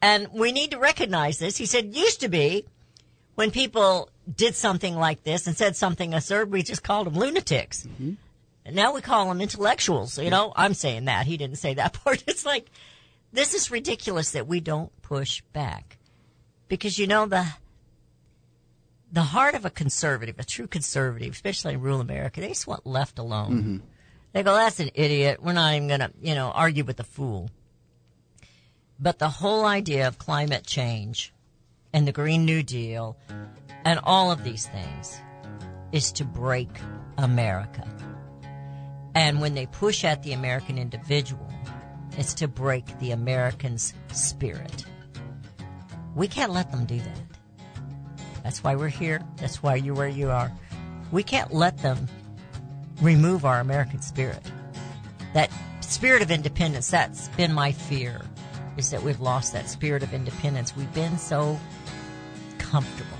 And 0.00 0.28
we 0.32 0.52
need 0.52 0.70
to 0.72 0.78
recognize 0.78 1.38
this. 1.38 1.56
He 1.56 1.66
said, 1.66 1.94
used 1.94 2.20
to 2.20 2.28
be 2.28 2.66
when 3.34 3.50
people 3.50 4.10
did 4.32 4.54
something 4.54 4.96
like 4.96 5.22
this 5.22 5.46
and 5.46 5.56
said 5.56 5.76
something 5.76 6.14
absurd, 6.14 6.50
we 6.50 6.62
just 6.62 6.82
called 6.82 7.06
them 7.06 7.14
lunatics. 7.14 7.86
And 8.64 8.76
now 8.76 8.94
we 8.94 9.00
call 9.00 9.28
them 9.28 9.40
intellectuals. 9.40 10.18
You 10.18 10.30
know, 10.30 10.52
I'm 10.56 10.74
saying 10.74 11.06
that. 11.06 11.26
He 11.26 11.36
didn't 11.36 11.58
say 11.58 11.74
that 11.74 11.92
part. 12.04 12.24
It's 12.26 12.46
like, 12.46 12.70
this 13.32 13.54
is 13.54 13.70
ridiculous 13.70 14.30
that 14.32 14.46
we 14.46 14.60
don't 14.60 14.90
push 15.02 15.42
back. 15.52 15.98
Because 16.68 16.98
you 16.98 17.06
know, 17.06 17.26
the, 17.26 17.46
the 19.14 19.22
heart 19.22 19.54
of 19.54 19.64
a 19.64 19.70
conservative, 19.70 20.40
a 20.40 20.44
true 20.44 20.66
conservative, 20.66 21.32
especially 21.32 21.74
in 21.74 21.80
rural 21.80 22.00
America, 22.00 22.40
they 22.40 22.48
just 22.48 22.66
want 22.66 22.84
left 22.84 23.20
alone. 23.20 23.52
Mm-hmm. 23.52 23.76
They 24.32 24.42
go, 24.42 24.54
that's 24.54 24.80
an 24.80 24.90
idiot. 24.94 25.40
We're 25.40 25.52
not 25.52 25.72
even 25.74 25.86
going 25.86 26.00
to, 26.00 26.10
you 26.20 26.34
know, 26.34 26.50
argue 26.50 26.82
with 26.82 26.96
the 26.96 27.04
fool. 27.04 27.48
But 28.98 29.20
the 29.20 29.28
whole 29.28 29.64
idea 29.64 30.08
of 30.08 30.18
climate 30.18 30.66
change 30.66 31.32
and 31.92 32.08
the 32.08 32.12
Green 32.12 32.44
New 32.44 32.64
Deal 32.64 33.16
and 33.84 34.00
all 34.02 34.32
of 34.32 34.42
these 34.42 34.66
things 34.66 35.20
is 35.92 36.10
to 36.12 36.24
break 36.24 36.70
America. 37.16 37.86
And 39.14 39.40
when 39.40 39.54
they 39.54 39.66
push 39.66 40.02
at 40.02 40.24
the 40.24 40.32
American 40.32 40.76
individual, 40.76 41.48
it's 42.18 42.34
to 42.34 42.48
break 42.48 42.98
the 42.98 43.12
American's 43.12 43.94
spirit. 44.12 44.84
We 46.16 46.26
can't 46.26 46.50
let 46.50 46.72
them 46.72 46.84
do 46.84 46.98
that. 46.98 47.33
That's 48.44 48.62
why 48.62 48.76
we're 48.76 48.88
here. 48.88 49.22
That's 49.38 49.62
why 49.62 49.76
you're 49.76 49.94
where 49.94 50.06
you 50.06 50.30
are. 50.30 50.52
We 51.10 51.22
can't 51.22 51.52
let 51.52 51.78
them 51.78 52.06
remove 53.00 53.44
our 53.44 53.58
American 53.58 54.02
spirit. 54.02 54.42
That 55.32 55.50
spirit 55.80 56.22
of 56.22 56.30
independence, 56.30 56.90
that's 56.90 57.28
been 57.30 57.52
my 57.52 57.72
fear, 57.72 58.20
is 58.76 58.90
that 58.90 59.02
we've 59.02 59.18
lost 59.18 59.54
that 59.54 59.68
spirit 59.68 60.02
of 60.02 60.12
independence. 60.12 60.76
We've 60.76 60.92
been 60.94 61.18
so 61.18 61.58
comfortable. 62.58 63.16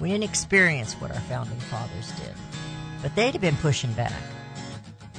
We 0.00 0.10
didn't 0.10 0.24
experience 0.24 0.94
what 0.94 1.10
our 1.10 1.20
founding 1.20 1.58
fathers 1.58 2.12
did. 2.12 2.34
But 3.02 3.14
they'd 3.16 3.32
have 3.32 3.40
been 3.40 3.56
pushing 3.56 3.92
back 3.94 4.12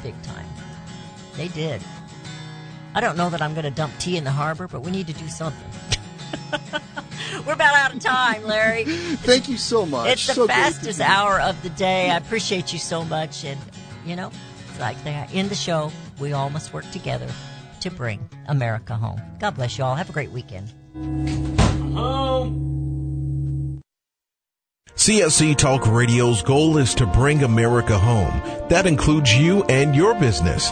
big 0.04 0.20
time. 0.22 0.48
They 1.38 1.48
did. 1.50 1.82
I 2.94 3.02
don't 3.02 3.18
know 3.18 3.30
that 3.30 3.42
I'm 3.42 3.54
going 3.54 3.66
to 3.66 3.72
dump 3.72 3.94
tea 4.00 4.18
in 4.18 4.24
the 4.24 4.32
harbor, 4.32 4.68
but 4.68 4.82
we 4.82 4.92
need 4.92 5.08
to 5.08 5.14
do 5.14 5.28
something. 5.28 5.70
We're 7.46 7.54
about 7.54 7.76
out 7.76 7.94
of 7.96 8.02
time, 8.02 8.44
Larry. 8.44 8.84
Thank 8.86 9.50
you 9.50 9.58
so 9.58 9.86
much. 9.86 10.10
It's 10.10 10.28
the 10.28 10.34
So 10.34 10.48
fastest 10.48 11.02
hour 11.02 11.40
of 11.40 11.62
the 11.64 11.70
day. 11.70 12.10
I 12.10 12.18
appreciate 12.18 12.74
you 12.74 12.80
so 12.80 13.04
much. 13.06 13.46
And, 13.46 13.60
you 14.06 14.16
know, 14.16 14.32
it's 14.70 14.80
like 14.80 15.02
that. 15.04 15.34
In 15.34 15.48
the 15.50 15.56
show, 15.56 15.92
we 16.20 16.34
all 16.34 16.50
must 16.50 16.74
work 16.74 16.90
together 16.92 17.28
to 17.82 17.90
bring 17.92 18.30
America 18.48 18.96
home. 18.96 19.22
God 19.40 19.56
bless 19.56 19.78
you 19.78 19.84
all. 19.84 19.96
Have 19.96 20.10
a 20.10 20.14
great 20.14 20.32
weekend. 20.32 20.72
Home. 21.96 23.82
CSC 24.96 25.56
Talk 25.56 25.88
Radio's 25.88 26.44
goal 26.44 26.78
is 26.78 26.94
to 26.96 27.08
bring 27.08 27.44
America 27.44 27.98
home. 27.98 28.42
That 28.70 28.86
includes 28.86 29.36
you 29.36 29.64
and 29.64 29.96
your 29.96 30.14
business. 30.14 30.72